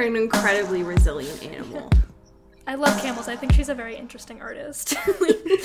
Are 0.00 0.06
an 0.06 0.16
incredibly 0.16 0.82
resilient 0.82 1.44
animal. 1.44 1.90
I 2.66 2.74
love 2.74 3.00
camels. 3.02 3.28
I 3.28 3.36
think 3.36 3.52
she's 3.52 3.68
a 3.68 3.74
very 3.74 3.96
interesting 3.96 4.40
artist. 4.40 4.94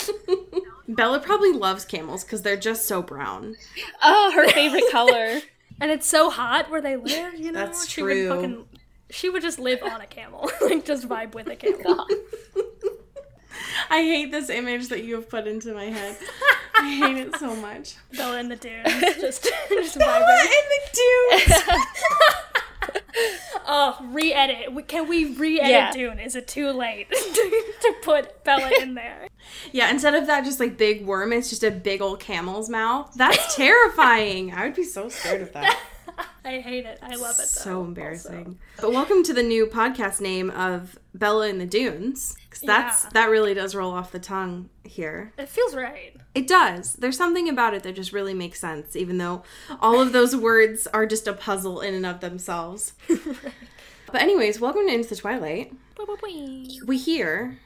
Bella 0.88 1.20
probably 1.20 1.52
loves 1.52 1.86
camels 1.86 2.24
because 2.24 2.42
they're 2.42 2.58
just 2.58 2.86
so 2.86 3.02
brown. 3.02 3.56
Oh, 4.02 4.32
her 4.36 4.50
favorite 4.50 4.92
color. 4.92 5.40
and 5.82 5.92
it's 5.92 6.08
so 6.08 6.30
hot 6.30 6.70
where 6.70 6.82
they 6.82 6.96
live, 6.98 7.36
you 7.36 7.52
know? 7.52 7.66
That's 7.66 7.88
she 7.88 8.02
true. 8.02 8.30
would 8.30 8.36
fucking 8.36 8.66
she 9.12 9.30
would 9.30 9.42
just 9.42 9.60
live 9.60 9.84
on 9.84 10.02
a 10.02 10.08
camel. 10.08 10.50
like 10.62 10.84
just 10.84 11.08
vibe 11.08 11.34
with 11.36 11.48
a 11.48 11.56
camel. 11.56 12.08
I 13.90 14.02
hate 14.02 14.32
this 14.32 14.50
image 14.50 14.90
that 14.90 15.04
you 15.04 15.16
have 15.16 15.30
put 15.30 15.48
into 15.48 15.74
my 15.74 15.86
head. 15.86 16.18
I 16.78 16.90
hate 16.90 17.18
it 17.18 17.36
so 17.38 17.56
much. 17.56 17.96
Bella 18.18 18.40
in 18.40 18.50
the 18.50 18.56
dunes. 18.56 18.86
Just 19.22 19.48
just 19.70 20.00
Bella 20.00 20.26
vibing. 20.26 20.46
in 20.46 20.66
the 20.72 21.48
dunes. 21.48 21.64
Oh, 23.68 23.98
re-edit. 24.12 24.88
Can 24.88 25.08
we 25.08 25.26
re-edit 25.26 25.70
Yeah. 25.72 25.92
Dune? 25.92 26.20
Is 26.20 26.36
it 26.36 26.48
too 26.48 26.70
late 26.72 27.10
to, 27.12 27.64
to 27.82 27.94
put 28.04 28.44
Bella 28.44 28.70
in 28.82 28.94
there? 28.96 29.28
yeah, 29.72 29.90
instead 29.90 30.14
of 30.16 30.28
that 30.28 30.44
just 30.46 30.60
like 30.60 30.78
big 30.78 31.06
worm, 31.06 31.34
it's 31.34 31.50
just 31.50 31.64
a 31.64 31.72
big 31.72 32.02
old 32.02 32.20
camel's 32.20 32.70
mouth. 32.70 33.14
That's 33.16 33.56
terrifying. 33.56 34.54
I 34.54 34.66
would 34.66 34.76
be 34.76 34.84
so 34.84 35.10
scared 35.10 35.42
of 35.42 35.54
that. 35.54 35.80
I 36.46 36.60
hate 36.60 36.86
it. 36.86 37.00
I 37.02 37.16
love 37.16 37.36
it. 37.36 37.38
Though, 37.40 37.62
so 37.62 37.84
embarrassing. 37.84 38.60
But 38.80 38.92
welcome 38.94 39.24
to 39.24 39.34
the 39.34 39.42
new 39.42 39.66
podcast 39.66 40.22
name 40.22 40.52
of 40.52 40.98
Bella 41.16 41.48
in 41.48 41.58
the 41.58 41.66
Dunes. 41.66 42.38
'cause 42.52 42.62
that's 42.62 43.04
Yeah. 43.06 43.10
that 43.14 43.30
really 43.32 43.54
does 43.56 43.74
roll 43.76 43.92
off 43.92 44.12
the 44.12 44.20
tongue 44.20 44.70
here. 44.84 45.34
It 45.40 45.50
feels 45.50 45.74
right. 45.76 46.16
It 46.36 46.48
does. 46.48 46.94
There's 46.94 47.18
something 47.18 47.50
about 47.50 47.74
it 47.74 47.82
that 47.84 47.96
just 47.96 48.14
really 48.14 48.36
makes 48.36 48.60
sense, 48.60 48.96
even 48.96 49.18
though 49.18 49.42
all 49.82 50.00
of 50.00 50.12
those 50.14 50.36
words 50.50 50.86
are 50.88 51.06
just 51.08 51.28
a 51.28 51.34
puzzle 51.34 51.82
in 51.82 51.96
and 51.96 52.06
of 52.06 52.20
themselves. 52.22 52.94
but 53.08 54.22
anyways, 54.22 54.60
welcome 54.60 54.86
to 54.88 54.94
Into 54.94 55.10
the 55.10 55.16
Twilight. 55.16 55.74
We 56.86 56.98
hear, 56.98 57.58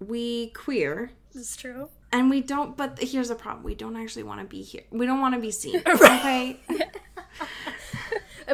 we 0.00 0.48
queer, 0.48 1.10
This 1.34 1.50
is 1.50 1.56
true. 1.56 1.90
and 2.10 2.30
we 2.30 2.40
don't. 2.40 2.74
But 2.76 2.98
here's 3.00 3.28
the 3.28 3.34
problem: 3.34 3.64
we 3.64 3.74
don't 3.74 3.96
actually 3.96 4.22
want 4.22 4.40
to 4.40 4.46
be 4.46 4.62
here. 4.62 4.82
We 4.90 5.04
don't 5.06 5.20
want 5.20 5.34
to 5.34 5.40
be 5.40 5.50
seen. 5.50 5.82
Okay, 5.86 6.60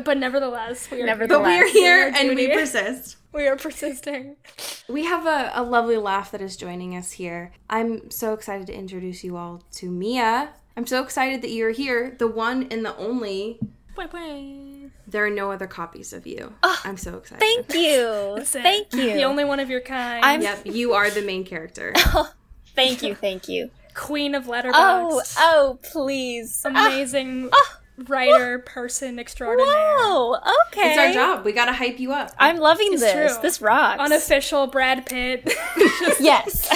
But 0.05 0.19
nevertheless, 0.19 0.91
we 0.91 1.03
are 1.03 1.07
Nevertheless. 1.07 1.43
but 1.43 1.47
we 1.49 1.59
are 1.61 1.69
here 1.69 2.07
We 2.07 2.13
are 2.13 2.17
and 2.17 2.37
we 2.37 2.49
persist. 2.49 3.17
we 3.33 3.47
are 3.47 3.57
persisting. 3.57 4.37
We 4.89 5.05
have 5.05 5.27
a, 5.27 5.53
a 5.55 5.63
lovely 5.63 5.97
laugh 5.97 6.31
that 6.33 6.41
is 6.41 6.57
joining 6.57 6.97
us 6.97 7.13
here. 7.13 7.53
I'm 7.69 8.11
so 8.11 8.33
excited 8.35 8.67
to 8.69 8.75
introduce 8.75 9.23
you 9.25 9.37
all 9.37 9.63
to 9.73 9.91
Mia. 9.91 10.51
I'm 10.77 10.87
so 10.87 11.03
excited 11.03 11.43
that 11.43 11.51
you're 11.51 11.71
here, 11.71 12.15
the 12.19 12.29
one 12.29 12.69
and 12.71 12.85
the 12.85 12.97
only. 12.97 13.59
There 15.07 15.27
are 15.27 15.31
no 15.31 15.51
other 15.53 15.67
copies 15.67 16.13
of 16.13 16.27
you. 16.27 16.55
I'm 16.63 16.97
so 16.97 17.17
excited. 17.19 17.41
Thank 17.41 17.75
you. 17.75 18.39
Thank 18.45 18.95
you. 18.95 19.13
The 19.15 19.25
only 19.25 19.45
one 19.45 19.61
of 19.61 19.69
your 19.69 19.81
kind. 19.81 20.25
I'm 20.25 20.41
Yep, 20.41 20.61
you 20.67 20.95
are 20.95 21.11
the 21.11 21.23
main 21.23 21.45
character. 21.45 21.93
oh, 21.97 22.33
Thank 22.75 23.03
you. 23.03 23.15
Thank 23.15 23.49
you. 23.49 23.71
queen 23.95 24.35
of 24.35 24.49
Oh, 24.49 24.53
Letterboxd. 24.53 25.37
oh, 25.39 25.39
oh, 25.39 25.79
please. 25.83 26.63
amazing 26.65 27.51
ah, 27.53 27.57
ah. 27.61 27.80
Writer, 28.09 28.59
person 28.61 29.19
extraordinaire. 29.19 29.69
Oh, 29.75 30.39
okay. 30.69 30.91
It's 30.91 30.99
our 30.99 31.13
job. 31.13 31.45
We 31.45 31.53
gotta 31.53 31.73
hype 31.73 31.99
you 32.01 32.13
up. 32.13 32.31
I'm 32.39 32.57
loving 32.59 32.93
It's 32.93 33.03
this. 33.03 33.33
true. 33.35 33.43
This 33.43 33.61
rocks. 33.61 34.01
Unofficial 34.01 34.67
Brad 34.69 35.07
Pitt. 35.07 35.43
yes. 36.21 36.69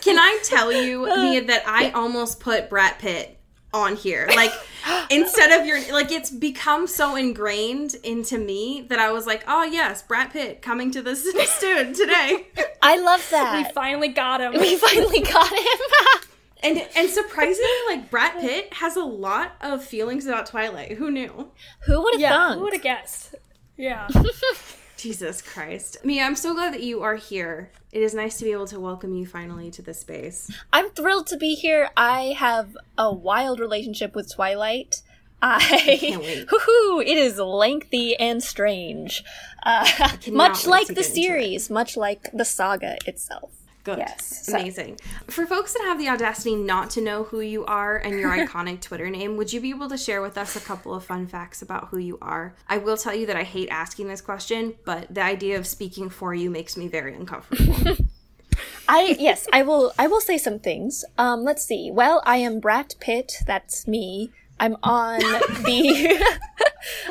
Can 0.00 0.18
I 0.18 0.38
tell 0.44 0.70
you, 0.72 1.06
uh. 1.10 1.16
Mia, 1.16 1.44
that 1.44 1.62
I 1.66 1.90
almost 1.90 2.40
put 2.40 2.68
Brad 2.68 2.98
Pitt 2.98 3.38
on 3.72 3.96
here? 3.96 4.28
Like, 4.36 4.52
instead 5.10 5.58
of 5.58 5.66
your, 5.66 5.80
like, 5.92 6.12
it's 6.12 6.30
become 6.30 6.86
so 6.86 7.16
ingrained 7.16 7.94
into 8.04 8.36
me 8.38 8.86
that 8.90 8.98
I 8.98 9.10
was 9.12 9.26
like, 9.26 9.44
oh, 9.48 9.64
yes, 9.64 10.02
Brad 10.02 10.30
Pitt 10.30 10.60
coming 10.62 10.90
to 10.92 11.02
this 11.02 11.22
student 11.56 11.96
today. 11.96 12.48
I 12.82 12.98
love 13.00 13.26
that. 13.30 13.56
we 13.66 13.72
finally 13.72 14.08
got 14.08 14.40
him. 14.40 14.52
we 14.60 14.76
finally 14.76 15.20
got 15.20 15.50
him. 15.50 16.23
And, 16.64 16.88
and 16.96 17.10
surprisingly, 17.10 17.68
like, 17.88 18.10
Brad 18.10 18.40
Pitt 18.40 18.72
has 18.74 18.96
a 18.96 19.04
lot 19.04 19.52
of 19.60 19.84
feelings 19.84 20.26
about 20.26 20.46
Twilight. 20.46 20.92
Who 20.92 21.10
knew? 21.10 21.50
Who 21.86 22.02
would 22.02 22.14
have 22.14 22.20
yeah, 22.20 22.30
thunk? 22.30 22.58
who 22.58 22.64
would 22.64 22.72
have 22.72 22.82
guessed? 22.82 23.34
Yeah. 23.76 24.08
Jesus 24.96 25.42
Christ. 25.42 25.98
Mia, 26.04 26.24
I'm 26.24 26.36
so 26.36 26.54
glad 26.54 26.72
that 26.72 26.82
you 26.82 27.02
are 27.02 27.16
here. 27.16 27.70
It 27.92 28.02
is 28.02 28.14
nice 28.14 28.38
to 28.38 28.44
be 28.44 28.52
able 28.52 28.66
to 28.68 28.80
welcome 28.80 29.14
you 29.14 29.26
finally 29.26 29.70
to 29.72 29.82
this 29.82 30.00
space. 30.00 30.50
I'm 30.72 30.90
thrilled 30.90 31.26
to 31.28 31.36
be 31.36 31.54
here. 31.54 31.90
I 31.96 32.34
have 32.38 32.76
a 32.96 33.12
wild 33.12 33.60
relationship 33.60 34.14
with 34.14 34.32
Twilight. 34.32 35.02
I 35.42 35.98
can't 36.00 36.22
wait. 36.22 36.46
Hoo-hoo, 36.48 37.00
it 37.00 37.18
is 37.18 37.38
lengthy 37.38 38.16
and 38.16 38.42
strange. 38.42 39.22
Uh, 39.62 39.86
much 40.32 40.66
like 40.66 40.86
the 40.86 40.94
get 40.94 41.06
into 41.06 41.10
it. 41.10 41.22
series, 41.22 41.70
much 41.70 41.98
like 41.98 42.30
the 42.32 42.46
saga 42.46 42.96
itself. 43.06 43.50
Good. 43.84 43.98
Yes. 43.98 44.46
So- 44.46 44.58
Amazing. 44.58 44.98
For 45.28 45.46
folks 45.46 45.72
that 45.74 45.82
have 45.84 45.98
the 45.98 46.08
audacity 46.08 46.56
not 46.56 46.90
to 46.90 47.00
know 47.00 47.24
who 47.24 47.40
you 47.40 47.64
are 47.66 47.96
and 47.96 48.18
your 48.18 48.30
iconic 48.46 48.80
Twitter 48.80 49.08
name, 49.10 49.36
would 49.36 49.52
you 49.52 49.60
be 49.60 49.70
able 49.70 49.88
to 49.90 49.96
share 49.98 50.20
with 50.22 50.36
us 50.38 50.56
a 50.56 50.60
couple 50.60 50.94
of 50.94 51.04
fun 51.04 51.26
facts 51.26 51.60
about 51.62 51.88
who 51.88 51.98
you 51.98 52.18
are? 52.22 52.54
I 52.68 52.78
will 52.78 52.96
tell 52.96 53.14
you 53.14 53.26
that 53.26 53.36
I 53.36 53.42
hate 53.42 53.68
asking 53.70 54.08
this 54.08 54.20
question, 54.22 54.74
but 54.84 55.12
the 55.14 55.22
idea 55.22 55.58
of 55.58 55.66
speaking 55.66 56.08
for 56.10 56.34
you 56.34 56.50
makes 56.50 56.76
me 56.76 56.88
very 56.88 57.14
uncomfortable. 57.14 57.96
I 58.88 59.16
yes, 59.18 59.46
I 59.52 59.62
will. 59.62 59.92
I 59.98 60.06
will 60.06 60.20
say 60.20 60.36
some 60.38 60.58
things. 60.58 61.04
Um, 61.16 61.42
let's 61.42 61.64
see. 61.64 61.90
Well, 61.90 62.22
I 62.26 62.36
am 62.36 62.60
Brat 62.60 62.94
Pitt. 63.00 63.32
That's 63.46 63.88
me. 63.88 64.30
I'm 64.60 64.76
on 64.82 65.18
the. 65.64 66.36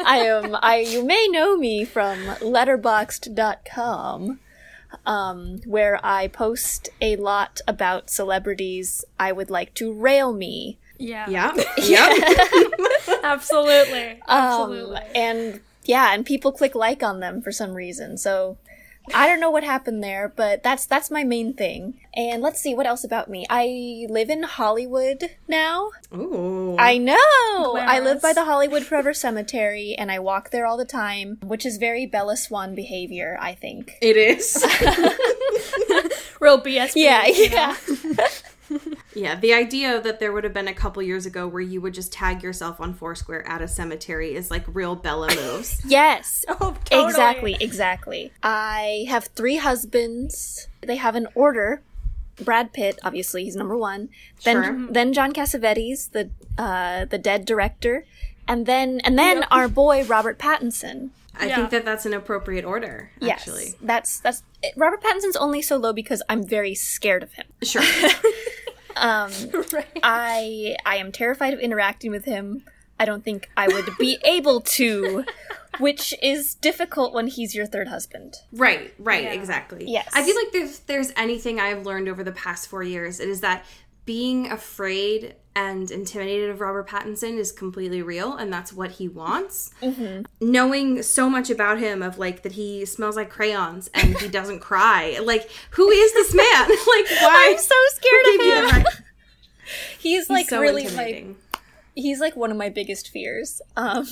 I 0.06 0.18
am. 0.20 0.56
I 0.62 0.78
you 0.78 1.04
may 1.04 1.28
know 1.32 1.58
me 1.58 1.84
from 1.84 2.20
Letterboxd.com, 2.42 4.40
um, 5.06 5.60
where 5.66 6.00
I 6.04 6.28
post 6.28 6.90
a 7.02 7.16
lot 7.16 7.62
about 7.68 8.10
celebrities 8.10 9.04
I 9.20 9.32
would 9.32 9.50
like 9.50 9.74
to 9.76 9.92
rail 9.94 10.34
me. 10.34 10.78
Yeah. 10.98 11.30
yeah. 11.30 11.54
Yep. 11.78 13.24
Absolutely. 13.24 14.12
Um, 14.12 14.22
Absolutely. 14.28 15.02
and 15.16 15.60
yeah, 15.86 16.14
and 16.14 16.26
people 16.26 16.52
click 16.52 16.76
like 16.76 17.04
on 17.04 17.20
them 17.20 17.42
for 17.42 17.52
some 17.52 17.74
reason. 17.74 18.18
So 18.18 18.58
I 19.14 19.28
don't 19.28 19.40
know 19.40 19.52
what 19.52 19.64
happened 19.64 20.04
there, 20.04 20.32
but 20.34 20.64
that's 20.64 20.86
that's 20.86 21.12
my 21.12 21.24
main 21.24 21.54
thing. 21.54 22.00
And 22.16 22.42
let's 22.42 22.60
see 22.62 22.74
what 22.74 22.86
else 22.86 23.04
about 23.04 23.30
me. 23.30 23.46
I 23.50 24.06
live 24.10 24.30
in 24.30 24.44
Hollywood 24.44 25.32
now. 25.48 25.90
Ooh. 26.14 26.76
I 26.78 26.98
know. 26.98 27.78
I 27.78 28.00
live 28.00 28.22
by 28.22 28.34
the 28.34 28.46
Hollywood 28.46 28.84
Forever 28.84 29.14
Cemetery 29.14 29.96
and 29.98 30.12
I 30.12 30.20
walk 30.20 30.52
there 30.52 30.66
all 30.66 30.78
the 30.78 30.86
time, 30.86 31.40
which 31.44 31.66
is 31.66 31.78
very 31.78 32.06
Bella 32.06 32.38
Swan 32.38 32.76
behavior, 32.76 33.38
I 33.42 33.54
think. 33.56 33.98
it 34.02 34.16
is. 34.16 34.64
Real 36.40 36.62
BS. 36.62 36.94
Yeah, 36.96 37.26
yeah. 37.26 37.76
yeah, 39.16 39.36
the 39.36 39.54
idea 39.54 40.00
that 40.02 40.20
there 40.20 40.32
would 40.32 40.44
have 40.44 40.54
been 40.54 40.68
a 40.68 40.74
couple 40.74 41.02
years 41.04 41.26
ago 41.26 41.48
where 41.48 41.62
you 41.62 41.82
would 41.82 41.94
just 41.94 42.12
tag 42.12 42.42
yourself 42.44 42.80
on 42.82 42.94
Foursquare 42.94 43.48
at 43.48 43.62
a 43.62 43.68
cemetery 43.68 44.34
is 44.36 44.50
like 44.52 44.64
real 44.68 44.96
Bella 44.96 45.28
moves. 45.36 45.82
Yes. 45.86 46.46
Oh, 46.62 46.76
totally. 46.86 47.06
Exactly, 47.10 47.58
exactly. 47.60 48.32
I 48.44 49.06
have 49.10 49.26
three 49.36 49.58
husbands. 49.58 50.68
They 50.82 50.96
have 50.98 51.16
an 51.16 51.28
order. 51.36 51.82
Brad 52.42 52.74
Pitt, 52.74 53.00
obviously, 53.04 53.44
he's 53.44 53.56
number 53.56 53.78
one. 53.78 54.10
Then, 54.44 54.64
Sure. 54.64 54.88
then 54.92 55.14
John 55.14 55.34
Cassavetes, 55.34 56.12
the 56.12 56.30
uh, 56.58 57.06
the 57.06 57.18
dead 57.20 57.46
director, 57.46 58.06
and 58.48 58.66
then 58.66 59.00
and 59.04 59.18
then 59.20 59.44
our 59.52 59.68
boy 59.68 60.04
Robert 60.06 60.40
Pattinson. 60.40 61.10
I 61.40 61.46
Yeah. 61.48 61.56
think 61.58 61.70
that 61.72 61.86
that's 61.86 62.06
an 62.06 62.14
appropriate 62.14 62.66
order, 62.66 63.10
Yes, 63.20 63.40
actually. 63.42 63.74
that's 63.82 64.20
that's 64.20 64.44
Robert 64.76 65.02
Pattinson's 65.02 65.36
only 65.36 65.62
so 65.62 65.78
low 65.78 65.92
because 65.94 66.22
I'm 66.30 66.44
very 66.46 66.74
scared 66.76 67.24
of 67.24 67.34
him. 67.34 67.46
Sure. 67.62 67.84
Um, 68.96 69.32
Right. 69.74 70.00
I 70.04 70.76
I 70.86 70.98
am 70.98 71.12
terrified 71.12 71.54
of 71.54 71.60
interacting 71.60 72.12
with 72.12 72.26
him. 72.26 72.64
I 73.00 73.06
don't 73.06 73.24
think 73.24 73.50
I 73.58 73.68
would 73.68 73.90
be 73.98 74.18
able 74.24 74.62
to, 74.62 75.26
which 75.80 76.14
is 76.22 76.54
difficult 76.56 77.14
when 77.14 77.28
he's 77.28 77.56
your 77.56 77.66
third 77.66 77.88
husband. 77.88 78.36
Right, 78.52 78.94
right, 79.00 79.24
Yeah. 79.24 79.34
exactly. 79.34 79.86
Yes. 79.88 80.10
I 80.14 80.24
feel 80.24 80.36
like 80.36 80.54
if 80.54 80.86
there's 80.86 81.12
anything 81.18 81.60
I've 81.60 81.86
learned 81.86 82.08
over 82.08 82.24
the 82.24 82.32
past 82.32 82.68
four 82.70 82.84
years, 82.84 83.20
it 83.20 83.28
is 83.30 83.42
that 83.42 83.66
being 84.06 84.52
afraid 84.52 85.36
and 85.56 85.92
intimidated 85.92 86.50
of 86.50 86.60
Robert 86.62 86.88
Pattinson 86.90 87.38
is 87.38 87.52
completely 87.52 88.02
real 88.02 88.36
and 88.36 88.52
that's 88.52 88.74
what 88.74 88.92
he 88.92 89.08
wants. 89.08 89.72
Knowing 90.42 91.04
so 91.04 91.30
much 91.30 91.50
about 91.50 91.78
him 91.80 92.02
of 92.02 92.18
like 92.18 92.42
that 92.44 92.54
he 92.54 92.86
smells 92.86 93.16
like 93.16 93.30
crayons 93.30 93.90
and 93.94 94.18
he 94.20 94.28
doesn't 94.40 94.60
cry. 94.60 95.20
Like 95.24 95.50
who 95.72 95.90
is 95.90 96.12
this 96.14 96.34
man? 96.34 96.46
like 96.70 97.08
why 97.22 97.50
I'm 97.52 97.58
so 97.60 97.76
scared 97.90 98.26
of 98.26 98.42
him. 98.42 98.66
the 98.66 98.72
right- 98.84 98.86
He's 100.00 100.30
like 100.30 100.50
so 100.50 100.60
really 100.60 100.84
my 100.84 100.90
intimidating. 100.90 101.36
he's 101.96 102.20
like 102.20 102.36
one 102.36 102.52
of 102.52 102.58
my 102.58 102.70
biggest 102.70 103.10
fears. 103.10 103.62
Um 103.78 104.06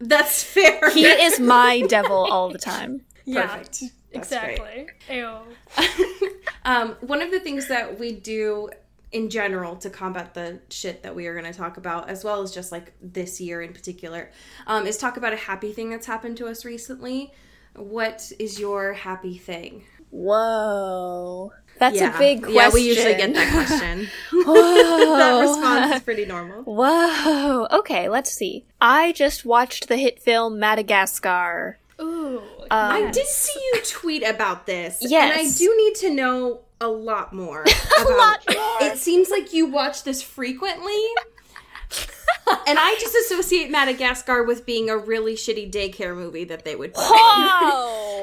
That's 0.00 0.42
fair. 0.42 0.90
he 0.90 1.04
is 1.06 1.38
my 1.38 1.82
devil 1.82 2.26
all 2.30 2.48
the 2.50 2.58
time. 2.58 3.02
Yeah, 3.24 3.46
Perfect. 3.46 3.80
That's 4.12 4.32
exactly. 4.32 4.86
Ew. 5.08 5.38
Um, 6.64 6.96
one 7.00 7.22
of 7.22 7.30
the 7.30 7.40
things 7.40 7.68
that 7.68 7.98
we 7.98 8.12
do 8.12 8.70
in 9.12 9.28
general 9.28 9.76
to 9.76 9.90
combat 9.90 10.34
the 10.34 10.58
shit 10.70 11.02
that 11.02 11.14
we 11.14 11.26
are 11.26 11.38
going 11.38 11.50
to 11.50 11.56
talk 11.56 11.76
about, 11.76 12.08
as 12.08 12.24
well 12.24 12.42
as 12.42 12.50
just 12.52 12.72
like 12.72 12.92
this 13.00 13.40
year 13.40 13.62
in 13.62 13.72
particular, 13.72 14.30
um, 14.66 14.86
is 14.86 14.96
talk 14.96 15.16
about 15.16 15.32
a 15.32 15.36
happy 15.36 15.72
thing 15.72 15.90
that's 15.90 16.06
happened 16.06 16.36
to 16.38 16.46
us 16.46 16.64
recently. 16.64 17.32
What 17.76 18.32
is 18.38 18.58
your 18.58 18.94
happy 18.94 19.38
thing? 19.38 19.84
Whoa. 20.10 21.52
That's 21.78 21.96
yeah. 21.96 22.14
a 22.14 22.18
big 22.18 22.42
question. 22.42 22.54
Yeah, 22.54 22.70
we 22.72 22.82
usually 22.82 23.14
get 23.14 23.34
that 23.34 23.50
question. 23.52 24.08
Whoa. 24.32 25.16
that 25.16 25.40
response 25.40 25.96
is 25.96 26.02
pretty 26.02 26.26
normal. 26.26 26.62
Whoa. 26.62 27.66
Okay, 27.70 28.08
let's 28.08 28.32
see. 28.32 28.64
I 28.80 29.12
just 29.12 29.44
watched 29.44 29.88
the 29.88 29.96
hit 29.96 30.20
film 30.20 30.58
Madagascar. 30.58 31.78
Ooh. 32.00 32.42
I 32.70 33.10
did 33.10 33.26
see 33.26 33.60
you 33.72 33.80
tweet 33.86 34.22
about 34.22 34.66
this. 34.66 34.98
Yes. 35.00 35.38
And 35.38 35.48
I 35.48 35.50
do 35.52 35.76
need 35.76 35.94
to 35.96 36.14
know 36.14 36.60
a 36.82 36.88
lot 36.88 37.32
more. 37.32 37.64
a 37.98 38.04
lot 38.04 38.42
more. 38.52 38.76
It 38.82 38.98
seems 38.98 39.30
like 39.30 39.52
you 39.52 39.66
watch 39.66 40.02
this 40.02 40.20
frequently. 40.22 40.98
and 42.66 42.78
I 42.78 42.96
just 43.00 43.14
associate 43.14 43.70
Madagascar 43.70 44.42
with 44.42 44.66
being 44.66 44.90
a 44.90 44.96
really 44.96 45.34
shitty 45.34 45.70
daycare 45.70 46.16
movie 46.16 46.44
that 46.44 46.64
they 46.64 46.74
would 46.74 46.92
play. 46.94 47.04
Ah, 47.04 48.16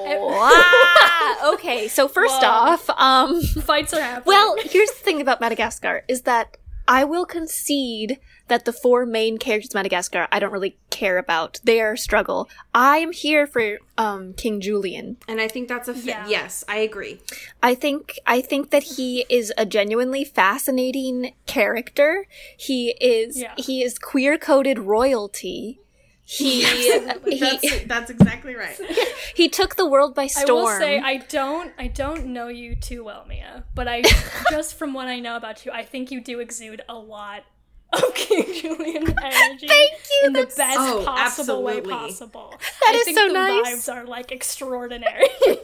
okay, 1.53 1.87
so 1.87 2.07
first 2.07 2.41
Whoa. 2.41 2.47
off, 2.47 2.89
um 2.89 3.41
Fights 3.41 3.93
are 3.93 4.01
happening. 4.01 4.23
well, 4.25 4.57
here's 4.59 4.89
the 4.89 5.03
thing 5.03 5.21
about 5.21 5.39
Madagascar 5.39 6.03
is 6.07 6.23
that 6.23 6.57
I 6.87 7.03
will 7.03 7.25
concede 7.25 8.19
that 8.49 8.65
the 8.65 8.73
four 8.73 9.05
main 9.05 9.37
characters 9.37 9.69
of 9.71 9.75
Madagascar 9.75 10.27
I 10.31 10.39
don't 10.39 10.51
really 10.51 10.77
care 10.89 11.17
about 11.17 11.59
their 11.63 11.95
struggle. 11.95 12.49
I 12.73 12.97
am 12.97 13.11
here 13.11 13.47
for 13.47 13.77
um 13.97 14.33
King 14.33 14.59
Julien. 14.61 15.17
And 15.27 15.39
I 15.39 15.47
think 15.47 15.67
that's 15.67 15.87
a 15.87 15.93
fit. 15.93 16.05
Yeah. 16.05 16.27
Yes, 16.27 16.63
I 16.67 16.77
agree. 16.77 17.21
I 17.63 17.75
think 17.75 18.19
I 18.25 18.41
think 18.41 18.71
that 18.71 18.83
he 18.83 19.25
is 19.29 19.53
a 19.57 19.65
genuinely 19.65 20.23
fascinating 20.25 21.33
character. 21.45 22.25
He 22.57 22.95
is 22.99 23.39
Yeah. 23.39 23.53
he 23.57 23.81
is 23.83 23.97
queer 23.97 24.37
coded 24.37 24.79
royalty. 24.79 25.79
He 26.23 26.63
he, 26.63 27.79
that's 27.87 28.11
exactly 28.11 28.55
right. 28.55 28.79
he 29.35 29.49
took 29.49 29.77
the 29.77 29.87
world 29.87 30.13
by 30.13 30.27
storm. 30.27 30.49
I 30.49 30.53
will 30.53 30.67
say 30.79 30.99
I 30.99 31.17
don't 31.17 31.71
I 31.79 31.87
don't 31.87 32.27
know 32.27 32.49
you 32.49 32.75
too 32.75 33.03
well, 33.03 33.25
Mia, 33.27 33.63
but 33.73 33.87
I 33.87 34.03
just 34.51 34.75
from 34.75 34.93
what 34.93 35.07
I 35.07 35.19
know 35.19 35.35
about 35.35 35.65
you, 35.65 35.71
I 35.71 35.83
think 35.83 36.11
you 36.11 36.21
do 36.21 36.39
exude 36.39 36.83
a 36.87 36.93
lot 36.93 37.45
of 37.93 38.13
King 38.13 38.45
Julien 38.61 39.03
energy. 39.23 39.67
Thank 39.67 39.91
you, 40.11 40.21
In 40.27 40.33
the 40.33 40.43
best 40.45 40.77
Oh, 40.79 41.03
possible 41.05 41.63
way 41.63 41.77
absolutely. 41.77 41.91
possible. 42.09 42.53
That 42.85 42.93
I 42.93 42.97
is 42.97 43.03
think 43.05 43.17
so 43.17 43.27
the 43.27 43.33
nice. 43.33 43.87
vibes 43.87 43.93
are 43.93 44.05
like 44.05 44.31
extraordinary. 44.31 45.25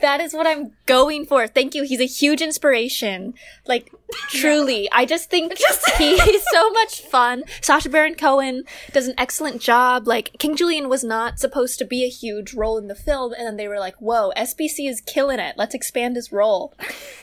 That 0.00 0.20
is 0.20 0.32
what 0.32 0.46
I'm 0.46 0.72
going 0.84 1.26
for. 1.26 1.48
Thank 1.48 1.74
you. 1.74 1.82
He's 1.82 2.00
a 2.00 2.04
huge 2.06 2.40
inspiration. 2.40 3.34
Like, 3.66 3.90
truly. 4.28 4.88
I 4.92 5.04
just 5.06 5.28
think 5.28 5.54
he's 5.98 6.44
so 6.52 6.70
much 6.70 7.00
fun. 7.00 7.42
Sacha 7.62 7.88
Baron 7.88 8.14
Cohen 8.14 8.62
does 8.92 9.08
an 9.08 9.14
excellent 9.18 9.60
job. 9.60 10.06
Like, 10.06 10.36
King 10.38 10.54
Julien 10.54 10.88
was 10.88 11.02
not 11.02 11.40
supposed 11.40 11.78
to 11.80 11.84
be 11.84 12.04
a 12.04 12.08
huge 12.08 12.54
role 12.54 12.78
in 12.78 12.86
the 12.86 12.94
film, 12.94 13.32
and 13.32 13.44
then 13.46 13.56
they 13.56 13.66
were 13.66 13.80
like, 13.80 13.96
whoa, 13.96 14.30
SBC 14.36 14.88
is 14.88 15.00
killing 15.00 15.40
it. 15.40 15.56
Let's 15.58 15.74
expand 15.74 16.14
his 16.14 16.30
role. 16.30 16.74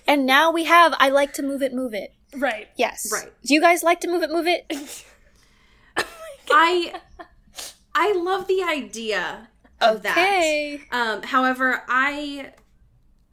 And 0.06 0.25
now 0.25 0.51
we 0.51 0.65
have 0.65 0.94
I 1.00 1.07
Like 1.09 1.31
to 1.33 1.44
Move 1.44 1.62
It, 1.62 1.74
Move 1.74 1.94
It. 1.94 2.13
Right. 2.35 2.68
Yes. 2.75 3.09
Right. 3.12 3.31
Do 3.45 3.53
you 3.53 3.62
guys 3.62 3.83
like 3.83 4.01
to 4.01 4.07
move 4.07 4.24
it, 4.24 4.30
move 4.31 4.47
it? 4.47 4.65
I 6.51 7.00
I 7.95 8.13
love 8.13 8.47
the 8.47 8.63
idea 8.63 9.50
of 9.81 9.97
Okay. 10.06 10.81
that. 10.91 10.97
Um, 10.97 11.24
however, 11.24 11.83
I 11.88 12.51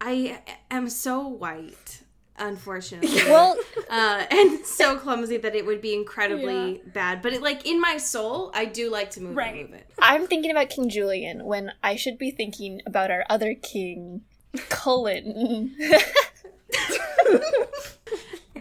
I 0.01 0.41
am 0.71 0.89
so 0.89 1.27
white, 1.27 2.03
unfortunately. 2.39 3.23
Well, 3.31 3.57
uh, 3.91 4.25
and 4.31 4.65
so 4.65 4.97
clumsy 4.99 5.37
that 5.39 5.55
it 5.55 5.67
would 5.67 5.81
be 5.81 5.95
incredibly 5.95 6.77
Yeah. 6.77 6.79
bad. 6.93 7.23
But 7.23 7.33
it, 7.35 7.43
like 7.43 7.67
in 7.67 7.81
my 7.81 7.97
soul, 7.99 8.51
I 8.55 8.65
do 8.67 8.91
like 8.91 9.11
to 9.13 9.21
move 9.23 9.37
Right. 9.37 9.57
it, 9.57 9.71
move 9.71 9.79
it. 9.81 9.87
I'm 9.99 10.27
thinking 10.27 10.51
about 10.51 10.71
King 10.71 10.89
Julien 10.89 11.45
when 11.45 11.73
I 11.83 11.97
should 11.97 12.19
be 12.19 12.31
thinking 12.31 12.81
about 12.87 13.11
our 13.11 13.25
other 13.29 13.55
king, 13.55 14.23
Cullen. 14.69 15.75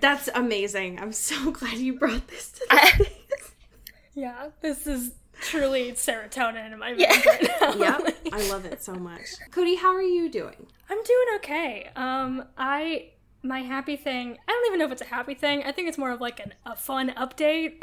That's 0.02 0.30
amazing. 0.34 1.00
I'm 1.00 1.12
so 1.14 1.52
glad 1.60 1.78
you 1.78 1.94
brought 1.98 2.28
this 2.28 2.52
to 2.54 2.62
I- 2.70 3.08
Yeah. 4.16 4.50
This 4.62 4.86
is 4.88 5.14
truly 5.42 5.92
serotonin 5.94 6.74
in 6.74 6.80
my 6.80 6.94
veins 6.94 7.02
Yeah. 7.02 7.30
right 7.32 7.50
now. 7.62 7.74
Yep, 8.06 8.18
I 8.34 8.50
love 8.50 8.66
it 8.66 8.84
so 8.84 8.94
much. 8.96 9.22
Cody, 9.52 9.76
how 9.76 9.94
are 9.96 10.02
you 10.02 10.30
doing? 10.30 10.68
I'm 10.90 11.02
doing 11.04 11.28
okay. 11.38 11.90
Um, 11.96 12.44
I 12.58 13.12
my 13.42 13.62
happy 13.62 13.96
thing. 13.96 14.38
I 14.48 14.52
don't 14.52 14.68
even 14.68 14.80
know 14.80 14.86
if 14.86 14.92
it's 14.92 15.02
a 15.02 15.06
happy 15.06 15.34
thing. 15.34 15.64
I 15.64 15.72
think 15.72 15.88
it's 15.88 15.98
more 15.98 16.12
of 16.12 16.20
like 16.20 16.42
an, 16.42 16.54
a 16.66 16.76
fun 16.76 17.12
update. 17.16 17.76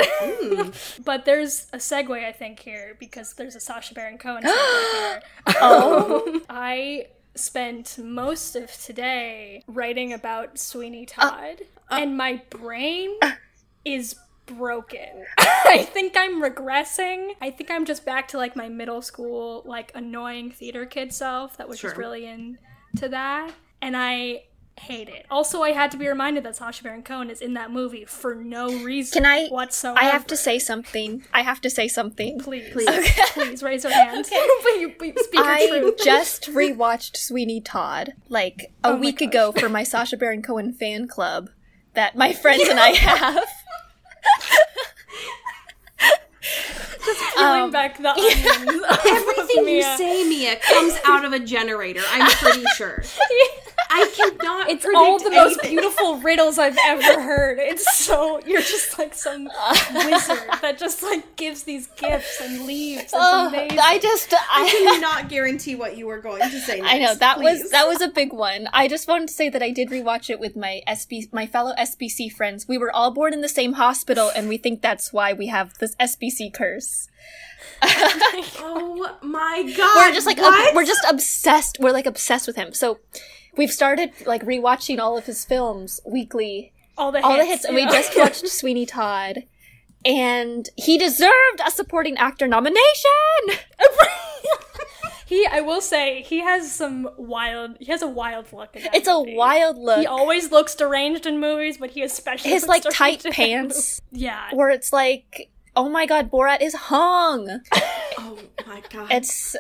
but 1.03 1.25
there's 1.25 1.69
a 1.73 1.79
segue 1.79 2.23
I 2.23 2.33
think 2.33 2.61
here 2.61 2.95
because 3.01 3.33
there's 3.35 3.57
a 3.57 3.61
Sacha 3.61 3.95
Baron 3.95 4.19
Cohen 4.19 4.43
segue 4.45 4.93
here. 4.93 5.23
oh. 5.62 6.41
I 6.51 7.07
spent 7.38 7.99
most 7.99 8.56
of 8.56 8.73
today 8.83 9.62
writing 9.67 10.12
about 10.12 10.59
Sweeney 10.59 11.06
uh, 11.19 11.21
Todd, 11.21 11.56
uh. 11.91 11.99
and 12.00 12.17
my 12.17 12.43
brain 12.50 13.17
uh. 13.23 13.33
is 13.85 14.17
broken. 14.47 15.25
I 15.38 15.87
think 15.93 16.17
I'm 16.17 16.43
regressing. 16.43 17.33
I 17.41 17.50
think 17.50 17.71
I'm 17.71 17.85
just 17.85 18.05
back 18.05 18.29
to 18.29 18.38
like 18.38 18.56
my 18.56 18.69
middle 18.69 19.03
school, 19.03 19.62
like 19.65 19.93
annoying 19.94 20.50
theater 20.50 20.87
kid 20.87 21.12
self 21.12 21.56
that 21.59 21.69
was 21.69 21.81
just 21.81 21.97
really 21.97 22.27
into 22.27 23.09
that. 23.09 23.53
And 23.83 23.97
I 23.97 24.44
hate 24.78 25.08
it. 25.08 25.26
Also, 25.31 25.62
I 25.62 25.73
had 25.73 25.90
to 25.93 25.96
be 25.96 26.06
reminded 26.06 26.44
that 26.44 26.56
Sacha 26.56 26.82
Baron 26.82 27.02
Cohen 27.02 27.31
is 27.31 27.40
in 27.40 27.55
that 27.55 27.70
movie 27.70 28.05
for 28.05 28.34
no 28.34 28.69
reason 28.82 29.23
Can 29.23 29.26
I- 29.31 29.49
whatsoever. 29.49 29.99
I 29.99 30.05
have 30.05 30.26
to 30.28 30.37
say 30.37 30.58
something. 30.58 31.25
I 31.32 31.43
have 31.43 31.61
to 31.62 31.70
say 31.70 31.88
something. 31.88 32.38
Please, 32.40 32.69
Please. 32.73 32.88
please 33.32 33.62
raise 33.62 33.84
your 33.84 33.93
hand. 33.93 34.26
but 34.31 34.80
you, 34.80 34.95
but 34.99 35.18
speak 35.21 35.40
I 35.40 35.66
truth. 35.68 35.99
just 36.04 36.45
rewatched 36.50 37.16
Sweeney 37.16 37.61
Todd 37.61 38.12
like 38.28 38.73
a 38.85 38.90
Oh 38.90 38.97
week 38.97 39.21
ago 39.21 39.52
for 39.52 39.68
my 39.68 39.83
Sacha 39.83 40.16
Baron 40.16 40.42
Cohen 40.42 40.73
fan 40.73 41.09
club 41.09 41.49
that 41.95 42.14
my 42.16 42.33
friends 42.33 42.68
and 42.68 42.78
I 42.78 42.88
have. 42.95 43.45
Peeling 47.35 47.62
Um, 47.64 47.71
back 47.71 47.99
the 47.99 48.09
onions. 48.11 48.83
of 48.90 48.99
Everything 49.06 49.68
you 49.68 49.83
say, 49.83 50.25
Mia, 50.28 50.56
comes 50.56 50.99
out 51.04 51.25
of 51.25 51.33
a 51.33 51.38
generator. 51.38 52.00
I'm 52.11 52.30
pretty 52.30 52.64
sure. 52.76 53.02
I 53.97 54.11
cannot. 54.15 54.69
It's 54.71 54.85
predict 54.85 54.97
all 54.99 55.19
the 55.19 55.31
most 55.31 55.59
anything. 55.59 55.71
beautiful 55.73 56.19
riddles 56.19 56.59
I've 56.59 56.76
ever 56.85 57.23
heard. 57.23 57.59
It's 57.59 57.97
so 57.97 58.41
you're 58.47 58.61
just 58.61 58.99
like 58.99 59.15
some 59.15 59.45
wizard 59.95 60.38
that 60.62 60.76
just 60.79 61.03
like 61.03 61.37
gives 61.37 61.62
these 61.65 61.87
gifts 61.97 62.41
and 62.41 62.67
leaves. 62.67 63.12
Oh, 63.12 63.49
amazing. 63.49 63.79
I 63.81 63.99
just 63.99 64.33
I 64.35 64.38
I 64.65 64.69
cannot 64.69 65.29
guarantee 65.35 65.75
what 65.75 65.97
you 65.97 66.07
were 66.07 66.21
going 66.21 66.43
to 66.43 66.61
say. 66.61 66.81
Next. 66.81 66.93
I 66.93 66.99
know 66.99 67.15
that 67.15 67.41
was 67.41 67.71
that 67.71 67.87
was 67.87 68.00
a 68.00 68.09
big 68.09 68.33
one. 68.33 68.69
I 68.73 68.88
just 68.88 69.09
wanted 69.09 69.29
to 69.29 69.35
say 69.35 69.49
that 69.49 69.62
I 69.62 69.71
did 69.71 69.88
rewatch 69.91 70.31
it 70.31 70.38
with 70.41 70.57
my 70.57 70.83
SB 70.87 71.33
my 71.33 71.47
fellow 71.47 71.73
SBC 71.79 72.33
friends. 72.33 72.67
We 72.69 72.79
were 72.79 72.95
all 72.95 73.11
born 73.11 73.33
in 73.33 73.41
the 73.41 73.49
same 73.49 73.75
hospital, 73.75 74.31
and 74.35 74.49
we 74.49 74.57
think 74.59 74.83
that's 74.83 75.12
why 75.12 75.33
we 75.33 75.47
have 75.49 75.79
this 75.79 75.95
SBC 75.97 76.53
curse. 76.53 77.09
Oh 78.59 79.17
my 79.23 79.73
god! 79.76 79.97
we're 79.97 80.15
just 80.15 80.26
like 80.26 80.38
ob- 80.38 80.75
we're 80.75 80.85
just 80.85 81.05
obsessed. 81.09 81.79
We're 81.81 81.93
like 81.93 82.07
obsessed 82.07 82.47
with 82.47 82.57
him. 82.57 82.73
So 82.73 82.99
we've 83.57 83.73
started 83.73 84.13
like 84.27 84.43
rewatching 84.43 84.99
all 84.99 85.17
of 85.17 85.27
his 85.27 85.45
films 85.45 86.01
weekly, 86.05 86.73
all 86.97 87.13
the 87.13 87.21
all 87.21 87.37
the 87.37 87.45
hits, 87.45 87.51
hits, 87.51 87.65
and 87.65 87.75
we 87.75 87.85
just 87.85 88.17
watched 88.17 88.49
Sweeney 88.49 88.87
Todd, 88.87 89.45
and 90.05 90.69
he 90.77 90.99
deserved 90.99 91.61
a 91.67 91.71
supporting 91.71 92.17
actor 92.17 92.47
nomination. 92.47 92.81
he. 95.27 95.47
I 95.47 95.61
will 95.61 95.81
say 95.81 96.23
he 96.23 96.41
has 96.41 96.73
some 96.73 97.09
wild. 97.17 97.77
He 97.81 97.87
has 97.87 98.03
a 98.03 98.09
wild 98.09 98.53
look. 98.53 98.77
In 98.77 98.83
that 98.83 98.95
It's 98.95 99.09
a 99.09 99.21
wild 99.21 99.79
look. 99.79 100.01
He 100.01 100.07
always 100.07 100.51
looks 100.51 100.75
deranged 100.75 101.27
in 101.27 101.41
movies, 101.41 101.79
but 101.79 101.91
he 101.91 102.03
especially 102.03 102.51
his 102.51 102.67
looks 102.67 102.85
like 102.85 102.95
tight 102.95 103.25
pants. 103.33 104.01
Yeah, 104.13 104.49
where 104.55 104.71
it's 104.71 104.93
like, 104.93 105.51
oh 105.75 105.89
my 105.89 106.07
god, 106.07 106.31
Borat 106.31 106.63
is 106.63 106.75
hung. 106.75 107.61
oh 108.19 108.39
my 108.67 108.83
god! 108.91 109.11
It's 109.11 109.57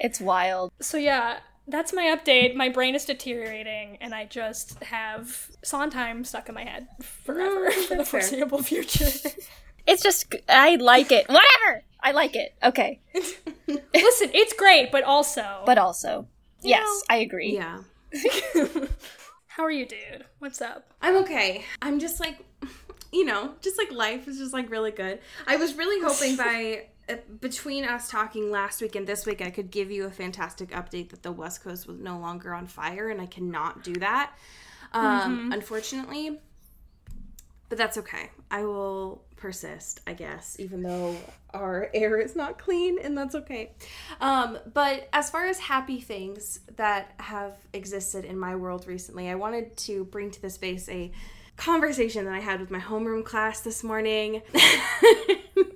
it's 0.00 0.20
wild. 0.20 0.72
So 0.80 0.96
yeah, 0.98 1.38
that's 1.68 1.92
my 1.92 2.04
update. 2.16 2.54
My 2.54 2.68
brain 2.68 2.94
is 2.94 3.04
deteriorating, 3.04 3.98
and 4.00 4.14
I 4.14 4.24
just 4.26 4.82
have 4.84 5.48
Sondheim 5.62 6.24
stuck 6.24 6.48
in 6.48 6.54
my 6.54 6.64
head 6.64 6.86
forever 7.00 7.64
No, 7.64 7.70
for 7.82 7.88
the 7.90 7.96
that's 7.96 8.10
fair. 8.10 8.20
foreseeable 8.20 8.62
future. 8.62 9.06
It's 9.84 10.00
just 10.00 10.32
I 10.48 10.76
like 10.76 11.10
it. 11.10 11.26
Whatever. 11.28 11.82
I 12.00 12.12
like 12.12 12.36
it. 12.36 12.54
Okay. 12.62 13.00
Listen, 13.66 14.30
it's 14.32 14.52
great, 14.52 14.92
but 14.92 15.02
also, 15.02 15.64
But 15.66 15.76
also, 15.76 16.28
yes, 16.62 16.84
know, 16.86 17.00
I 17.10 17.16
agree. 17.18 17.54
Yeah. 17.56 17.80
how 19.48 19.64
are 19.64 19.72
you, 19.72 19.84
dude? 19.84 20.24
What's 20.38 20.60
up? 20.60 20.86
I'm 21.00 21.16
okay. 21.24 21.64
I'm 21.82 21.98
just 21.98 22.20
like, 22.20 22.38
you 23.12 23.24
know, 23.24 23.54
just 23.60 23.76
like 23.76 23.90
life 23.90 24.28
is 24.28 24.38
just 24.38 24.52
like 24.52 24.70
really 24.70 24.92
good. 24.92 25.18
I 25.48 25.56
was 25.56 25.74
really 25.74 26.00
hoping 26.00 26.36
by 26.36 26.86
between 27.40 27.84
us 27.84 28.10
talking 28.10 28.50
last 28.50 28.80
week 28.80 28.96
and 28.96 29.06
this 29.06 29.26
week, 29.26 29.42
I 29.42 29.50
could 29.50 29.70
give 29.70 29.90
you 29.90 30.06
a 30.06 30.10
fantastic 30.10 30.70
update 30.70 31.10
that 31.10 31.22
the 31.22 31.32
West 31.32 31.62
Coast 31.62 31.86
was 31.86 31.98
no 31.98 32.18
longer 32.18 32.54
on 32.54 32.66
fire, 32.66 33.08
and 33.08 33.20
I 33.20 33.26
cannot 33.26 33.82
do 33.82 33.94
that, 33.94 34.32
um, 34.92 35.52
unfortunately. 35.52 36.38
But 37.68 37.78
that's 37.78 37.96
okay. 37.98 38.30
I 38.50 38.64
will 38.64 39.24
persist, 39.36 40.00
I 40.06 40.12
guess, 40.12 40.56
even 40.60 40.82
though 40.82 41.16
our 41.54 41.90
air 41.94 42.18
is 42.18 42.36
not 42.36 42.58
clean, 42.58 42.98
and 43.02 43.16
that's 43.16 43.34
okay. 43.34 43.72
Um, 44.20 44.58
but 44.72 45.08
as 45.12 45.30
far 45.30 45.46
as 45.46 45.58
happy 45.58 46.00
things 46.00 46.60
that 46.76 47.14
have 47.18 47.56
existed 47.72 48.24
in 48.24 48.38
my 48.38 48.54
world 48.56 48.86
recently, 48.86 49.30
I 49.30 49.34
wanted 49.36 49.76
to 49.78 50.04
bring 50.04 50.30
to 50.30 50.42
the 50.42 50.50
space 50.50 50.88
a 50.88 51.12
conversation 51.56 52.24
that 52.24 52.34
I 52.34 52.40
had 52.40 52.60
with 52.60 52.70
my 52.70 52.80
homeroom 52.80 53.24
class 53.24 53.60
this 53.60 53.84
morning. 53.84 54.42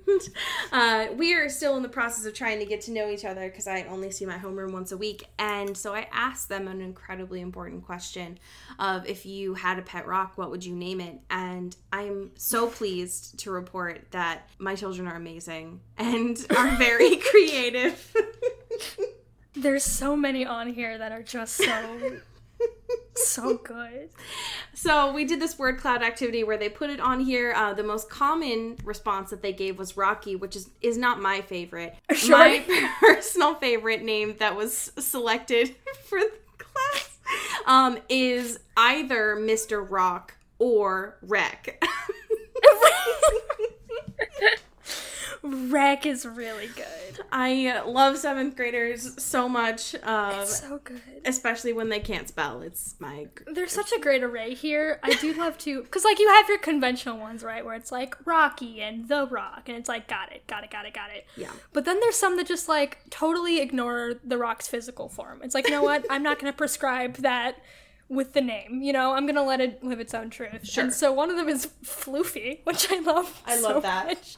And, 0.07 0.29
uh, 0.71 1.13
we 1.15 1.33
are 1.33 1.49
still 1.49 1.75
in 1.75 1.83
the 1.83 1.89
process 1.89 2.25
of 2.25 2.33
trying 2.33 2.59
to 2.59 2.65
get 2.65 2.81
to 2.81 2.91
know 2.91 3.09
each 3.09 3.25
other 3.25 3.49
because 3.49 3.67
I 3.67 3.83
only 3.83 4.11
see 4.11 4.25
my 4.25 4.37
homeroom 4.37 4.71
once 4.71 4.91
a 4.91 4.97
week. 4.97 5.27
And 5.37 5.77
so 5.77 5.93
I 5.93 6.07
asked 6.11 6.49
them 6.49 6.67
an 6.67 6.81
incredibly 6.81 7.41
important 7.41 7.85
question 7.85 8.39
of 8.79 9.05
if 9.05 9.25
you 9.25 9.53
had 9.53 9.79
a 9.79 9.81
pet 9.81 10.07
rock, 10.07 10.33
what 10.35 10.49
would 10.51 10.65
you 10.65 10.75
name 10.75 11.01
it? 11.01 11.19
And 11.29 11.75
I'm 11.91 12.31
so 12.35 12.67
pleased 12.67 13.39
to 13.39 13.51
report 13.51 14.11
that 14.11 14.49
my 14.59 14.75
children 14.75 15.07
are 15.07 15.15
amazing 15.15 15.81
and 15.97 16.37
are 16.55 16.75
very 16.75 17.17
creative. 17.31 18.13
There's 19.55 19.83
so 19.83 20.15
many 20.15 20.45
on 20.45 20.73
here 20.73 20.97
that 20.97 21.11
are 21.11 21.23
just 21.23 21.55
so, 21.55 22.11
so 23.15 23.57
good. 23.57 24.09
So 24.73 25.11
we 25.11 25.25
did 25.25 25.39
this 25.39 25.57
word 25.57 25.79
cloud 25.79 26.01
activity 26.03 26.43
where 26.43 26.57
they 26.57 26.69
put 26.69 26.89
it 26.89 26.99
on 26.99 27.19
here. 27.19 27.53
Uh, 27.55 27.73
the 27.73 27.83
most 27.83 28.09
common 28.09 28.77
response 28.83 29.29
that 29.29 29.41
they 29.41 29.53
gave 29.53 29.77
was 29.77 29.97
Rocky, 29.97 30.35
which 30.35 30.55
is 30.55 30.69
is 30.81 30.97
not 30.97 31.21
my 31.21 31.41
favorite. 31.41 31.95
Sure. 32.15 32.37
My 32.37 32.63
personal 32.99 33.55
favorite 33.55 34.03
name 34.03 34.35
that 34.39 34.55
was 34.55 34.91
selected 34.97 35.75
for 36.05 36.19
the 36.19 36.31
class 36.57 37.19
um, 37.65 37.99
is 38.09 38.59
either 38.75 39.35
Mr. 39.37 39.85
Rock 39.87 40.35
or 40.57 41.17
Wreck. 41.21 41.83
Wreck 45.71 46.05
is 46.05 46.25
really 46.25 46.67
good. 46.67 47.25
I 47.31 47.81
love 47.85 48.17
seventh 48.17 48.55
graders 48.55 49.21
so 49.21 49.47
much, 49.49 49.95
uh, 50.03 50.45
So 50.45 50.79
good. 50.83 51.01
especially 51.25 51.73
when 51.73 51.89
they 51.89 51.99
can't 51.99 52.27
spell. 52.27 52.61
It's 52.61 52.95
my 52.99 53.27
There's 53.47 53.71
such 53.71 53.91
a 53.91 53.99
great 53.99 54.23
array 54.23 54.53
here. 54.53 54.99
I 55.03 55.13
do 55.15 55.33
love 55.33 55.57
to, 55.59 55.81
because 55.83 56.03
like 56.03 56.19
you 56.19 56.27
have 56.29 56.47
your 56.49 56.59
conventional 56.59 57.17
ones, 57.17 57.43
right, 57.43 57.65
where 57.65 57.75
it's 57.75 57.91
like 57.91 58.15
Rocky 58.25 58.81
and 58.81 59.07
The 59.07 59.25
Rock, 59.27 59.63
and 59.67 59.77
it's 59.77 59.89
like 59.89 60.07
got 60.07 60.31
it, 60.31 60.45
got 60.47 60.63
it, 60.63 60.71
got 60.71 60.85
it, 60.85 60.93
got 60.93 61.09
it. 61.11 61.25
Yeah. 61.35 61.51
But 61.73 61.85
then 61.85 61.99
there's 61.99 62.15
some 62.15 62.37
that 62.37 62.47
just 62.47 62.67
like 62.69 62.99
totally 63.09 63.59
ignore 63.59 64.15
The 64.23 64.37
Rock's 64.37 64.67
physical 64.67 65.09
form. 65.09 65.41
It's 65.43 65.55
like, 65.55 65.65
you 65.67 65.71
know 65.71 65.83
what? 65.83 66.05
I'm 66.09 66.23
not 66.23 66.39
going 66.39 66.51
to 66.51 66.57
prescribe 66.57 67.15
that 67.17 67.57
with 68.09 68.31
the 68.31 68.39
name. 68.41 68.81
You 68.81 68.93
know, 68.93 69.13
I'm 69.13 69.25
going 69.25 69.35
to 69.35 69.43
let 69.43 69.59
it 69.59 69.83
live 69.83 69.99
its 69.99 70.13
own 70.13 70.29
truth. 70.29 70.65
Sure. 70.65 70.85
And 70.85 70.93
so 70.93 71.11
one 71.11 71.29
of 71.29 71.35
them 71.35 71.49
is 71.49 71.67
Floofy, 71.83 72.59
which 72.63 72.89
I 72.91 72.99
love. 72.99 73.41
I 73.45 73.57
so 73.57 73.69
love 73.73 73.83
that. 73.83 74.05
much. 74.07 74.37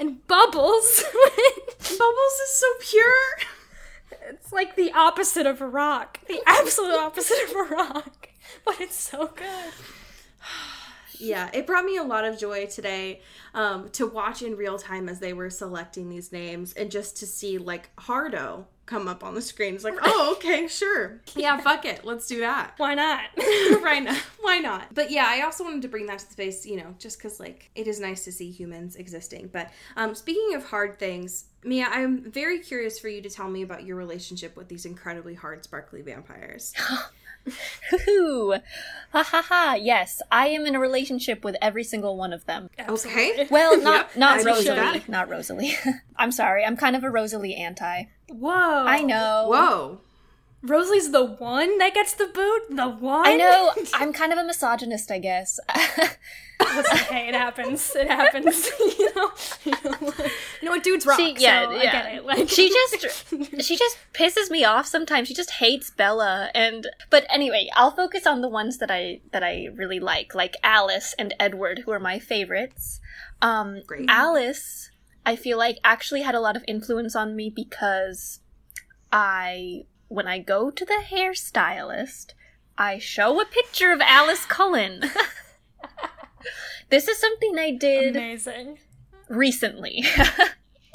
And 0.00 0.26
Bubbles. 0.26 1.04
Bubbles 1.78 2.40
is 2.44 2.50
so 2.50 2.66
pure. 2.80 3.12
it's 4.30 4.52
like 4.52 4.76
the 4.76 4.92
opposite 4.92 5.46
of 5.46 5.60
a 5.60 5.68
rock. 5.68 6.20
The 6.26 6.40
absolute 6.46 6.94
opposite 6.94 7.38
of 7.48 7.56
a 7.56 7.74
rock. 7.74 8.28
But 8.64 8.80
it's 8.80 8.98
so 8.98 9.28
good. 9.28 9.72
Yeah, 11.18 11.50
it 11.52 11.66
brought 11.66 11.84
me 11.84 11.96
a 11.96 12.02
lot 12.02 12.24
of 12.24 12.38
joy 12.38 12.66
today 12.66 13.20
um, 13.54 13.88
to 13.90 14.06
watch 14.06 14.42
in 14.42 14.56
real 14.56 14.78
time 14.78 15.08
as 15.08 15.18
they 15.18 15.32
were 15.32 15.50
selecting 15.50 16.08
these 16.08 16.32
names 16.32 16.72
and 16.74 16.90
just 16.90 17.16
to 17.18 17.26
see 17.26 17.58
like 17.58 17.90
Hardo 17.98 18.66
come 18.86 19.08
up 19.08 19.22
on 19.24 19.34
the 19.34 19.42
screen. 19.42 19.74
It's 19.74 19.84
like, 19.84 19.98
oh, 20.02 20.34
okay, 20.36 20.68
sure. 20.68 21.20
Yeah, 21.36 21.58
fuck 21.58 21.84
it. 21.84 22.04
Let's 22.04 22.26
do 22.26 22.40
that. 22.40 22.74
Why 22.78 22.94
not? 22.94 23.24
right 23.82 24.02
now. 24.02 24.16
Why 24.40 24.58
not? 24.58 24.94
But 24.94 25.10
yeah, 25.10 25.26
I 25.28 25.42
also 25.42 25.64
wanted 25.64 25.82
to 25.82 25.88
bring 25.88 26.06
that 26.06 26.20
to 26.20 26.26
the 26.26 26.32
space, 26.32 26.64
you 26.64 26.76
know, 26.76 26.94
just 26.98 27.18
because 27.18 27.38
like 27.38 27.70
it 27.74 27.86
is 27.86 28.00
nice 28.00 28.24
to 28.24 28.32
see 28.32 28.50
humans 28.50 28.96
existing. 28.96 29.50
But 29.52 29.70
um, 29.96 30.14
speaking 30.14 30.54
of 30.54 30.64
hard 30.64 30.98
things, 30.98 31.46
Mia, 31.62 31.88
I'm 31.90 32.30
very 32.30 32.60
curious 32.60 32.98
for 32.98 33.08
you 33.08 33.20
to 33.22 33.28
tell 33.28 33.48
me 33.48 33.62
about 33.62 33.84
your 33.84 33.96
relationship 33.96 34.56
with 34.56 34.68
these 34.68 34.86
incredibly 34.86 35.34
hard, 35.34 35.64
sparkly 35.64 36.00
vampires. 36.00 36.72
Hoo 38.06 38.52
ha 39.12 39.22
ha 39.22 39.42
ha. 39.42 39.76
Yes, 39.80 40.20
I 40.32 40.48
am 40.48 40.66
in 40.66 40.74
a 40.74 40.80
relationship 40.80 41.44
with 41.44 41.56
every 41.62 41.84
single 41.84 42.16
one 42.16 42.32
of 42.32 42.44
them. 42.46 42.70
Okay. 42.88 43.46
Well, 43.50 43.80
not 43.80 44.08
Yep, 44.08 44.16
not 44.16 44.36
Rosalie, 44.44 44.64
believe 44.64 45.04
that. 45.04 45.08
not 45.08 45.28
Rosalie. 45.28 45.76
I'm 46.16 46.32
sorry, 46.32 46.64
I'm 46.64 46.76
kind 46.76 46.96
of 46.96 47.04
a 47.04 47.10
Rosalie 47.10 47.54
anti. 47.54 48.04
Whoa. 48.28 48.84
I 48.86 49.02
know. 49.02 49.46
Whoa. 49.48 50.00
Rosalie's 50.62 51.12
the 51.12 51.24
one 51.24 51.78
that 51.78 51.94
gets 51.94 52.14
the 52.14 52.26
boot? 52.26 52.62
The 52.76 52.88
one? 52.88 53.26
I 53.26 53.36
know. 53.36 53.72
I'm 53.94 54.12
kind 54.12 54.32
of 54.32 54.38
a 54.38 54.44
misogynist, 54.44 55.10
I 55.12 55.18
guess. 55.18 55.60
Listen, 56.58 56.96
hey, 57.14 57.28
it 57.28 57.34
happens. 57.34 57.94
It 57.94 58.08
happens. 58.08 58.68
you 58.80 59.14
know? 59.14 59.30
You 59.64 59.72
know, 59.84 59.96
what- 59.98 60.18
you 60.60 60.64
know 60.64 60.70
what 60.72 60.82
dudes 60.82 61.06
rock, 61.06 61.18
She, 61.18 61.36
yeah, 61.38 61.66
so 61.66 61.70
I 61.72 61.82
yeah. 61.82 61.92
get 61.92 62.14
it. 62.14 62.24
Like, 62.24 62.48
she 62.48 62.68
just 62.68 63.28
she 63.62 63.76
just 63.76 63.98
pisses 64.14 64.50
me 64.50 64.64
off 64.64 64.86
sometimes. 64.86 65.28
She 65.28 65.34
just 65.34 65.50
hates 65.52 65.90
Bella 65.90 66.50
and 66.54 66.88
but 67.10 67.26
anyway, 67.30 67.68
I'll 67.74 67.90
focus 67.92 68.26
on 68.26 68.40
the 68.40 68.48
ones 68.48 68.78
that 68.78 68.90
I 68.90 69.20
that 69.32 69.44
I 69.44 69.68
really 69.74 70.00
like, 70.00 70.34
like 70.34 70.56
Alice 70.64 71.14
and 71.18 71.34
Edward, 71.38 71.80
who 71.84 71.92
are 71.92 72.00
my 72.00 72.18
favorites. 72.18 73.00
Um 73.42 73.82
Great. 73.86 74.08
Alice, 74.08 74.90
I 75.26 75.36
feel 75.36 75.58
like 75.58 75.78
actually 75.84 76.22
had 76.22 76.34
a 76.34 76.40
lot 76.40 76.56
of 76.56 76.64
influence 76.66 77.14
on 77.14 77.36
me 77.36 77.50
because 77.50 78.40
I 79.12 79.82
when 80.08 80.26
I 80.28 80.38
go 80.38 80.70
to 80.70 80.84
the 80.84 81.02
hairstylist, 81.10 82.32
I 82.78 82.98
show 82.98 83.40
a 83.40 83.44
picture 83.44 83.90
of 83.92 84.00
Alice 84.00 84.46
Cullen. 84.46 85.02
this 86.90 87.08
is 87.08 87.18
something 87.18 87.58
I 87.58 87.72
did 87.72 88.16
amazing. 88.16 88.78
recently. 89.28 90.04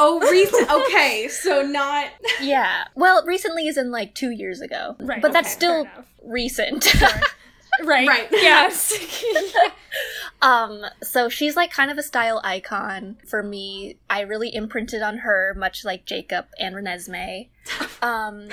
Oh, 0.04 0.20
recent. 0.20 0.68
Okay, 0.72 1.28
so 1.28 1.62
not. 1.62 2.08
Yeah. 2.42 2.86
Well, 2.96 3.24
recently 3.24 3.68
is 3.68 3.78
in 3.78 3.92
like 3.92 4.16
two 4.16 4.32
years 4.32 4.60
ago. 4.60 4.96
Right, 5.00 5.22
But 5.22 5.32
that's 5.32 5.52
still 5.52 5.86
recent. 6.26 6.92
enough. 6.96 7.22
Right. 7.84 8.08
Right. 8.08 8.28
Yes. 8.32 8.94
um, 10.42 10.86
so 11.02 11.30
she's 11.30 11.56
like 11.56 11.72
kind 11.72 11.92
of 11.92 11.98
a 11.98 12.04
style 12.04 12.42
icon 12.44 13.18
for 13.28 13.44
me. 13.44 13.98
I 14.10 14.22
really 14.22 14.54
imprinted 14.54 15.02
on 15.02 15.20
her, 15.20 15.54
much 15.58 15.86
like 15.86 16.06
Jacob 16.06 16.48
and 16.60 16.76
Renesmee. 16.76 17.50
Um, 18.02 18.50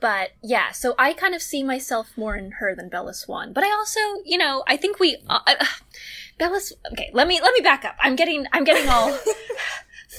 but 0.00 0.30
yeah, 0.42 0.72
so 0.72 0.94
I 0.98 1.12
kind 1.12 1.34
of 1.34 1.42
see 1.42 1.62
myself 1.62 2.12
more 2.16 2.36
in 2.36 2.52
her 2.52 2.74
than 2.74 2.88
Bella 2.88 3.14
Swan. 3.14 3.52
But 3.52 3.64
I 3.64 3.70
also, 3.70 4.00
you 4.24 4.38
know, 4.38 4.64
I 4.66 4.76
think 4.76 4.98
we, 4.98 5.16
uh, 5.28 5.40
uh, 5.46 5.64
Bella. 6.38 6.60
Okay, 6.92 7.10
let 7.14 7.26
me 7.26 7.40
let 7.40 7.54
me 7.54 7.60
back 7.60 7.84
up. 7.84 7.96
I'm 8.00 8.16
getting 8.16 8.46
I'm 8.52 8.64
getting 8.64 8.88
all 8.88 9.18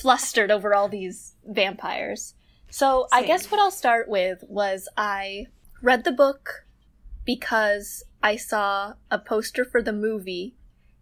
flustered 0.02 0.50
over 0.50 0.74
all 0.74 0.90
these 0.90 1.36
vampires. 1.46 2.34
So 2.70 3.08
I 3.12 3.24
guess 3.24 3.50
what 3.50 3.60
I'll 3.60 3.72
start 3.72 4.10
with 4.10 4.44
was 4.48 4.90
I 4.98 5.48
read 5.82 6.04
the 6.04 6.12
book 6.12 6.66
because 7.26 8.04
I 8.22 8.36
saw 8.36 8.94
a 9.12 9.20
poster 9.20 9.64
for 9.64 9.82
the 9.82 9.94
movie 9.94 10.56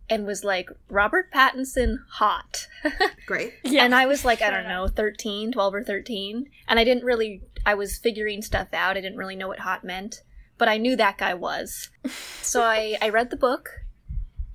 and 0.10 0.25
was 0.25 0.43
like 0.43 0.69
Robert 0.89 1.31
Pattinson 1.31 1.98
hot. 2.10 2.67
Great. 3.25 3.53
yeah. 3.63 3.84
and 3.84 3.95
I 3.95 4.05
was 4.05 4.24
like, 4.24 4.41
I 4.41 4.51
don't 4.51 4.67
know, 4.67 4.88
13, 4.88 5.51
12 5.51 5.74
or 5.74 5.84
13. 5.84 6.50
And 6.67 6.79
I 6.79 6.84
didn't 6.84 7.03
really, 7.03 7.41
I 7.65 7.74
was 7.74 7.98
figuring 7.98 8.41
stuff 8.41 8.67
out. 8.74 8.98
I 8.98 9.01
didn't 9.01 9.17
really 9.17 9.36
know 9.36 9.48
what 9.48 9.60
hot 9.60 9.84
meant. 9.84 10.22
But 10.57 10.69
I 10.69 10.77
knew 10.77 10.95
that 10.95 11.17
guy 11.17 11.34
was. 11.34 11.89
So 12.41 12.62
I, 12.62 12.95
I 13.01 13.10
read 13.10 13.31
the 13.31 13.38
book 13.38 13.72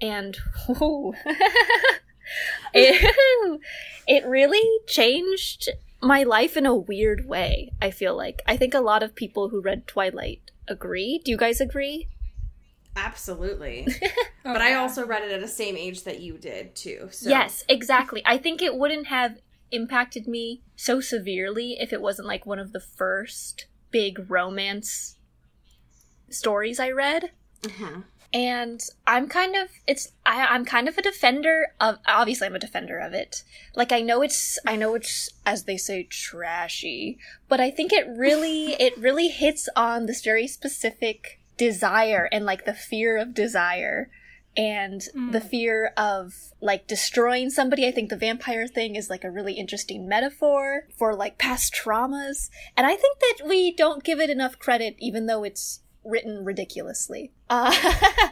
and 0.00 0.36
whew, 0.66 1.12
it, 2.72 3.60
it 4.06 4.24
really 4.24 4.62
changed 4.86 5.68
my 6.00 6.22
life 6.22 6.56
in 6.56 6.66
a 6.66 6.74
weird 6.74 7.26
way, 7.26 7.72
I 7.82 7.90
feel 7.90 8.16
like. 8.16 8.42
I 8.46 8.56
think 8.56 8.72
a 8.72 8.80
lot 8.80 9.02
of 9.02 9.16
people 9.16 9.48
who 9.48 9.60
read 9.60 9.88
Twilight 9.88 10.52
agree. 10.68 11.20
Do 11.24 11.32
you 11.32 11.36
guys 11.36 11.60
agree? 11.60 12.08
Absolutely. 12.96 13.86
Oh, 14.42 14.54
but 14.54 14.62
I 14.62 14.72
also 14.72 15.06
read 15.06 15.22
it 15.22 15.32
at 15.32 15.42
the 15.42 15.46
same 15.46 15.76
age 15.76 16.04
that 16.04 16.20
you 16.20 16.38
did 16.38 16.74
too. 16.74 17.10
So. 17.12 17.28
Yes, 17.28 17.62
exactly. 17.68 18.22
I 18.24 18.38
think 18.38 18.62
it 18.62 18.74
wouldn't 18.74 19.08
have 19.08 19.36
impacted 19.70 20.26
me 20.26 20.62
so 20.76 20.98
severely 20.98 21.76
if 21.78 21.92
it 21.92 22.00
wasn't 22.00 22.26
like 22.26 22.46
one 22.46 22.58
of 22.58 22.72
the 22.72 22.80
first 22.80 23.66
big 23.90 24.30
romance 24.30 25.18
stories 26.30 26.80
I 26.80 26.90
read. 26.90 27.32
Uh-huh. 27.66 28.00
And 28.32 28.80
I'm 29.06 29.28
kind 29.28 29.56
of 29.56 29.68
it's 29.86 30.12
I, 30.24 30.46
I'm 30.46 30.64
kind 30.64 30.88
of 30.88 30.96
a 30.96 31.02
defender 31.02 31.74
of 31.80 31.98
obviously 32.06 32.46
I'm 32.46 32.54
a 32.54 32.60
defender 32.60 32.98
of 32.98 33.12
it. 33.12 33.42
Like 33.74 33.90
I 33.90 34.00
know 34.00 34.22
it's 34.22 34.58
I 34.64 34.76
know 34.76 34.94
it's 34.94 35.28
as 35.44 35.64
they 35.64 35.76
say 35.76 36.04
trashy, 36.04 37.18
but 37.48 37.60
I 37.60 37.70
think 37.70 37.92
it 37.92 38.06
really 38.08 38.72
it 38.74 38.96
really 38.96 39.28
hits 39.28 39.68
on 39.74 40.06
this 40.06 40.22
very 40.22 40.46
specific 40.46 41.39
desire 41.60 42.26
and 42.32 42.46
like 42.46 42.64
the 42.64 42.72
fear 42.72 43.18
of 43.18 43.34
desire 43.34 44.10
and 44.56 45.02
the 45.30 45.42
fear 45.42 45.92
of 45.94 46.32
like 46.62 46.86
destroying 46.86 47.50
somebody. 47.50 47.86
I 47.86 47.92
think 47.92 48.08
the 48.08 48.16
vampire 48.16 48.66
thing 48.66 48.96
is 48.96 49.10
like 49.10 49.24
a 49.24 49.30
really 49.30 49.52
interesting 49.52 50.08
metaphor 50.08 50.88
for 50.96 51.14
like 51.14 51.36
past 51.36 51.74
traumas. 51.74 52.48
And 52.78 52.86
I 52.86 52.96
think 52.96 53.18
that 53.20 53.46
we 53.46 53.72
don't 53.72 54.02
give 54.02 54.20
it 54.20 54.30
enough 54.30 54.58
credit, 54.58 54.96
even 54.98 55.26
though 55.26 55.44
it's 55.44 55.80
written 56.02 56.46
ridiculously. 56.46 57.30
Uh, 57.50 57.70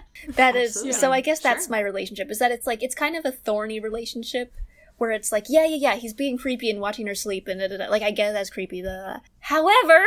that 0.28 0.56
is, 0.56 0.87
so 0.99 1.12
I 1.12 1.20
guess 1.20 1.40
that's 1.40 1.66
Sure. 1.66 1.73
my 1.73 1.80
relationship 1.80 2.30
is 2.30 2.38
that 2.38 2.50
it's 2.50 2.66
like, 2.66 2.82
it's 2.82 2.94
kind 2.94 3.14
of 3.14 3.26
a 3.26 3.30
thorny 3.30 3.78
relationship 3.78 4.54
where 4.97 5.12
it's 5.12 5.30
like, 5.30 5.44
yeah, 5.50 5.66
yeah, 5.66 5.76
yeah, 5.76 5.97
he's 5.97 6.14
being 6.14 6.38
creepy 6.38 6.70
and 6.70 6.80
watching 6.80 7.06
her 7.06 7.14
sleep 7.14 7.47
and 7.47 7.61
da, 7.61 7.68
da, 7.68 7.76
da. 7.76 7.90
like, 7.90 8.02
I 8.02 8.11
get 8.11 8.32
that's 8.32 8.50
creepy. 8.50 8.82
However, 9.40 10.04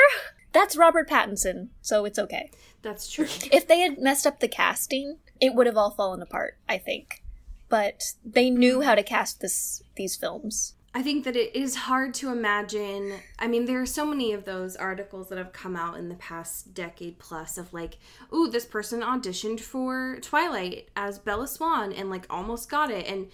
that's 0.51 0.75
Robert 0.75 1.09
Pattinson, 1.09 1.69
so 1.81 2.05
it's 2.05 2.19
okay. 2.19 2.51
That's 2.81 3.11
true. 3.11 3.27
If 3.51 3.67
they 3.67 3.79
had 3.79 3.99
messed 3.99 4.27
up 4.27 4.39
the 4.39 4.47
casting, 4.47 5.17
it 5.39 5.55
would 5.55 5.67
have 5.67 5.77
all 5.77 5.91
fallen 5.91 6.21
apart, 6.21 6.57
I 6.67 6.77
think. 6.77 7.23
But 7.69 8.13
they 8.25 8.49
knew 8.49 8.81
how 8.81 8.95
to 8.95 9.03
cast 9.03 9.39
this 9.39 9.81
these 9.95 10.15
films. 10.15 10.75
I 10.93 11.01
think 11.01 11.23
that 11.23 11.37
it 11.37 11.55
is 11.55 11.75
hard 11.75 12.13
to 12.15 12.31
imagine. 12.31 13.13
I 13.39 13.47
mean, 13.47 13.63
there 13.63 13.81
are 13.81 13.85
so 13.85 14.05
many 14.05 14.33
of 14.33 14.43
those 14.43 14.75
articles 14.75 15.29
that 15.29 15.37
have 15.37 15.53
come 15.53 15.77
out 15.77 15.97
in 15.97 16.09
the 16.09 16.15
past 16.15 16.73
decade 16.73 17.17
plus 17.17 17.57
of 17.57 17.73
like, 17.73 17.97
ooh, 18.33 18.49
this 18.49 18.65
person 18.65 18.99
auditioned 18.99 19.61
for 19.61 20.17
Twilight 20.21 20.89
as 20.97 21.17
Bella 21.17 21.47
Swan 21.47 21.93
and 21.93 22.09
like 22.09 22.25
almost 22.29 22.69
got 22.69 22.91
it. 22.91 23.07
And 23.07 23.29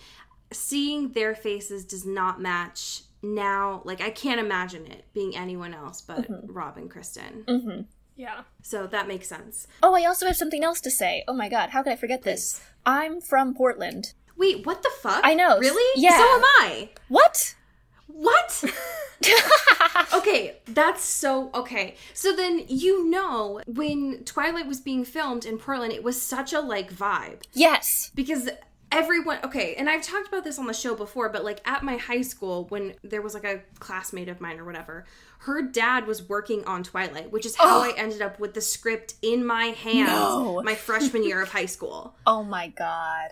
seeing 0.52 1.14
their 1.14 1.34
faces 1.34 1.84
does 1.84 2.06
not 2.06 2.40
match 2.40 3.02
now. 3.34 3.82
Like, 3.86 4.02
I 4.02 4.10
can't 4.10 4.40
imagine 4.40 4.86
it 4.88 5.06
being 5.14 5.36
anyone 5.36 5.74
else 5.74 6.02
but 6.02 6.30
mm-hmm. 6.30 6.52
Rob 6.52 6.78
and 6.78 6.90
Kristen. 6.90 7.44
Mm-hmm. 7.48 7.82
Yeah. 8.16 8.42
So 8.64 8.88
that 8.88 9.08
makes 9.08 9.28
sense. 9.28 9.68
Oh, 9.84 9.96
I 9.96 10.06
also 10.06 10.26
have 10.26 10.36
something 10.36 10.64
else 10.64 10.82
to 10.82 10.92
say. 10.92 11.24
Oh 11.28 11.34
my 11.34 11.50
god, 11.50 11.70
how 11.70 11.84
could 11.84 11.94
I 11.94 11.98
forget 11.98 12.24
this? 12.24 12.62
I'm 12.86 13.22
from 13.22 13.54
Portland. 13.54 14.14
Wait, 14.36 14.66
what 14.66 14.84
the 14.84 14.92
fuck? 15.02 15.22
I 15.24 15.34
know. 15.34 15.58
Really? 15.60 16.02
Yeah. 16.02 16.18
So 16.18 16.24
am 16.24 16.44
I. 16.44 16.90
What? 17.08 17.56
What? 18.08 18.64
okay, 20.14 20.58
that's 20.68 21.04
so 21.04 21.52
okay. 21.54 21.96
So 22.14 22.36
then 22.36 22.66
you 22.68 23.08
know 23.10 23.62
when 23.68 24.24
Twilight 24.24 24.68
was 24.68 24.80
being 24.80 25.06
filmed 25.06 25.46
in 25.46 25.58
Portland, 25.58 25.94
it 25.94 26.04
was 26.04 26.20
such 26.22 26.54
a 26.54 26.60
like 26.60 26.94
vibe 26.94 27.44
Yes. 27.54 28.12
because 28.16 28.50
everyone 28.92 29.40
okay, 29.44 29.76
and 29.76 29.90
I've 29.90 30.02
talked 30.02 30.28
about 30.28 30.44
this 30.44 30.58
on 30.60 30.68
the 30.68 30.74
show 30.74 30.96
before, 30.96 31.30
but 31.30 31.44
like 31.44 31.62
at 31.68 31.84
my 31.84 31.98
high 31.98 32.22
school 32.22 32.66
when 32.70 32.94
there 33.04 33.22
was 33.22 33.34
like 33.34 33.44
a 33.44 33.62
classmate 33.80 34.30
of 34.30 34.40
mine 34.42 34.60
or 34.60 34.66
whatever, 34.66 35.06
her 35.40 35.62
dad 35.62 36.08
was 36.08 36.28
working 36.28 36.64
on 36.66 36.84
Twilight, 36.84 37.32
which 37.32 37.46
is 37.46 37.56
how 37.56 37.80
oh! 37.80 37.84
I 37.84 37.94
ended 37.98 38.22
up 38.22 38.40
with 38.40 38.54
the 38.54 38.62
script 38.62 39.16
in 39.22 39.46
my 39.46 39.66
hands 39.66 40.10
No. 40.10 40.62
my 40.64 40.76
freshman 40.76 41.24
year 41.24 41.42
of 41.42 41.50
high 41.50 41.66
school. 41.66 42.16
Oh 42.26 42.44
my 42.44 42.68
god. 42.70 43.32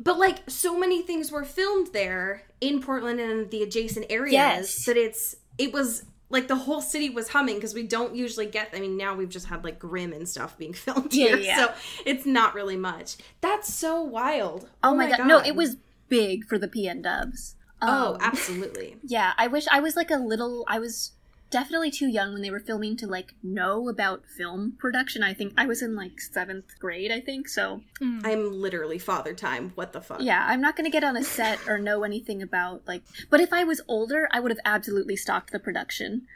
But 0.00 0.18
like 0.18 0.38
so 0.48 0.78
many 0.78 1.02
things 1.02 1.32
were 1.32 1.44
filmed 1.44 1.92
there 1.92 2.42
in 2.60 2.80
Portland 2.80 3.18
and 3.20 3.50
the 3.50 3.62
adjacent 3.62 4.06
areas 4.10 4.32
Yes. 4.32 4.84
that 4.84 4.96
it's 4.96 5.34
it 5.58 5.72
was 5.72 6.04
like 6.30 6.46
the 6.48 6.56
whole 6.56 6.80
city 6.82 7.08
was 7.10 7.28
humming 7.30 7.54
because 7.56 7.74
we 7.74 7.82
don't 7.84 8.14
usually 8.14 8.46
get 8.46 8.68
I 8.74 8.80
mean 8.80 8.96
now 8.96 9.14
we've 9.14 9.28
just 9.28 9.46
had 9.46 9.64
like 9.64 9.78
Grimm 9.78 10.12
and 10.12 10.28
stuff 10.28 10.56
being 10.58 10.72
filmed 10.84 11.12
Yeah, 11.14 11.28
here 11.28 11.36
yeah. 11.38 11.56
so 11.66 11.74
it's 12.04 12.26
not 12.26 12.54
really 12.54 12.76
much. 12.76 13.16
That's 13.40 13.72
so 13.72 14.02
wild. 14.02 14.68
Oh, 14.82 14.94
my, 14.94 15.08
god. 15.08 15.26
No, 15.26 15.38
it 15.40 15.56
was 15.56 15.76
big 16.08 16.44
for 16.46 16.58
the 16.58 16.68
PN 16.68 17.02
dubs. 17.02 17.54
Oh, 17.80 18.14
Um, 18.14 18.18
absolutely. 18.20 18.96
Yeah, 19.04 19.32
I 19.38 19.46
wish 19.46 19.66
I 19.70 19.80
was 19.80 19.94
like 19.96 20.10
a 20.10 20.16
little. 20.16 20.64
I 20.68 20.78
was 20.78 21.12
definitely 21.50 21.90
too 21.90 22.06
young 22.08 22.32
when 22.32 22.42
they 22.42 22.50
were 22.50 22.60
filming 22.60 22.96
to 22.98 23.06
like 23.06 23.34
know 23.42 23.88
about 23.88 24.24
film 24.26 24.74
production. 24.78 25.22
I 25.22 25.34
think 25.34 25.54
I 25.56 25.66
was 25.66 25.82
in 25.82 25.94
like 25.94 26.20
seventh 26.20 26.78
grade, 26.78 27.10
I 27.10 27.20
think. 27.20 27.48
So 27.48 27.82
I'm 28.00 28.60
literally 28.60 28.98
father 28.98 29.34
time. 29.34 29.72
What 29.74 29.92
the 29.92 30.00
fuck? 30.00 30.20
yeah, 30.20 30.44
I'm 30.48 30.60
not 30.60 30.76
gonna 30.76 30.90
get 30.90 31.04
on 31.04 31.16
a 31.16 31.24
set 31.24 31.58
or 31.68 31.78
know 31.78 32.04
anything 32.04 32.42
about 32.42 32.82
like. 32.86 33.02
But 33.30 33.40
if 33.40 33.52
I 33.52 33.64
was 33.64 33.80
older, 33.88 34.28
I 34.32 34.40
would 34.40 34.50
have 34.50 34.60
absolutely 34.64 35.16
stopped 35.16 35.52
the 35.52 35.58
production. 35.58 36.26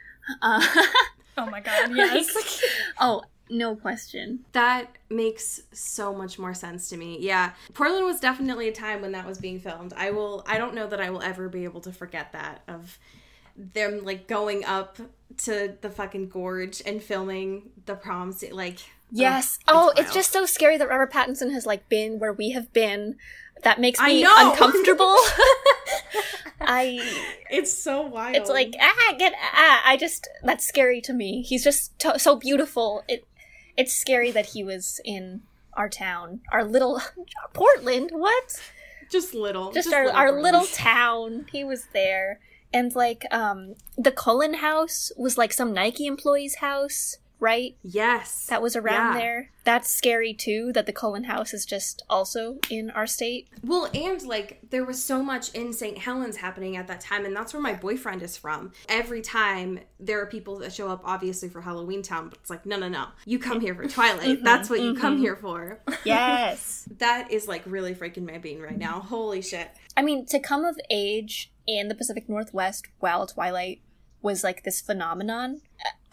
Uh, 0.41 0.65
Oh 1.37 1.47
my 1.47 1.61
god, 1.61 1.91
yes. 1.95 2.61
oh, 2.99 3.23
no 3.49 3.75
question. 3.75 4.45
That 4.51 4.97
makes 5.09 5.61
so 5.71 6.13
much 6.13 6.37
more 6.37 6.53
sense 6.53 6.89
to 6.89 6.97
me. 6.97 7.17
Yeah. 7.19 7.53
Portland 7.73 8.05
was 8.05 8.19
definitely 8.19 8.67
a 8.67 8.71
time 8.71 9.01
when 9.01 9.11
that 9.13 9.25
was 9.25 9.39
being 9.39 9.59
filmed. 9.59 9.93
I 9.97 10.11
will 10.11 10.43
I 10.47 10.57
don't 10.57 10.75
know 10.75 10.87
that 10.87 11.01
I 11.01 11.09
will 11.09 11.21
ever 11.21 11.49
be 11.49 11.63
able 11.63 11.81
to 11.81 11.91
forget 11.91 12.31
that 12.33 12.61
of 12.67 12.99
them 13.55 14.03
like 14.03 14.27
going 14.27 14.63
up 14.65 14.97
to 15.37 15.75
the 15.81 15.89
fucking 15.89 16.29
gorge 16.29 16.81
and 16.85 17.01
filming 17.01 17.69
the 17.85 17.95
prom 17.95 18.31
scene 18.31 18.53
like 18.53 18.79
Yes. 19.15 19.59
ugh, 19.67 19.75
Oh, 19.75 19.89
it's 19.91 20.01
wild. 20.07 20.13
just 20.13 20.31
so 20.31 20.45
scary 20.45 20.77
that 20.77 20.89
Robert 20.89 21.11
Pattinson 21.13 21.51
has 21.53 21.65
like 21.67 21.87
been 21.87 22.17
where 22.19 22.33
we 22.33 22.49
have 22.51 22.73
been. 22.73 23.15
That 23.63 23.79
makes 23.79 23.99
I 23.99 24.07
me 24.07 24.23
know. 24.23 24.51
uncomfortable. 24.51 25.15
I 26.61 26.99
it's 27.49 27.73
so 27.73 28.01
wild. 28.01 28.35
it's 28.37 28.49
like 28.49 28.73
ah 28.81 29.13
get 29.17 29.33
ah 29.53 29.81
i 29.85 29.97
just 29.97 30.29
that's 30.43 30.65
scary 30.65 31.01
to 31.01 31.11
me 31.13 31.41
he's 31.41 31.63
just 31.63 31.97
to- 31.99 32.17
so 32.17 32.35
beautiful 32.37 33.03
it 33.09 33.25
it's 33.75 33.93
scary 33.93 34.31
that 34.31 34.47
he 34.47 34.63
was 34.63 35.01
in 35.03 35.41
our 35.73 35.89
town 35.89 36.39
our 36.53 36.63
little 36.63 37.01
portland 37.53 38.11
what 38.13 38.61
just 39.11 39.33
little 39.33 39.71
just, 39.73 39.91
our, 39.91 40.05
our 40.09 40.27
Portland. 40.29 40.43
little 40.43 40.65
town 40.67 41.45
he 41.51 41.63
was 41.65 41.87
there 41.93 42.39
and 42.73 42.93
like 42.95 43.25
um 43.31 43.75
the 43.97 44.11
cullen 44.11 44.55
house 44.55 45.11
was 45.17 45.37
like 45.37 45.53
some 45.53 45.73
nike 45.73 46.05
employee's 46.05 46.55
house 46.55 47.17
right 47.39 47.75
Yes. 47.83 48.45
that 48.47 48.61
was 48.61 48.75
around 48.75 49.13
Yeah. 49.15 49.19
there 49.19 49.49
that's 49.65 49.89
scary 49.89 50.33
too 50.33 50.71
that 50.73 50.85
the 50.85 50.93
cullen 50.93 51.25
house 51.25 51.53
is 51.53 51.65
just 51.65 52.01
also 52.09 52.57
in 52.69 52.89
our 52.91 53.05
state 53.07 53.47
Well, 53.63 53.89
and 53.93 54.21
like 54.23 54.59
there 54.69 54.83
was 54.85 55.01
so 55.03 55.21
much 55.23 55.53
in 55.53 55.71
St. 55.71 55.97
Helens 55.97 56.35
happening 56.37 56.75
at 56.75 56.87
that 56.87 56.99
time, 56.99 57.23
and 57.25 57.33
that's 57.35 57.53
where 57.53 57.61
my 57.61 57.73
boyfriend 57.73 58.21
is 58.23 58.35
from. 58.35 58.73
Every 58.89 59.21
time 59.21 59.79
there 60.01 60.19
are 60.21 60.25
people 60.25 60.57
that 60.59 60.73
show 60.73 60.89
up, 60.89 61.01
obviously 61.05 61.47
for 61.47 61.61
Halloween 61.61 62.01
Town, 62.01 62.27
but 62.27 62.39
it's 62.41 62.49
like, 62.49 62.65
no, 62.65 62.75
no, 62.77 62.89
no, 62.89 63.07
you 63.25 63.39
come 63.39 63.61
here 63.61 63.73
for 63.73 63.87
Twilight. 63.87 64.43
That's 64.43 64.69
what 64.69 64.81
you 64.81 64.95
come 64.95 65.17
here 65.17 65.37
for. 65.37 65.79
yes 66.03 66.87
that 66.97 67.31
is 67.31 67.47
like 67.47 67.63
really 67.65 67.95
freaking 67.95 68.25
my 68.29 68.37
bean 68.39 68.59
right 68.61 68.77
now. 68.77 68.99
Holy 68.99 69.41
shit! 69.41 69.69
I 69.95 70.01
mean, 70.01 70.25
to 70.27 70.39
come 70.39 70.65
of 70.65 70.77
age 70.89 71.52
in 71.67 71.87
the 71.87 71.95
Pacific 71.95 72.27
Northwest 72.29 72.87
while 72.99 73.25
Twilight 73.27 73.81
was 74.21 74.43
like 74.43 74.63
this 74.63 74.81
phenomenon. 74.81 75.61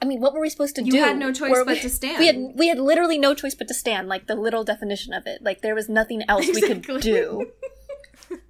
I 0.03 0.05
mean, 0.05 0.21
what 0.21 0.33
were 0.33 0.41
we 0.41 0.49
supposed 0.51 0.75
to 0.77 0.83
You 0.85 0.93
do? 0.93 0.99
had 0.99 1.19
no 1.19 1.33
choice 1.33 1.51
Were 1.51 1.65
but 1.65 1.75
we- 1.75 1.81
to 1.81 1.89
stand. 1.91 2.19
We 2.21 2.27
had 2.27 2.37
we 2.57 2.69
had 2.69 2.79
literally 2.79 3.19
no 3.19 3.35
choice 3.35 3.55
but 3.55 3.69
to 3.69 3.75
stand. 3.75 4.09
Like 4.09 4.27
the 4.27 4.35
little 4.35 4.65
definition 4.65 5.13
of 5.13 5.27
it. 5.27 5.43
Like 5.43 5.61
there 5.61 5.75
was 5.75 5.89
nothing 5.89 6.23
else 6.29 6.47
we 6.49 6.61
could 6.63 6.83
do. 7.01 7.51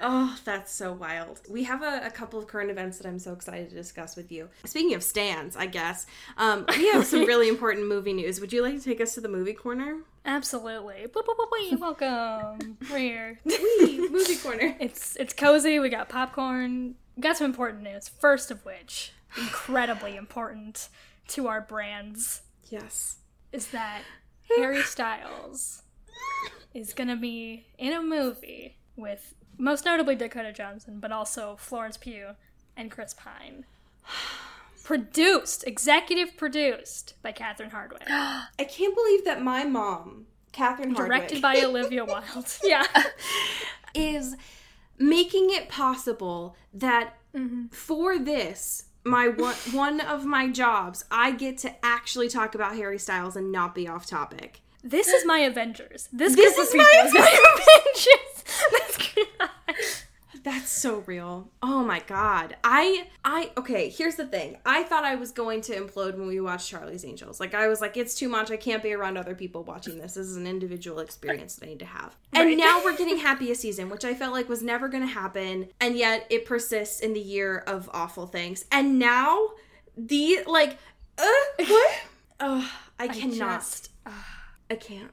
Oh, 0.00 0.36
that's 0.44 0.72
so 0.72 0.92
wild. 0.92 1.40
We 1.48 1.64
have 1.64 1.82
a, 1.82 2.02
a 2.04 2.10
couple 2.10 2.38
of 2.38 2.46
current 2.46 2.70
events 2.70 2.98
that 2.98 3.06
I'm 3.06 3.18
so 3.18 3.32
excited 3.32 3.68
to 3.70 3.74
discuss 3.74 4.16
with 4.16 4.30
you. 4.32 4.48
Speaking 4.64 4.94
of 4.94 5.02
stands, 5.02 5.56
I 5.56 5.66
guess 5.66 6.06
um, 6.36 6.64
we 6.76 6.88
have 6.90 7.06
some 7.06 7.24
really 7.24 7.48
important 7.48 7.88
movie 7.88 8.12
news. 8.12 8.40
Would 8.40 8.52
you 8.52 8.62
like 8.62 8.74
to 8.74 8.82
take 8.82 9.00
us 9.00 9.14
to 9.14 9.20
the 9.20 9.28
movie 9.28 9.52
corner? 9.52 9.98
Absolutely. 10.24 11.06
Boop, 11.08 11.24
boop, 11.24 11.36
boop, 11.36 11.70
boop. 11.72 11.78
Welcome. 11.80 12.78
We're 12.90 12.98
here. 12.98 13.40
Wee, 13.44 14.08
movie 14.10 14.36
corner. 14.36 14.74
It's 14.80 15.16
it's 15.16 15.32
cozy. 15.34 15.78
We 15.78 15.88
got 15.90 16.08
popcorn. 16.08 16.94
We 17.16 17.20
got 17.22 17.36
some 17.36 17.44
important 17.46 17.82
news. 17.82 18.08
First 18.08 18.50
of 18.50 18.64
which, 18.64 19.12
incredibly 19.36 20.16
important 20.16 20.88
to 21.28 21.46
our 21.48 21.60
brands, 21.60 22.42
Yes. 22.70 23.16
is 23.52 23.68
that 23.68 24.02
Harry 24.56 24.82
Styles 24.82 25.82
is 26.72 26.92
gonna 26.94 27.16
be 27.16 27.66
in 27.78 27.92
a 27.92 28.02
movie 28.02 28.76
with 28.96 29.34
most 29.58 29.84
notably 29.84 30.14
Dakota 30.14 30.52
Johnson, 30.52 30.98
but 31.00 31.12
also 31.12 31.56
Florence 31.58 31.96
Pugh 31.96 32.34
and 32.76 32.90
Chris 32.90 33.14
Pine. 33.14 33.64
Produced, 34.84 35.66
executive 35.66 36.36
produced 36.36 37.14
by 37.22 37.32
Catherine 37.32 37.70
Hardwicke. 37.70 38.02
I 38.08 38.64
can't 38.68 38.94
believe 38.94 39.24
that 39.24 39.40
my 39.40 39.64
mom, 39.64 40.26
Catherine 40.52 40.94
Hardwicke, 40.94 41.06
Directed 41.06 41.40
by 41.42 41.56
Olivia 41.64 42.04
Wilde. 42.04 42.58
Yeah. 42.62 42.86
is 43.94 44.36
making 44.98 45.50
it 45.50 45.68
possible 45.68 46.54
that 46.72 47.14
mm-hmm. 47.34 47.68
for 47.68 48.18
this 48.18 48.86
my 49.04 49.28
one 49.28 49.54
one 49.72 50.00
of 50.00 50.24
my 50.24 50.48
jobs 50.48 51.04
I 51.10 51.32
get 51.32 51.58
to 51.58 51.72
actually 51.84 52.28
talk 52.28 52.54
about 52.54 52.74
Harry 52.76 52.98
Styles 52.98 53.36
and 53.36 53.52
not 53.52 53.74
be 53.74 53.86
off 53.86 54.06
topic. 54.06 54.60
This 54.82 55.08
is 55.08 55.24
my 55.24 55.38
Avengers. 55.38 56.08
This, 56.12 56.36
This 56.36 56.58
is 56.58 56.74
my 56.74 57.02
is 57.06 57.14
my 57.14 57.20
Avengers. 57.20 58.33
That's 60.44 60.70
so 60.70 60.98
real. 61.06 61.50
Oh 61.62 61.82
my 61.82 62.00
god. 62.00 62.56
I 62.62 63.06
I 63.24 63.50
okay, 63.56 63.88
here's 63.88 64.16
the 64.16 64.26
thing. 64.26 64.58
I 64.66 64.82
thought 64.82 65.02
I 65.02 65.14
was 65.14 65.32
going 65.32 65.62
to 65.62 65.72
implode 65.74 66.18
when 66.18 66.26
we 66.26 66.38
watched 66.38 66.68
Charlie's 66.68 67.02
Angels. 67.02 67.40
Like 67.40 67.54
I 67.54 67.66
was 67.66 67.80
like 67.80 67.96
it's 67.96 68.14
too 68.14 68.28
much. 68.28 68.50
I 68.50 68.58
can't 68.58 68.82
be 68.82 68.92
around 68.92 69.16
other 69.16 69.34
people 69.34 69.64
watching 69.64 69.96
this. 69.98 70.14
This 70.14 70.26
is 70.26 70.36
an 70.36 70.46
individual 70.46 70.98
experience 71.00 71.54
that 71.56 71.64
I 71.64 71.68
need 71.70 71.78
to 71.78 71.86
have. 71.86 72.14
And 72.34 72.58
now 72.58 72.82
we're 72.84 72.96
getting 72.96 73.16
happiest 73.30 73.62
season, 73.62 73.88
which 73.88 74.04
I 74.04 74.12
felt 74.12 74.34
like 74.34 74.46
was 74.46 74.62
never 74.62 74.86
going 74.88 75.02
to 75.02 75.12
happen, 75.12 75.68
and 75.80 75.96
yet 75.96 76.26
it 76.28 76.44
persists 76.44 77.00
in 77.00 77.14
the 77.14 77.20
year 77.20 77.58
of 77.66 77.88
awful 77.94 78.26
things. 78.26 78.66
And 78.70 78.98
now 78.98 79.48
the 79.96 80.40
like 80.46 80.76
uh, 81.18 81.24
what? 81.66 81.94
Oh, 82.40 82.70
I 82.98 83.08
cannot. 83.08 83.60
just- 83.60 83.90
I 84.68 84.74
can't. 84.74 85.12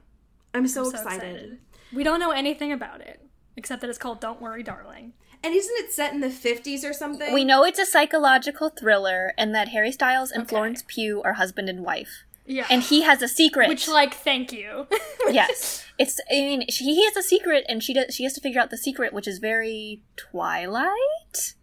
I'm 0.53 0.67
so, 0.67 0.85
so 0.85 0.89
excited. 0.89 1.35
excited. 1.35 1.57
We 1.93 2.03
don't 2.03 2.19
know 2.19 2.31
anything 2.31 2.71
about 2.73 2.99
it 2.99 3.21
except 3.55 3.81
that 3.81 3.89
it's 3.89 3.99
called 3.99 4.19
Don't 4.19 4.41
Worry, 4.41 4.63
Darling. 4.63 5.13
And 5.43 5.55
isn't 5.55 5.75
it 5.77 5.91
set 5.91 6.13
in 6.13 6.19
the 6.21 6.27
50s 6.27 6.83
or 6.87 6.93
something? 6.93 7.33
We 7.33 7.43
know 7.43 7.63
it's 7.63 7.79
a 7.79 7.85
psychological 7.85 8.69
thriller 8.69 9.33
and 9.37 9.55
that 9.55 9.69
Harry 9.69 9.91
Styles 9.91 10.31
and 10.31 10.43
Okay. 10.43 10.49
Florence 10.49 10.83
Pugh 10.87 11.21
are 11.23 11.33
husband 11.33 11.67
and 11.69 11.83
wife. 11.83 12.23
Yeah. 12.45 12.67
And 12.69 12.83
he 12.83 13.01
has 13.03 13.21
a 13.21 13.27
secret. 13.27 13.67
Which, 13.69 13.87
like, 13.87 14.13
thank 14.13 14.51
you. 14.51 14.87
yes. 15.29 15.85
It's 15.97 16.19
I 16.31 16.35
mean 16.41 16.65
she, 16.69 16.85
he 16.95 17.05
has 17.05 17.15
a 17.15 17.23
secret 17.23 17.65
and 17.69 17.81
she 17.83 17.93
does 17.93 18.13
she 18.13 18.23
has 18.23 18.33
to 18.33 18.41
figure 18.41 18.59
out 18.59 18.69
the 18.71 18.77
secret 18.77 19.13
which 19.13 19.27
is 19.27 19.37
very 19.39 20.01
Twilight. 20.17 21.53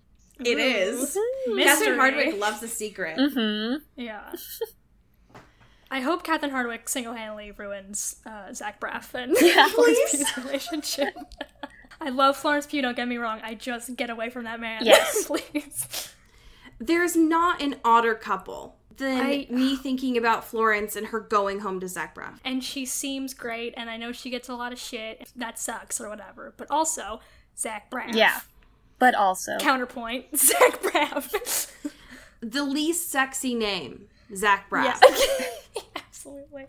It 0.40 0.58
is. 0.58 1.16
Mystery. 1.48 1.64
Catherine 1.64 1.98
Hardwicke 1.98 2.38
loves 2.38 2.60
the 2.60 2.68
secret. 2.68 3.18
Mhm. 3.18 3.78
Yeah. 3.96 4.32
I 5.90 6.00
hope 6.00 6.22
Catherine 6.22 6.52
Hardwicke 6.52 6.88
single-handedly 6.88 7.52
ruins 7.52 8.16
uh, 8.26 8.52
Zach 8.52 8.78
Braff 8.78 9.14
and 9.14 9.34
Yeah, 9.40 9.68
Florence. 9.74 9.98
Pugh's 10.10 10.36
relationship. 10.36 11.14
I 12.00 12.10
love 12.10 12.36
Florence 12.36 12.66
Pugh. 12.66 12.82
Don't 12.82 12.96
get 12.96 13.08
me 13.08 13.16
wrong. 13.16 13.40
I 13.42 13.54
just 13.54 13.96
get 13.96 14.10
away 14.10 14.30
from 14.30 14.44
that 14.44 14.60
man. 14.60 14.82
Yes. 14.84 15.26
please. 15.26 16.12
There's 16.78 17.16
not 17.16 17.60
an 17.60 17.76
odder 17.84 18.14
couple 18.14 18.76
than 18.96 19.20
I- 19.20 19.46
me 19.50 19.76
thinking 19.76 20.16
about 20.16 20.44
Florence 20.44 20.94
and 20.96 21.08
her 21.08 21.20
going 21.20 21.60
home 21.60 21.80
to 21.80 21.88
Zach 21.88 22.14
Braff. 22.14 22.38
And 22.44 22.62
she 22.62 22.84
seems 22.84 23.34
great, 23.34 23.74
and 23.76 23.90
I 23.90 23.96
know 23.96 24.12
she 24.12 24.30
gets 24.30 24.48
a 24.48 24.54
lot 24.54 24.72
of 24.72 24.78
shit. 24.78 25.28
That 25.36 25.58
sucks 25.58 26.00
or 26.00 26.08
whatever. 26.08 26.54
But 26.56 26.68
also, 26.70 27.20
Zach 27.56 27.90
Braff. 27.90 28.14
Yeah. 28.14 28.40
But 29.00 29.14
also 29.14 29.58
Counterpoint: 29.58 30.26
Zach 30.36 30.80
Braff. 30.82 31.70
The 32.40 32.62
least 32.64 33.10
sexy 33.10 33.54
name, 33.54 34.06
Zach 34.34 34.68
Braff. 34.70 35.00
yeah. 35.02 35.80
Absolutely. 35.96 36.66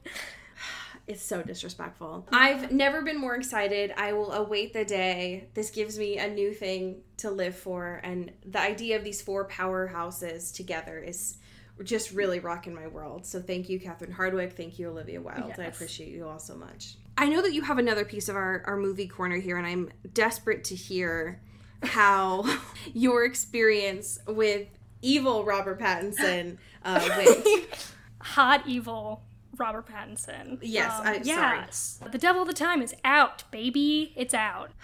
It's 1.10 1.24
so 1.24 1.42
disrespectful. 1.42 2.28
I've 2.32 2.72
never 2.72 3.02
been 3.02 3.20
more 3.20 3.34
excited. 3.34 3.92
I 3.98 4.14
will 4.14 4.32
await 4.32 4.74
the 4.74 4.86
day. 4.86 5.48
This 5.56 5.72
gives 5.72 5.98
me 5.98 6.20
a 6.20 6.30
new 6.30 6.54
thing 6.54 7.02
to 7.18 7.32
live 7.32 7.56
for. 7.56 8.00
And 8.04 8.32
the 8.46 8.62
idea 8.62 8.96
of 8.96 9.04
these 9.04 9.20
four 9.20 9.48
powerhouses 9.48 10.54
together 10.54 11.00
is 11.00 11.38
just 11.84 12.12
really 12.12 12.40
rocking 12.40 12.76
my 12.76 12.86
world. 12.86 13.26
So 13.26 13.42
thank 13.42 13.70
you, 13.70 13.80
Catherine 13.80 14.14
Hardwicke. 14.14 14.54
Thank 14.54 14.78
you, 14.78 14.90
Olivia 14.90 15.20
Wilde. 15.20 15.56
I 15.58 15.64
appreciate 15.64 16.10
you 16.10 16.28
all 16.28 16.38
so 16.38 16.54
much. 16.54 16.98
I 17.18 17.28
know 17.28 17.42
that 17.42 17.54
you 17.54 17.64
have 17.64 17.80
another 17.80 18.06
piece 18.06 18.30
of 18.30 18.36
our, 18.36 18.62
our 18.68 18.78
movie 18.78 19.08
corner 19.08 19.38
here, 19.38 19.58
and 19.58 19.66
I'm 19.66 19.90
desperate 20.14 20.64
to 20.66 20.76
hear 20.76 21.42
how 21.82 22.46
your 22.94 23.26
experience 23.26 24.20
with 24.28 24.68
evil 25.02 25.44
Robert 25.44 25.80
Pattinson 25.80 26.58
uh, 26.86 27.04
went. 27.18 27.94
Hot 28.22 28.62
evil 28.68 29.24
Robert 29.60 29.88
Pattinson. 29.88 30.54
Um, 30.54 30.58
Yes, 30.62 30.92
I- 31.04 31.22
sorry. 31.22 31.58
yes. 31.60 32.00
The 32.12 32.18
Devil 32.18 32.40
All 32.40 32.46
the 32.46 32.54
Time 32.54 32.82
is 32.82 32.96
out, 33.04 33.44
baby. 33.52 34.14
It's 34.16 34.34
out. 34.34 34.72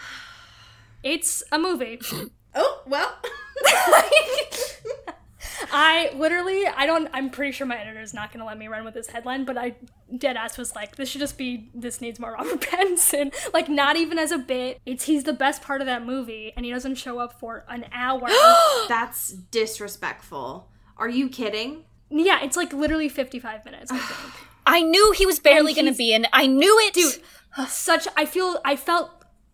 It's 1.03 1.43
a 1.51 1.59
movie. 1.59 1.99
oh, 2.55 2.81
well. 2.87 3.15
I 5.71 6.11
literally, 6.15 6.65
I 6.67 6.85
don't, 6.85 7.09
I'm 7.13 7.29
pretty 7.29 7.51
sure 7.51 7.67
my 7.67 7.77
editor 7.77 8.01
is 8.01 8.13
not 8.13 8.31
going 8.31 8.39
to 8.39 8.45
let 8.45 8.57
me 8.57 8.67
run 8.67 8.83
with 8.83 8.93
this 8.93 9.07
headline, 9.07 9.45
but 9.45 9.57
I 9.57 9.75
dead 10.17 10.35
ass 10.35 10.57
was 10.57 10.75
like, 10.75 10.95
this 10.95 11.09
should 11.09 11.21
just 11.21 11.37
be, 11.37 11.69
this 11.73 12.01
needs 12.01 12.19
more 12.19 12.31
Robert 12.39 12.59
Pattinson. 12.61 13.33
Like, 13.53 13.69
not 13.69 13.95
even 13.97 14.17
as 14.17 14.31
a 14.31 14.37
bit. 14.37 14.79
It's, 14.85 15.03
he's 15.05 15.23
the 15.25 15.33
best 15.33 15.61
part 15.61 15.81
of 15.81 15.87
that 15.87 16.03
movie, 16.05 16.53
and 16.55 16.65
he 16.65 16.71
doesn't 16.71 16.95
show 16.95 17.19
up 17.19 17.39
for 17.39 17.65
an 17.69 17.85
hour. 17.93 18.27
That's 18.87 19.29
disrespectful. 19.29 20.69
Are 20.97 21.09
you 21.09 21.29
kidding? 21.29 21.85
yeah, 22.09 22.43
it's 22.43 22.57
like 22.57 22.71
literally 22.73 23.09
55 23.09 23.63
minutes, 23.65 23.91
I 23.91 23.97
think. 23.99 24.33
I 24.65 24.81
knew 24.81 25.11
he 25.11 25.25
was 25.25 25.39
barely 25.39 25.73
going 25.73 25.85
to 25.91 25.93
be 25.97 26.13
in. 26.13 26.25
I 26.33 26.47
knew 26.47 26.77
it. 26.79 26.93
Dude, 26.93 27.21
such, 27.67 28.07
I 28.17 28.25
feel, 28.25 28.59
I 28.65 28.75
felt 28.75 29.11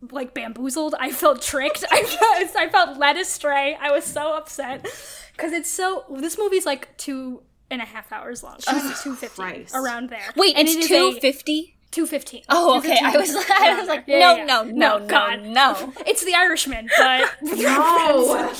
like 0.09 0.33
bamboozled. 0.33 0.95
I 0.99 1.11
felt 1.11 1.41
tricked. 1.41 1.83
I 1.91 2.03
felt, 2.03 2.55
I 2.55 2.69
felt 2.69 2.97
led 2.97 3.17
astray. 3.17 3.77
I 3.79 3.91
was 3.91 4.05
so 4.05 4.33
upset. 4.35 4.85
Because 5.33 5.51
it's 5.53 5.69
so, 5.69 6.05
this 6.09 6.37
movie's 6.37 6.65
like 6.65 6.95
two 6.97 7.43
and 7.69 7.81
a 7.81 7.85
half 7.85 8.11
hours 8.11 8.43
long. 8.43 8.57
Two 9.03 9.15
fifty 9.15 9.65
around 9.73 10.09
there. 10.09 10.21
Wait, 10.35 10.55
And 10.57 10.67
it's 10.67 10.87
two 10.87 11.13
fifty. 11.19 11.77
Two 11.89 12.05
fifteen. 12.05 12.43
Oh, 12.47 12.77
okay. 12.77 12.97
I 13.03 13.17
was 13.17 13.29
215 13.31 13.57
I 13.67 13.79
was 13.79 13.89
like, 13.89 14.07
no, 14.07 14.15
yeah, 14.17 14.45
no, 14.45 14.63
yeah. 14.63 14.71
no, 14.71 14.97
no, 14.97 15.07
God. 15.07 15.41
no. 15.43 15.93
It's 16.05 16.23
the 16.23 16.33
Irishman, 16.35 16.89
but 16.97 17.29
No. 17.41 18.53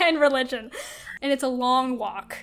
and 0.00 0.20
religion. 0.20 0.70
And 1.20 1.32
it's 1.32 1.42
a 1.42 1.48
long 1.48 1.98
walk. 1.98 2.36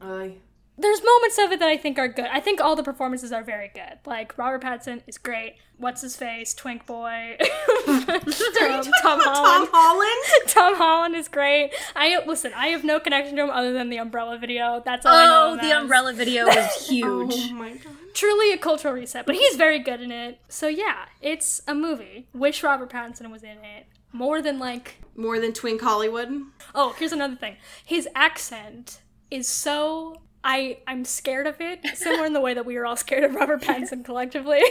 Uh, 0.00 0.28
There's 0.78 1.02
moments 1.02 1.38
of 1.38 1.52
it 1.52 1.60
that 1.60 1.68
I 1.68 1.76
think 1.78 1.98
are 1.98 2.08
good. 2.08 2.26
I 2.30 2.40
think 2.40 2.60
all 2.60 2.76
the 2.76 2.82
performances 2.82 3.32
are 3.32 3.42
very 3.42 3.70
good. 3.74 3.98
Like 4.04 4.36
Robert 4.36 4.62
Pattinson 4.62 5.02
is 5.06 5.16
great. 5.16 5.56
What's 5.78 6.02
his 6.02 6.16
face? 6.16 6.52
Twink 6.54 6.86
boy. 6.86 7.36
Tom, 7.86 8.20
Tom 8.22 9.20
Holland. 9.20 9.24
Tom 9.24 9.68
Holland? 9.72 10.22
Tom 10.46 10.74
Holland 10.76 11.14
is 11.14 11.28
great. 11.28 11.72
I 11.94 12.22
listen. 12.26 12.52
I 12.54 12.68
have 12.68 12.84
no 12.84 13.00
connection 13.00 13.36
to 13.36 13.44
him 13.44 13.50
other 13.50 13.72
than 13.72 13.88
the 13.90 13.98
Umbrella 13.98 14.38
video. 14.38 14.82
That's 14.84 15.06
all 15.06 15.14
I 15.14 15.24
know. 15.24 15.46
Oh, 15.48 15.52
him 15.52 15.58
the 15.58 15.74
as. 15.74 15.82
umbrella 15.82 16.12
video 16.12 16.46
was 16.46 16.88
huge. 16.88 17.34
Oh 17.50 17.54
my 17.54 17.70
god. 17.70 17.92
truly 18.14 18.52
a 18.52 18.58
cultural 18.58 18.94
reset, 18.94 19.24
but 19.26 19.34
he's 19.34 19.56
very 19.56 19.78
good 19.78 20.00
in 20.00 20.10
it. 20.12 20.40
So 20.48 20.68
yeah, 20.68 21.06
it's 21.22 21.62
a 21.66 21.74
movie. 21.74 22.26
Wish 22.34 22.62
Robert 22.62 22.90
Pattinson 22.90 23.30
was 23.30 23.42
in 23.42 23.58
it 23.64 23.86
more 24.12 24.42
than 24.42 24.58
like. 24.58 24.96
More 25.16 25.38
than 25.40 25.52
Twink 25.54 25.80
Hollywood? 25.80 26.30
Oh, 26.74 26.94
here's 26.98 27.12
another 27.12 27.36
thing. 27.36 27.56
His 27.84 28.06
accent 28.14 29.00
is 29.30 29.48
so. 29.48 30.20
I 30.48 30.78
I'm 30.86 31.04
scared 31.04 31.48
of 31.48 31.60
it. 31.60 31.84
Similar 31.94 32.24
in 32.24 32.32
the 32.32 32.40
way 32.40 32.54
that 32.54 32.64
we 32.64 32.76
are 32.76 32.86
all 32.86 32.94
scared 32.94 33.24
of 33.24 33.34
Robert 33.34 33.62
Pattinson 33.62 34.04
collectively. 34.04 34.62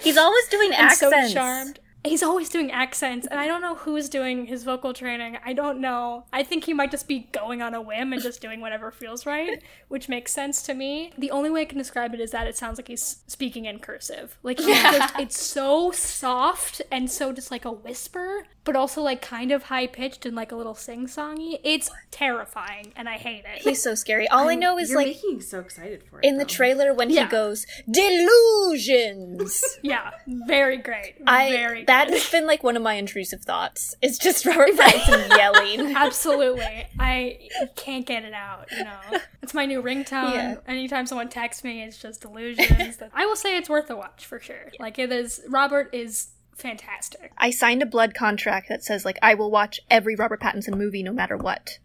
He's 0.00 0.16
always 0.16 0.46
doing 0.48 0.72
and 0.78 0.92
so 0.92 1.10
charmed. 1.32 1.80
He's 2.06 2.22
always 2.22 2.48
doing 2.48 2.70
accents, 2.70 3.26
and 3.26 3.38
I 3.38 3.46
don't 3.46 3.60
know 3.60 3.74
who's 3.74 4.08
doing 4.08 4.46
his 4.46 4.64
vocal 4.64 4.92
training. 4.94 5.38
I 5.44 5.52
don't 5.52 5.80
know. 5.80 6.24
I 6.32 6.42
think 6.42 6.64
he 6.64 6.72
might 6.74 6.90
just 6.90 7.06
be 7.08 7.28
going 7.32 7.62
on 7.62 7.74
a 7.74 7.80
whim 7.80 8.12
and 8.12 8.22
just 8.22 8.40
doing 8.40 8.60
whatever 8.60 8.90
feels 8.90 9.26
right, 9.26 9.62
which 9.88 10.08
makes 10.08 10.32
sense 10.32 10.62
to 10.64 10.74
me. 10.74 11.12
The 11.18 11.30
only 11.30 11.50
way 11.50 11.62
I 11.62 11.64
can 11.66 11.78
describe 11.78 12.14
it 12.14 12.20
is 12.20 12.30
that 12.30 12.46
it 12.46 12.56
sounds 12.56 12.78
like 12.78 12.88
he's 12.88 13.18
speaking 13.26 13.64
in 13.66 13.78
cursive. 13.78 14.38
Like 14.42 14.58
he's 14.58 14.80
just, 14.82 15.18
it's 15.18 15.40
so 15.40 15.90
soft 15.90 16.80
and 16.90 17.10
so 17.10 17.32
just 17.32 17.50
like 17.50 17.64
a 17.64 17.72
whisper, 17.72 18.46
but 18.64 18.76
also 18.76 19.02
like 19.02 19.20
kind 19.22 19.52
of 19.52 19.64
high 19.64 19.86
pitched 19.86 20.24
and 20.26 20.34
like 20.36 20.52
a 20.52 20.56
little 20.56 20.74
sing 20.74 21.06
songy. 21.06 21.58
It's 21.64 21.90
terrifying, 22.10 22.92
and 22.96 23.08
I 23.08 23.16
hate 23.18 23.44
it. 23.44 23.62
He's 23.62 23.82
so 23.82 23.94
scary. 23.94 24.28
All 24.28 24.48
I 24.48 24.54
know 24.54 24.78
is 24.78 24.90
You're 24.90 24.98
like 24.98 25.08
making 25.08 25.36
me 25.36 25.40
so 25.42 25.60
excited 25.60 26.02
for 26.02 26.20
it. 26.20 26.24
in 26.24 26.38
the 26.38 26.44
trailer 26.44 26.92
when 26.94 27.10
Yeah. 27.10 27.24
he 27.24 27.30
goes 27.30 27.66
delusions. 27.90 29.62
yeah, 29.82 30.10
very 30.26 30.76
great. 30.78 31.16
I 31.26 31.50
very 31.50 31.84
that 31.84 31.95
good. 32.04 32.14
has 32.14 32.30
been 32.30 32.46
like 32.46 32.62
one 32.62 32.76
of 32.76 32.82
my 32.82 32.94
intrusive 32.94 33.42
thoughts. 33.42 33.94
It's 34.02 34.18
just 34.18 34.44
Robert 34.44 34.70
Pattinson 34.70 35.28
yelling. 35.36 35.96
Absolutely. 35.96 36.86
I 36.98 37.48
can't 37.76 38.06
get 38.06 38.24
it 38.24 38.34
out, 38.34 38.70
you 38.70 38.84
know. 38.84 39.20
It's 39.42 39.54
my 39.54 39.66
new 39.66 39.82
ringtone. 39.82 40.34
Yeah. 40.34 40.56
Anytime 40.66 41.06
someone 41.06 41.28
texts 41.28 41.64
me, 41.64 41.82
it's 41.82 41.98
just 41.98 42.20
delusions. 42.20 42.98
I 43.14 43.26
will 43.26 43.36
say 43.36 43.56
it's 43.56 43.68
worth 43.68 43.90
a 43.90 43.96
watch 43.96 44.26
for 44.26 44.38
sure. 44.40 44.70
Like 44.78 44.98
it 44.98 45.12
is 45.12 45.40
Robert 45.48 45.90
is 45.94 46.28
fantastic. 46.56 47.32
I 47.38 47.50
signed 47.50 47.82
a 47.82 47.86
blood 47.86 48.14
contract 48.14 48.68
that 48.68 48.82
says 48.82 49.04
like 49.04 49.18
I 49.22 49.34
will 49.34 49.50
watch 49.50 49.80
every 49.90 50.16
Robert 50.16 50.40
Pattinson 50.40 50.76
movie 50.76 51.02
no 51.02 51.12
matter 51.12 51.36
what. 51.36 51.78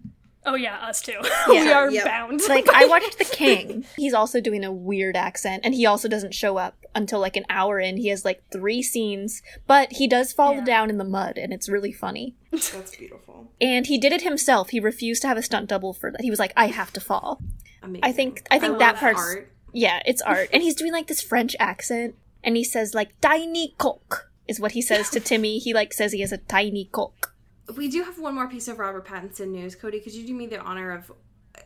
Oh 0.46 0.56
yeah, 0.56 0.78
us 0.78 1.02
too. 1.02 1.20
we 1.50 1.72
are 1.72 1.90
Yep. 1.92 2.06
bound. 2.06 2.42
Like 2.50 2.68
I 2.70 2.86
watched 2.88 3.18
The 3.20 3.26
King. 3.32 3.86
He's 3.96 4.14
also 4.14 4.42
doing 4.42 4.64
a 4.64 4.72
weird 4.72 5.16
accent 5.16 5.62
and 5.64 5.76
he 5.76 5.86
also 5.86 6.08
doesn't 6.08 6.34
show 6.34 6.58
up 6.58 6.76
until 6.96 7.20
like 7.20 7.36
an 7.38 7.46
hour 7.50 7.80
in. 7.80 7.98
He 7.98 8.08
has 8.08 8.26
like 8.26 8.42
3 8.52 8.82
scenes, 8.82 9.42
but 9.68 9.94
he 9.94 10.08
does 10.08 10.34
fall 10.34 10.56
Yeah. 10.56 10.64
down 10.66 10.90
in 10.90 10.98
the 10.98 11.04
mud 11.04 11.38
and 11.38 11.54
it's 11.54 11.70
really 11.70 11.92
funny. 11.92 12.36
That's 12.52 12.96
beautiful. 12.96 13.52
And 13.62 13.86
he 13.86 13.98
did 14.00 14.12
it 14.14 14.24
himself. 14.24 14.70
He 14.72 14.80
refused 14.80 15.22
to 15.22 15.28
have 15.28 15.38
a 15.38 15.44
stunt 15.44 15.70
double 15.70 15.94
for 15.94 16.12
that. 16.12 16.22
He 16.22 16.30
was 16.32 16.40
like 16.40 16.54
I 16.58 16.68
have 16.68 16.92
to 16.94 17.00
fall. 17.00 17.42
Amazing. 17.84 18.04
I 18.04 18.12
think 18.12 18.44
I 18.50 18.58
think 18.60 18.72
love 18.72 18.80
that 18.80 18.96
part's 18.98 19.20
art. 19.20 19.52
Yeah, 19.74 20.02
it's 20.06 20.22
art. 20.24 20.50
and 20.52 20.62
he's 20.64 20.76
doing 20.76 20.92
like 20.92 21.08
this 21.08 21.22
French 21.22 21.56
accent 21.60 22.16
and 22.44 22.58
he 22.58 22.64
says 22.64 22.94
like 22.96 23.20
tiny 23.22 23.76
cock 23.78 24.30
is 24.48 24.60
what 24.60 24.72
he 24.74 24.82
says 24.82 25.10
to 25.12 25.20
Timmy. 25.20 25.60
He 25.60 25.74
like 25.74 25.94
says 25.94 26.12
he 26.14 26.22
has 26.22 26.32
a 26.32 26.38
tiny 26.38 26.86
cock. 26.92 27.31
We 27.76 27.90
do 27.90 28.04
have 28.04 28.20
one 28.20 28.36
more 28.36 28.48
piece 28.48 28.68
of 28.68 28.80
Robert 28.80 29.06
Pattinson 29.06 29.50
news. 29.50 29.76
Cody, 29.76 30.00
could 30.00 30.14
you 30.14 30.26
do 30.26 30.34
me 30.34 30.48
the 30.48 30.60
honor 30.60 30.92
of 30.92 31.12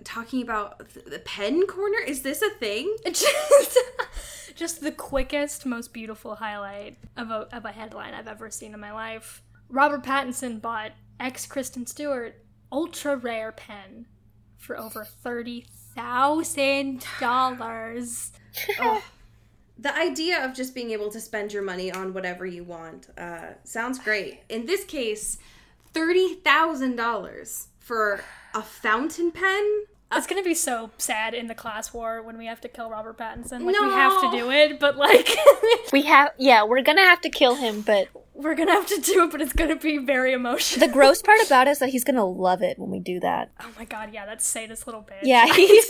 talking 0.04 0.42
about 0.42 0.90
th- 0.94 1.06
the 1.06 1.20
pen 1.20 1.66
corner? 1.68 2.00
Is 2.00 2.22
this 2.22 2.42
a 2.42 2.50
thing? 2.52 2.96
just, 3.06 3.78
just 4.56 4.82
the 4.82 4.92
quickest, 4.92 5.66
most 5.66 5.94
beautiful 5.94 6.36
highlight 6.36 6.98
of 7.18 7.32
a, 7.32 7.48
of 7.56 7.66
a 7.66 7.72
headline 7.72 8.14
I've 8.14 8.28
ever 8.28 8.50
seen 8.50 8.74
in 8.74 8.80
my 8.80 8.92
life. 8.92 9.42
Robert 9.70 10.04
Pattinson 10.04 10.62
bought 10.62 10.92
ex 11.20 11.46
Kristen 11.46 11.86
Stewart 11.86 12.44
ultra 12.72 13.16
rare 13.16 13.52
pen 13.52 14.06
for 14.58 14.78
over 14.78 15.06
thirty 15.06 15.66
thousand 15.96 17.06
dollars. 17.20 18.32
the 19.78 19.96
idea 19.96 20.44
of 20.44 20.54
just 20.54 20.74
being 20.76 20.92
able 20.92 21.10
to 21.12 21.20
spend 21.20 21.52
your 21.52 21.64
money 21.64 21.92
on 21.92 22.14
whatever 22.14 22.46
you 22.46 22.64
want 22.64 23.08
uh, 23.18 23.54
sounds 23.64 24.00
great. 24.00 24.42
In 24.50 24.66
this 24.66 24.84
case, 24.84 25.38
thirty 25.96 26.36
thousand 26.36 26.98
dollars 26.98 27.70
for 27.80 28.22
a 28.54 28.62
fountain 28.62 29.32
pen. 29.32 29.86
It's 30.12 30.28
gonna 30.28 30.44
be 30.44 30.54
so 30.54 30.92
sad 30.98 31.34
in 31.34 31.48
the 31.48 31.56
class 31.56 31.94
war 31.94 32.22
when 32.22 32.38
we 32.38 32.46
have 32.46 32.62
to 32.62 32.68
kill 32.68 32.90
Robert 32.90 33.18
Pattinson. 33.18 33.64
Like 33.66 33.80
we 33.80 33.90
have 33.90 34.22
to 34.22 34.32
do 34.32 34.52
it, 34.52 34.80
but 34.80 34.98
like 34.98 35.30
We 35.94 36.04
have, 36.04 36.32
yeah, 36.38 36.64
we're 36.64 36.82
gonna 36.82 37.02
have 37.02 37.22
to 37.22 37.30
kill 37.30 37.56
him, 37.56 37.82
but 37.82 38.08
we're 38.34 38.56
gonna 38.56 38.72
have 38.74 38.88
to 38.88 39.00
do 39.02 39.24
it. 39.24 39.32
But 39.32 39.42
it's 39.42 39.54
gonna 39.54 39.76
be 39.76 39.98
very 39.98 40.34
emotional. 40.34 40.86
the 40.86 40.94
gross 40.94 41.22
part 41.22 41.40
about 41.46 41.68
it 41.68 41.72
is 41.72 41.80
that 41.80 41.90
he's 41.90 42.04
gonna 42.04 42.26
love 42.26 42.62
it 42.62 42.78
when 42.78 42.92
we 42.92 43.00
do 43.00 43.20
that. 43.22 43.52
oh 43.62 43.72
my 43.78 43.86
god, 43.86 44.14
yeah, 44.14 44.26
that 44.26 44.42
sadist 44.42 44.86
little 44.86 45.02
bitch. 45.02 45.24
Yeah, 45.24 45.46
he's, 45.54 45.90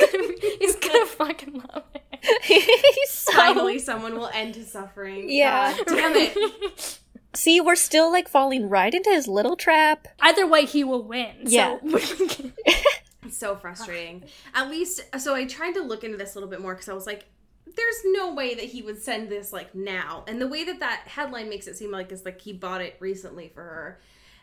he's 0.60 0.76
gonna 0.78 1.06
fucking 1.06 1.54
love 1.54 1.84
it. 1.94 2.44
he's 2.44 3.12
so. 3.12 3.34
Finally, 3.34 3.80
someone 3.80 4.16
will 4.16 4.30
end 4.34 4.56
his 4.56 4.72
suffering. 4.72 5.30
Yeah. 5.30 5.76
God 5.86 5.86
damn 5.88 6.16
it. 6.16 7.00
See, 7.36 7.62
we're 7.62 7.76
still 7.76 8.12
like 8.12 8.28
falling 8.28 8.70
right 8.70 8.94
into 8.94 9.10
his 9.10 9.28
little 9.28 9.56
trap. 9.56 10.08
Either 10.22 10.48
way, 10.48 10.66
he 10.66 10.84
will 10.84 11.04
win. 11.04 11.36
Yeah. 11.44 11.78
So 11.86 12.00
It's 13.28 13.38
so 13.40 13.56
frustrating. 13.56 14.26
At 14.54 14.70
least, 14.70 15.02
so 15.18 15.34
I 15.34 15.46
tried 15.46 15.74
to 15.74 15.82
look 15.82 16.04
into 16.04 16.16
this 16.16 16.36
a 16.36 16.38
little 16.38 16.50
bit 16.50 16.62
more 16.62 16.76
because 16.76 16.90
I 16.90 16.94
was 16.94 17.08
like, 17.08 17.26
there's 17.66 18.02
no 18.06 18.34
way 18.34 18.54
that 18.54 18.66
he 18.66 18.84
would 18.84 19.02
send 19.02 19.30
this 19.30 19.52
like 19.52 19.74
now. 19.74 20.24
And 20.28 20.40
the 20.40 20.48
way 20.48 20.64
that 20.64 20.80
that 20.80 21.04
headline 21.08 21.50
makes 21.50 21.68
it 21.68 21.76
seem 21.76 21.92
like 21.92 22.12
is 22.12 22.24
like 22.24 22.40
he 22.40 22.54
bought 22.54 22.82
it 22.82 22.96
recently 23.00 23.50
for 23.50 23.64
her, 23.64 24.00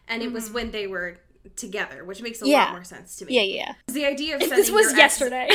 and 0.09 0.23
it 0.23 0.33
was 0.33 0.47
mm-hmm. 0.47 0.55
when 0.55 0.71
they 0.73 0.87
were 0.89 1.19
together, 1.57 2.05
which 2.05 2.23
makes 2.23 2.43
a 2.43 2.49
Yeah. 2.49 2.65
lot 2.65 2.73
more 2.73 2.85
sense 2.85 3.17
to 3.17 3.25
me. 3.25 3.35
Yeah, 3.35 3.65
yeah. 3.65 3.75
The 3.93 4.07
idea 4.07 4.37
of 4.37 4.43
sending 4.43 4.59
this 4.59 4.71
was 4.71 4.93
your 4.93 5.01
ex 5.01 5.21
yesterday. 5.21 5.49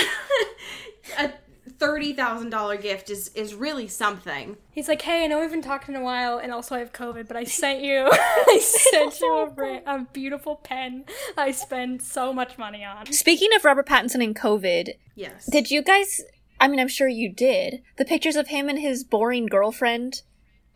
a 1.18 1.32
thirty 1.80 2.14
thousand 2.14 2.50
dollar 2.50 2.78
gift 2.78 3.10
is 3.10 3.30
is 3.36 3.54
really 3.56 3.88
something. 3.88 4.58
He's 4.72 4.88
like, 4.88 5.02
"Hey, 5.02 5.24
I 5.24 5.28
know 5.28 5.40
we've 5.40 5.52
been 5.52 5.62
talking 5.62 5.96
in 5.96 6.02
a 6.02 6.04
while, 6.04 6.38
and 6.38 6.52
also 6.52 6.76
I 6.76 6.80
have 6.80 6.92
COVID, 6.94 7.28
but 7.28 7.38
I 7.38 7.44
sent 7.62 7.82
you, 7.84 8.08
I 8.12 8.60
sent 8.92 9.20
you 9.20 9.34
a, 9.38 9.50
ra- 9.50 9.80
a 9.86 10.08
beautiful 10.14 10.56
pen 10.58 11.06
I 11.38 11.52
spend 11.52 12.02
so 12.02 12.34
much 12.34 12.58
money 12.58 12.84
on." 12.84 13.12
Speaking 13.12 13.50
of 13.56 13.64
Robert 13.66 13.88
Pattinson 13.88 14.24
and 14.24 14.36
COVID, 14.36 14.94
Yes. 15.16 15.46
did 15.52 15.72
you 15.72 15.82
guys? 15.82 16.22
I 16.60 16.68
mean, 16.68 16.80
I'm 16.80 16.88
sure 16.88 17.08
you 17.08 17.32
did. 17.32 17.82
The 17.98 18.06
pictures 18.06 18.36
of 18.36 18.48
him 18.48 18.68
and 18.70 18.80
his 18.80 19.04
boring 19.04 19.46
girlfriend 19.46 20.24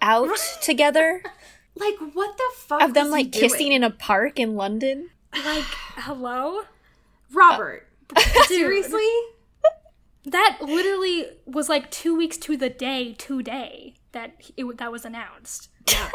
out 0.01 0.29
together, 0.61 1.23
like 1.75 1.95
what 2.13 2.37
the 2.37 2.43
fuck? 2.57 2.81
of 2.83 2.93
them 2.93 3.07
was 3.07 3.15
he 3.15 3.23
like 3.23 3.31
kissing 3.31 3.57
doing? 3.67 3.71
in 3.73 3.83
a 3.83 3.89
park 3.89 4.39
in 4.39 4.55
London. 4.55 5.09
Like, 5.33 5.63
hello? 5.97 6.61
Robert. 7.33 7.87
Uh, 8.15 8.19
Seriously? 8.47 9.07
That 10.25 10.59
literally 10.61 11.25
was 11.45 11.67
like 11.69 11.89
two 11.89 12.15
weeks 12.15 12.37
to 12.37 12.55
the 12.57 12.69
day 12.69 13.13
today 13.17 13.95
that 14.11 14.33
it 14.55 14.77
that 14.77 14.91
was 14.91 15.03
announced. 15.05 15.69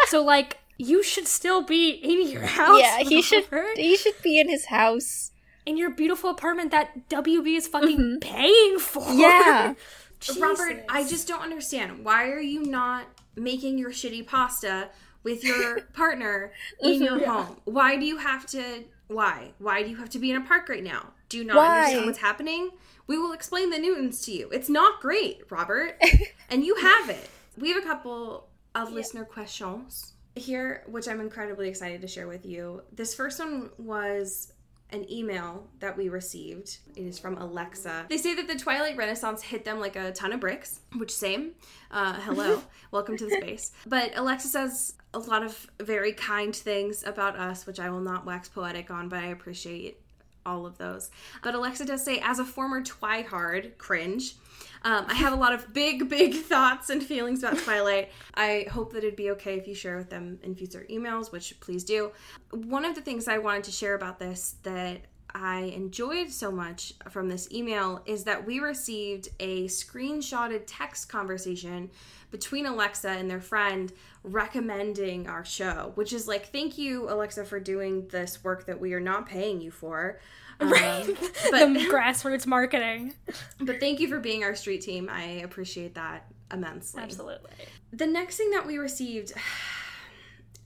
So 0.09 0.23
like, 0.23 0.59
you 0.79 1.03
should 1.03 1.27
still 1.27 1.63
be 1.63 1.91
in 1.91 2.29
your 2.31 2.47
house. 2.47 2.81
yeah, 2.81 2.99
he 3.01 3.21
should. 3.23 3.51
Robert, 3.51 3.77
He 3.79 3.97
should 3.97 4.21
be 4.23 4.39
in 4.39 4.49
his 4.49 4.67
house. 4.67 5.33
in 5.65 5.77
your 5.77 5.91
beautiful 5.91 6.31
apartment 6.31 6.71
that 6.71 7.09
WB 7.09 7.57
is 7.57 7.67
fucking 7.67 8.19
paying 8.21 8.79
for. 8.79 9.03
Mm-hmm. 9.03 9.19
Yeah. 9.19 9.75
Robert, 10.41 10.85
I 10.89 11.07
just 11.07 11.27
don't 11.29 11.43
understand. 11.43 12.05
Why 12.05 12.29
are 12.31 12.41
you 12.41 12.63
not 12.65 13.07
making 13.35 13.77
your 13.79 13.91
shitty 13.91 14.27
pasta 14.27 14.89
with 15.25 15.43
your 15.45 15.81
partner 15.93 16.53
in 16.81 17.03
your 17.07 17.27
home? 17.27 17.57
Why 17.65 17.97
do 17.97 18.07
you 18.07 18.19
have 18.19 18.47
to 18.47 18.85
why? 19.09 19.53
Why 19.59 19.83
do 19.83 19.91
you 19.91 19.97
have 19.97 20.11
to 20.11 20.19
be 20.19 20.31
in 20.31 20.37
a 20.37 20.41
park 20.47 20.69
right 20.69 20.83
now? 20.85 21.13
Do 21.29 21.39
you 21.39 21.45
not 21.45 21.57
Why? 21.57 21.79
understand 21.79 22.07
what's 22.07 22.19
happening? 22.19 22.71
We 23.07 23.19
will 23.19 23.33
explain 23.33 23.71
the 23.71 23.79
Newtons 23.79 24.23
to 24.23 24.33
you. 24.33 24.49
It's 24.51 24.69
not 24.69 25.01
great, 25.01 25.43
Robert. 25.51 26.01
and 26.51 26.65
you 26.65 26.75
have 26.77 27.11
it. 27.11 27.29
We 27.57 27.73
have 27.73 27.83
a 27.83 27.87
couple 27.87 28.49
of 28.75 28.93
listener 28.93 29.25
questions 29.25 30.13
here, 30.35 30.83
which 30.87 31.09
I'm 31.09 31.21
incredibly 31.21 31.69
excited 31.69 32.01
to 32.03 32.09
share 32.09 32.27
with 32.27 32.45
you. 32.45 32.83
This 32.93 33.15
first 33.15 33.39
one 33.39 33.71
was 33.79 34.53
an 34.91 35.11
email 35.11 35.67
that 35.81 35.97
we 35.97 36.09
received. 36.09 36.79
It 36.95 37.03
is 37.03 37.19
from 37.19 37.39
Alexa. 37.39 38.07
They 38.09 38.19
say 38.19 38.35
that 38.35 38.47
the 38.47 38.57
Twilight 38.57 38.97
Renaissance 38.97 39.43
hit 39.43 39.65
them 39.65 39.81
like 39.81 39.97
a 39.97 40.13
ton 40.13 40.33
of 40.33 40.41
bricks, 40.41 40.81
which 40.97 41.11
same. 41.11 41.53
Uh, 41.91 42.15
hello, 42.15 42.63
welcome 42.91 43.17
to 43.17 43.25
the 43.25 43.37
space. 43.37 43.73
But 43.87 44.17
Alexa 44.17 44.49
says 44.49 44.95
a 45.15 45.19
lot 45.19 45.43
of 45.43 45.67
very 45.81 46.13
kind 46.13 46.55
things 46.55 47.03
about 47.05 47.37
us, 47.37 47.67
which 47.67 47.81
I 47.81 47.91
will 47.91 48.01
not 48.01 48.27
wax 48.27 48.49
poetic 48.49 48.91
on, 48.91 49.09
but 49.09 49.21
I 49.21 49.29
appreciate 49.29 50.01
all 50.47 50.65
of 50.65 50.79
those. 50.79 51.11
But 51.43 51.55
Alexa 51.55 51.85
does 51.85 52.05
say, 52.05 52.21
as 52.23 52.39
a 52.39 52.45
former 52.45 52.83
Twihard, 52.83 53.77
cringe. 53.77 54.37
Um, 54.83 55.07
I 55.09 55.15
have 55.15 55.33
a 55.33 55.37
lot 55.37 55.53
of 55.53 55.75
big, 55.75 56.09
big 56.09 56.35
thoughts 56.45 56.91
and 56.91 57.03
feelings 57.03 57.43
about 57.43 57.59
Twilight. 57.59 58.11
I 58.35 58.67
hope 58.71 58.93
that 58.93 58.99
it'd 58.99 59.17
be 59.17 59.33
okay 59.33 59.59
if 59.59 59.67
you 59.67 59.75
share 59.75 59.97
with 59.97 60.11
them 60.11 60.39
in 60.43 60.55
future 60.55 60.87
emails, 60.89 61.33
which 61.33 61.59
please 61.61 61.85
do. 61.85 62.13
One 62.51 62.85
of 62.85 62.95
the 62.95 63.01
things 63.01 63.27
I 63.27 63.39
wanted 63.39 63.65
to 63.65 63.73
share 63.73 63.95
about 63.95 64.19
this 64.19 64.55
that 64.63 65.01
I 65.35 65.73
enjoyed 65.75 66.31
so 66.31 66.51
much 66.51 66.95
from 67.11 67.29
this 67.29 67.51
email 67.53 68.03
is 68.07 68.25
that 68.25 68.47
we 68.47 68.61
received 68.61 69.29
a 69.41 69.67
screenshotted 69.67 70.63
text 70.67 71.09
conversation 71.09 71.91
between 72.31 72.67
Alexa 72.67 73.09
and 73.11 73.31
their 73.31 73.41
friend 73.41 73.93
recommending 74.23 75.29
our 75.29 75.45
show, 75.45 75.93
which 75.95 76.13
is 76.13 76.27
like, 76.27 76.53
thank 76.53 76.79
you, 76.79 77.11
Alexa, 77.11 77.45
for 77.45 77.61
doing 77.61 78.09
this 78.09 78.43
work 78.43 78.67
that 78.67 78.81
we 78.81 78.93
are 78.93 79.01
not 79.01 79.27
paying 79.27 79.61
you 79.61 79.71
for. 79.71 80.21
Um, 80.59 80.71
the 80.73 81.49
but 81.51 81.69
grassroots 81.93 82.47
marketing. 82.47 83.15
but 83.61 83.79
thank 83.79 84.01
you 84.01 84.09
for 84.09 84.19
being 84.19 84.43
our 84.43 84.55
street 84.55 84.81
team. 84.81 85.09
I 85.11 85.23
appreciate 85.23 85.95
that 85.95 86.27
immensely. 86.53 87.03
Absolutely. 87.03 87.51
The 87.93 88.07
next 88.07 88.37
thing 88.37 88.51
that 88.51 88.67
we 88.67 88.79
received, 88.79 89.33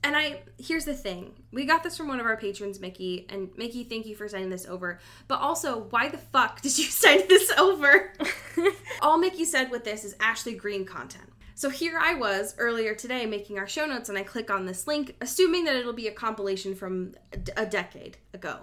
and 0.03 0.15
I 0.15 0.41
here's 0.57 0.85
the 0.85 0.93
thing: 0.93 1.33
we 1.51 1.65
got 1.65 1.83
this 1.83 1.97
from 1.97 2.07
one 2.07 2.19
of 2.19 2.25
our 2.25 2.37
patrons, 2.37 2.79
Mickey, 2.79 3.25
and 3.29 3.49
Mickey, 3.57 3.83
thank 3.83 4.05
you 4.05 4.15
for 4.15 4.27
sending 4.27 4.49
this 4.49 4.65
over. 4.65 4.99
But 5.27 5.39
also, 5.39 5.87
why 5.89 6.09
the 6.09 6.17
fuck 6.17 6.61
did 6.61 6.77
you 6.77 6.85
send 7.03 7.29
this 7.29 7.51
over? 7.51 8.13
All 9.01 9.17
Mickey 9.17 9.45
said 9.45 9.71
with 9.71 9.83
this 9.83 10.03
is 10.03 10.15
Ashley 10.19 10.55
Greene 10.55 10.85
content. 10.85 11.31
So 11.55 11.69
here 11.69 11.99
I 12.01 12.15
was 12.15 12.55
earlier 12.57 12.95
today 12.95 13.25
making 13.27 13.59
our 13.59 13.67
show 13.67 13.85
notes, 13.85 14.09
and 14.09 14.17
I 14.17 14.23
click 14.23 14.49
on 14.49 14.65
this 14.65 14.87
link, 14.87 15.15
assuming 15.21 15.65
that 15.65 15.75
it'll 15.75 15.93
be 15.93 16.07
a 16.07 16.11
compilation 16.11 16.73
from 16.73 17.13
a 17.55 17.65
decade 17.65 18.17
ago. 18.33 18.61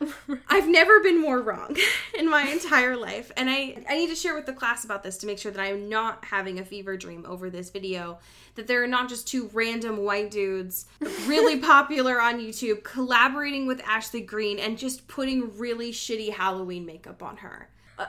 I've 0.48 0.68
never 0.68 1.00
been 1.00 1.20
more 1.20 1.40
wrong 1.40 1.76
in 2.18 2.28
my 2.28 2.42
entire 2.42 2.96
life. 2.96 3.32
And 3.36 3.48
I, 3.48 3.82
I 3.88 3.96
need 3.96 4.08
to 4.08 4.14
share 4.14 4.34
with 4.34 4.46
the 4.46 4.52
class 4.52 4.84
about 4.84 5.02
this 5.02 5.18
to 5.18 5.26
make 5.26 5.38
sure 5.38 5.52
that 5.52 5.60
I'm 5.60 5.88
not 5.88 6.24
having 6.24 6.58
a 6.58 6.64
fever 6.64 6.96
dream 6.96 7.24
over 7.26 7.50
this 7.50 7.70
video. 7.70 8.18
That 8.56 8.66
there 8.66 8.82
are 8.82 8.88
not 8.88 9.08
just 9.08 9.28
two 9.28 9.50
random 9.52 9.98
white 9.98 10.30
dudes, 10.30 10.86
really 11.26 11.58
popular 11.60 12.20
on 12.20 12.40
YouTube, 12.40 12.84
collaborating 12.84 13.66
with 13.66 13.80
Ashley 13.86 14.20
Greene 14.20 14.58
and 14.58 14.78
just 14.78 15.08
putting 15.08 15.56
really 15.58 15.92
shitty 15.92 16.32
Halloween 16.32 16.86
makeup 16.86 17.22
on 17.22 17.38
her. 17.38 17.70
Uh, 17.98 18.06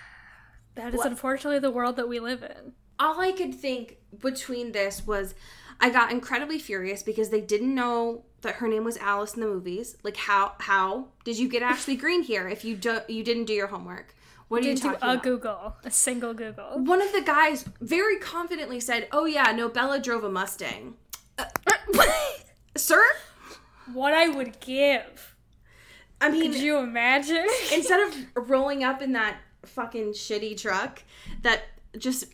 that 0.74 0.94
is 0.94 1.00
unfortunately 1.00 1.60
the 1.60 1.70
world 1.70 1.96
that 1.96 2.08
we 2.08 2.20
live 2.20 2.42
in. 2.42 2.72
all 2.98 3.20
I 3.20 3.32
could 3.32 3.54
think 3.54 3.98
between 4.20 4.72
this 4.72 5.06
was 5.06 5.34
I 5.80 5.90
got 5.90 6.10
incredibly 6.10 6.58
furious 6.58 7.02
because 7.02 7.30
they 7.30 7.40
didn't 7.40 7.74
know 7.74 8.24
that 8.42 8.56
her 8.56 8.68
name 8.68 8.84
was 8.84 8.96
Alice 8.98 9.34
in 9.34 9.40
the 9.40 9.46
movies. 9.46 9.96
Like 10.02 10.16
how 10.16 10.54
how 10.58 11.08
did 11.24 11.38
you 11.38 11.48
get 11.48 11.62
Ashley 11.62 11.96
Greene 12.02 12.22
here 12.22 12.48
if 12.48 12.64
you 12.64 12.76
don't 12.76 13.08
you 13.08 13.22
didn't 13.24 13.44
do 13.44 13.52
your 13.52 13.68
homework? 13.68 14.14
What 14.48 14.62
are 14.62 14.66
you 14.66 14.74
Didn't 14.76 14.82
do 14.82 14.88
a 14.94 14.96
about? 14.96 15.22
Google, 15.22 15.76
a 15.84 15.90
single 15.90 16.32
Google. 16.34 16.78
One 16.78 17.02
of 17.02 17.12
the 17.12 17.20
guys 17.20 17.64
very 17.80 18.16
confidently 18.18 18.80
said, 18.80 19.06
"Oh 19.12 19.26
yeah, 19.26 19.52
no, 19.52 19.68
Bella 19.68 20.00
drove 20.00 20.24
a 20.24 20.30
Mustang." 20.30 20.94
Uh, 21.36 21.44
sir, 22.76 23.02
What 23.92 24.14
I 24.14 24.28
would 24.28 24.58
give. 24.60 25.34
I 26.20 26.30
mean, 26.30 26.52
Could 26.52 26.60
you 26.60 26.78
imagine? 26.78 27.46
instead 27.72 28.00
of 28.08 28.48
rolling 28.48 28.82
up 28.82 29.02
in 29.02 29.12
that 29.12 29.36
fucking 29.64 30.12
shitty 30.12 30.60
truck 30.60 31.02
that 31.42 31.62
just 31.98 32.24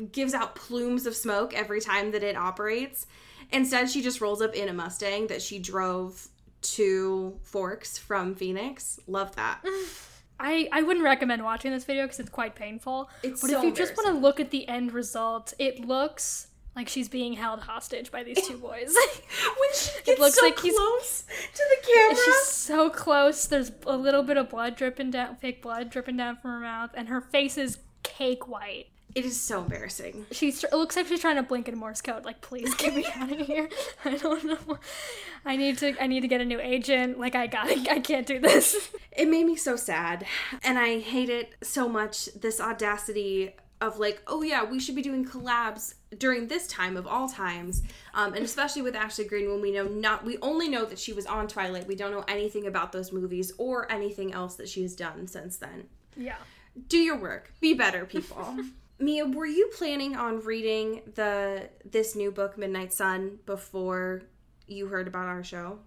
gives 0.00 0.34
out 0.34 0.54
plumes 0.54 1.06
of 1.06 1.14
smoke 1.14 1.54
every 1.54 1.80
time 1.80 2.12
that 2.12 2.22
it 2.22 2.36
operates, 2.36 3.06
instead 3.52 3.90
she 3.90 4.02
just 4.02 4.20
rolls 4.20 4.40
up 4.42 4.54
in 4.54 4.68
a 4.68 4.72
Mustang 4.72 5.26
that 5.28 5.42
she 5.42 5.58
drove 5.58 6.28
to 6.62 7.38
Forks 7.42 7.98
from 7.98 8.34
Phoenix. 8.34 8.98
Love 9.06 9.34
that. 9.36 9.60
I, 10.42 10.68
I 10.72 10.82
wouldn't 10.82 11.04
recommend 11.04 11.44
watching 11.44 11.70
this 11.70 11.84
video 11.84 12.04
because 12.04 12.18
it's 12.18 12.30
quite 12.30 12.54
painful. 12.54 13.10
It's 13.22 13.42
but 13.42 13.50
so 13.50 13.58
if 13.58 13.64
you 13.64 13.72
just 13.72 13.94
want 13.96 14.08
to 14.08 14.14
look 14.14 14.40
at 14.40 14.50
the 14.50 14.66
end 14.68 14.92
result, 14.92 15.52
it 15.58 15.84
looks 15.84 16.46
like 16.74 16.88
she's 16.88 17.10
being 17.10 17.34
held 17.34 17.60
hostage 17.60 18.10
by 18.10 18.22
these 18.22 18.40
two 18.46 18.56
boys. 18.56 18.94
when 19.58 19.74
she 19.74 19.90
gets 20.02 20.18
looks 20.18 20.36
so 20.36 20.46
like 20.46 20.58
he's- 20.58 20.74
close 20.74 21.24
to 21.54 21.62
the 21.68 21.86
camera. 21.86 22.16
She's 22.24 22.46
so 22.46 22.88
close. 22.88 23.46
There's 23.46 23.70
a 23.86 23.96
little 23.96 24.22
bit 24.22 24.38
of 24.38 24.48
blood 24.48 24.76
dripping 24.76 25.10
down, 25.10 25.36
fake 25.36 25.60
blood 25.60 25.90
dripping 25.90 26.16
down 26.16 26.36
from 26.36 26.52
her 26.52 26.60
mouth, 26.60 26.90
and 26.94 27.08
her 27.08 27.20
face 27.20 27.58
is 27.58 27.78
cake 28.02 28.48
white. 28.48 28.86
It 29.14 29.24
is 29.24 29.40
so 29.40 29.62
embarrassing. 29.62 30.26
She's. 30.30 30.62
It 30.62 30.72
looks 30.72 30.96
like 30.96 31.06
she's 31.06 31.20
trying 31.20 31.36
to 31.36 31.42
blink 31.42 31.68
in 31.68 31.76
Morse 31.76 32.00
code. 32.00 32.24
Like, 32.24 32.40
please 32.40 32.74
get 32.74 32.94
me 32.94 33.06
out 33.14 33.32
of 33.32 33.38
here. 33.46 33.68
I 34.04 34.16
don't 34.16 34.44
know. 34.44 34.78
I 35.44 35.56
need 35.56 35.78
to. 35.78 36.00
I 36.02 36.06
need 36.06 36.20
to 36.20 36.28
get 36.28 36.40
a 36.40 36.44
new 36.44 36.60
agent. 36.60 37.18
Like, 37.18 37.34
I 37.34 37.46
got. 37.46 37.68
I 37.68 38.00
can't 38.00 38.26
do 38.26 38.38
this. 38.38 38.90
It 39.12 39.28
made 39.28 39.44
me 39.44 39.56
so 39.56 39.76
sad. 39.76 40.26
And 40.62 40.78
I 40.78 41.00
hate 41.00 41.28
it 41.28 41.54
so 41.62 41.88
much. 41.88 42.26
This 42.34 42.60
audacity 42.60 43.54
of 43.80 43.98
like, 43.98 44.22
oh 44.26 44.42
yeah, 44.42 44.62
we 44.62 44.78
should 44.78 44.94
be 44.94 45.02
doing 45.02 45.24
collabs 45.24 45.94
during 46.18 46.48
this 46.48 46.66
time 46.66 46.96
of 46.96 47.06
all 47.06 47.28
times, 47.28 47.82
um, 48.14 48.34
and 48.34 48.44
especially 48.44 48.82
with 48.82 48.94
Ashley 48.94 49.24
Greene 49.24 49.50
when 49.50 49.62
we 49.62 49.72
know 49.72 49.84
not 49.84 50.24
we 50.24 50.36
only 50.42 50.68
know 50.68 50.84
that 50.84 50.98
she 50.98 51.12
was 51.12 51.26
on 51.26 51.48
Twilight. 51.48 51.86
We 51.86 51.96
don't 51.96 52.12
know 52.12 52.24
anything 52.28 52.66
about 52.66 52.92
those 52.92 53.12
movies 53.12 53.52
or 53.58 53.90
anything 53.90 54.32
else 54.32 54.56
that 54.56 54.68
she 54.68 54.82
has 54.82 54.94
done 54.94 55.26
since 55.26 55.56
then. 55.56 55.88
Yeah. 56.16 56.36
Do 56.88 56.98
your 56.98 57.16
work. 57.16 57.52
Be 57.60 57.74
better, 57.74 58.04
people. 58.04 58.58
Mia, 59.00 59.24
were 59.24 59.46
you 59.46 59.70
planning 59.76 60.14
on 60.14 60.40
reading 60.40 61.00
the 61.14 61.68
this 61.90 62.14
new 62.14 62.30
book, 62.30 62.58
Midnight 62.58 62.92
Sun, 62.92 63.38
before 63.46 64.22
you 64.66 64.86
heard 64.88 65.08
about 65.08 65.26
our 65.26 65.42
show? 65.42 65.78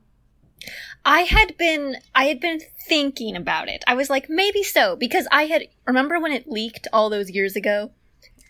I 1.06 1.22
had 1.22 1.58
been 1.58 1.98
I 2.16 2.26
had 2.26 2.40
been 2.40 2.60
thinking 2.88 3.36
about 3.36 3.68
it. 3.70 3.84
I 3.88 3.94
was 3.94 4.10
like, 4.10 4.30
maybe 4.30 4.64
so, 4.64 4.96
because 4.96 5.28
I 5.32 5.44
had 5.44 5.68
remember 5.86 6.20
when 6.20 6.32
it 6.32 6.50
leaked 6.50 6.88
all 6.92 7.10
those 7.10 7.30
years 7.30 7.56
ago? 7.56 7.92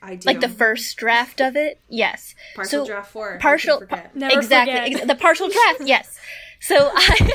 I 0.01 0.15
do. 0.15 0.27
Like 0.27 0.41
the 0.41 0.49
first 0.49 0.95
draft 0.97 1.41
of 1.41 1.55
it? 1.55 1.79
Yes. 1.89 2.35
partial 2.55 2.85
so- 2.85 2.85
draft 2.85 3.11
four. 3.11 3.37
partial 3.41 3.79
Who 3.79 3.87
can 3.87 3.97
forget? 3.97 4.11
Uh, 4.15 4.19
Never 4.19 4.37
exactly 4.39 4.73
forget. 4.79 4.97
ex- 4.99 5.07
the 5.07 5.15
partial 5.15 5.49
draft 5.49 5.81
yes 5.81 6.19
so 6.61 6.91
i 6.93 7.31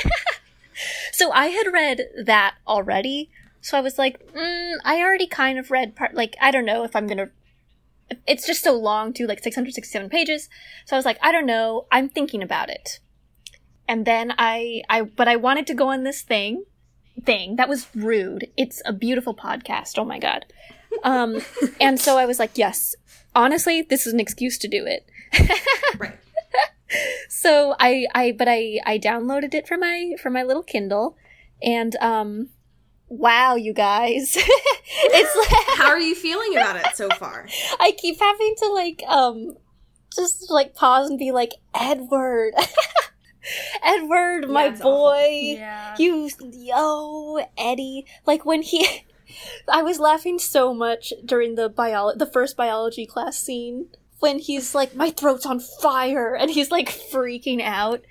so 1.12 1.30
i 1.32 1.46
had 1.48 1.72
read 1.72 2.02
that 2.24 2.54
already 2.66 3.30
so 3.60 3.76
i 3.76 3.80
was 3.80 3.98
like 3.98 4.32
mm, 4.32 4.74
i 4.84 5.00
already 5.00 5.26
kind 5.26 5.58
of 5.58 5.70
read 5.70 5.96
part 5.96 6.14
like 6.14 6.36
i 6.40 6.50
don't 6.50 6.64
know 6.64 6.84
if 6.84 6.94
i'm 6.94 7.06
gonna 7.06 7.30
it's 8.26 8.46
just 8.46 8.62
so 8.62 8.72
long 8.72 9.12
too 9.12 9.26
like 9.26 9.42
667 9.42 10.08
pages. 10.08 10.48
So 10.86 10.96
i 10.96 10.98
was 10.98 11.04
like 11.04 11.18
i 11.22 11.32
don't 11.32 11.46
know 11.46 11.86
i'm 11.90 12.08
thinking 12.08 12.42
about 12.42 12.70
it. 12.70 13.00
And 13.86 14.06
then 14.06 14.32
i 14.38 14.82
i 14.88 15.02
but 15.02 15.28
i 15.28 15.36
wanted 15.36 15.66
to 15.68 15.74
go 15.74 15.88
on 15.88 16.04
this 16.04 16.22
thing 16.22 16.64
thing 17.24 17.56
that 17.56 17.68
was 17.68 17.88
rude. 17.94 18.48
It's 18.56 18.80
a 18.86 18.92
beautiful 18.92 19.34
podcast. 19.34 19.98
Oh 19.98 20.04
my 20.04 20.18
god. 20.18 20.46
Um 21.02 21.40
and 21.80 22.00
so 22.00 22.18
i 22.18 22.26
was 22.26 22.38
like 22.38 22.56
yes 22.56 22.94
honestly 23.34 23.82
this 23.82 24.06
is 24.06 24.12
an 24.12 24.20
excuse 24.20 24.58
to 24.58 24.68
do 24.68 24.86
it. 24.86 25.08
Right. 25.98 26.18
so 27.28 27.74
I 27.80 28.06
I 28.14 28.32
but 28.32 28.46
I 28.48 28.78
I 28.84 28.98
downloaded 28.98 29.54
it 29.54 29.66
for 29.66 29.76
my 29.76 30.12
for 30.20 30.30
my 30.30 30.42
little 30.42 30.62
Kindle. 30.62 31.16
And 31.62 31.96
um 31.96 32.50
wow 33.08 33.54
you 33.54 33.72
guys 33.72 34.36
it's 34.36 35.36
like 35.36 35.64
How 35.78 35.88
are 35.90 36.00
you 36.00 36.14
feeling 36.14 36.52
about 36.56 36.76
it 36.76 36.86
so 36.94 37.08
far? 37.10 37.46
I 37.80 37.92
keep 37.96 38.18
having 38.20 38.54
to 38.58 38.72
like 38.72 39.02
um 39.08 39.56
just 40.14 40.50
like 40.50 40.74
pause 40.74 41.08
and 41.10 41.18
be 41.18 41.32
like 41.32 41.52
Edward 41.74 42.54
Edward 43.82 44.48
my 44.50 44.70
boy 44.70 45.56
Yeah. 45.56 45.94
you 45.98 46.28
yo 46.52 47.38
Eddie 47.56 48.04
like 48.26 48.44
when 48.44 48.62
he 48.62 48.86
I 49.70 49.82
was 49.82 49.98
laughing 49.98 50.38
so 50.38 50.74
much 50.74 51.12
during 51.24 51.54
the 51.54 51.68
bio 51.68 52.12
the 52.14 52.26
first 52.26 52.56
biology 52.56 53.06
class 53.06 53.38
scene 53.38 53.88
when 54.20 54.38
he's 54.38 54.74
like 54.74 54.94
my 54.94 55.10
throat's 55.10 55.46
on 55.46 55.60
fire 55.60 56.34
and 56.34 56.50
he's 56.50 56.70
like 56.70 56.88
freaking 56.88 57.62
out 57.62 58.02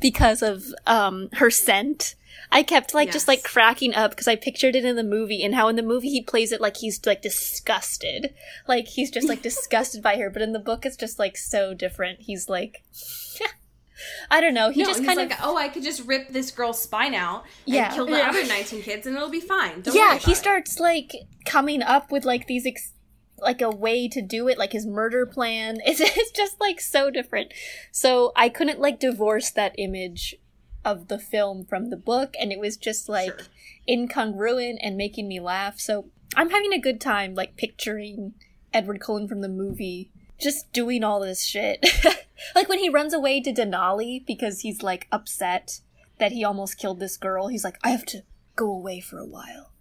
because 0.00 0.42
of 0.42 0.64
um 0.86 1.28
her 1.34 1.50
scent. 1.50 2.14
I 2.52 2.62
kept 2.62 2.94
like 2.94 3.10
just 3.12 3.28
like 3.28 3.42
cracking 3.42 3.94
up 3.94 4.10
because 4.12 4.28
I 4.28 4.36
pictured 4.36 4.76
it 4.76 4.84
in 4.84 4.96
the 4.96 5.02
movie 5.02 5.42
and 5.44 5.54
how 5.54 5.68
in 5.68 5.76
the 5.76 5.82
movie 5.82 6.08
he 6.08 6.22
plays 6.22 6.52
it 6.52 6.60
like 6.60 6.76
he's 6.78 7.04
like 7.04 7.22
disgusted. 7.22 8.34
Like 8.68 8.86
he's 8.88 9.10
just 9.10 9.28
like 9.28 9.42
disgusted 9.50 10.02
by 10.02 10.16
her, 10.16 10.30
but 10.30 10.42
in 10.42 10.52
the 10.52 10.58
book 10.58 10.86
it's 10.86 10.96
just 10.96 11.18
like 11.18 11.36
so 11.36 11.74
different. 11.74 12.20
He's 12.22 12.48
like 12.48 12.84
I 14.30 14.40
don't 14.40 14.54
know. 14.54 14.70
He 14.70 14.82
no, 14.82 14.88
just 14.88 15.00
he's 15.00 15.08
of 15.08 15.16
like, 15.16 15.32
oh, 15.42 15.56
I 15.56 15.68
could 15.68 15.82
just 15.82 16.06
rip 16.06 16.28
this 16.28 16.50
girl's 16.50 16.82
spine 16.82 17.14
out 17.14 17.44
and 17.66 17.74
Yeah. 17.74 17.94
kill 17.94 18.06
the 18.06 18.18
Yeah. 18.18 18.28
other 18.28 18.44
19 18.46 18.82
kids 18.82 19.06
and 19.06 19.16
it'll 19.16 19.30
be 19.30 19.40
fine. 19.40 19.80
Don't 19.80 19.94
yeah 19.94 20.16
he 20.18 20.32
it. 20.32 20.36
starts 20.36 20.78
like 20.78 21.12
coming 21.46 21.82
up 21.82 22.12
with 22.12 22.24
like 22.24 22.46
these 22.46 22.66
ex- 22.66 22.92
like 23.38 23.60
a 23.60 23.70
way 23.70 24.08
to 24.08 24.22
do 24.22 24.48
it 24.48 24.56
like 24.58 24.72
his 24.72 24.86
murder 24.86 25.26
plan 25.26 25.76
it's, 25.84 26.00
it's 26.00 26.30
just 26.30 26.58
like 26.58 26.80
so 26.80 27.10
different 27.10 27.52
so 27.92 28.32
i 28.34 28.48
couldn't 28.48 28.80
like 28.80 28.98
divorce 28.98 29.50
that 29.50 29.74
image 29.76 30.34
of 30.86 31.08
the 31.08 31.18
film 31.18 31.64
from 31.64 31.90
the 31.90 31.96
book 31.96 32.34
and 32.40 32.52
it 32.52 32.60
was 32.60 32.76
just 32.76 33.08
like 33.08 33.26
Sure. 33.26 33.48
incongruent 33.88 34.78
and 34.80 34.96
making 34.96 35.26
me 35.26 35.40
laugh 35.40 35.80
so 35.80 36.06
i'm 36.36 36.50
having 36.50 36.72
a 36.72 36.78
good 36.78 37.00
time 37.00 37.34
like 37.34 37.56
picturing 37.56 38.34
edward 38.72 39.00
cullen 39.00 39.26
from 39.26 39.40
the 39.40 39.48
movie 39.48 40.12
just 40.40 40.72
doing 40.72 41.02
all 41.02 41.20
this 41.20 41.44
shit 41.44 41.84
like 42.54 42.68
when 42.68 42.78
he 42.78 42.88
runs 42.88 43.12
away 43.12 43.40
to 43.40 43.52
denali 43.52 44.24
because 44.24 44.60
he's 44.60 44.82
like 44.82 45.08
upset 45.10 45.80
that 46.18 46.32
he 46.32 46.44
almost 46.44 46.78
killed 46.78 47.00
this 47.00 47.16
girl 47.16 47.48
he's 47.48 47.64
like 47.64 47.78
i 47.82 47.90
have 47.90 48.06
to 48.06 48.22
go 48.54 48.70
away 48.70 49.00
for 49.00 49.18
a 49.18 49.26
while 49.26 49.72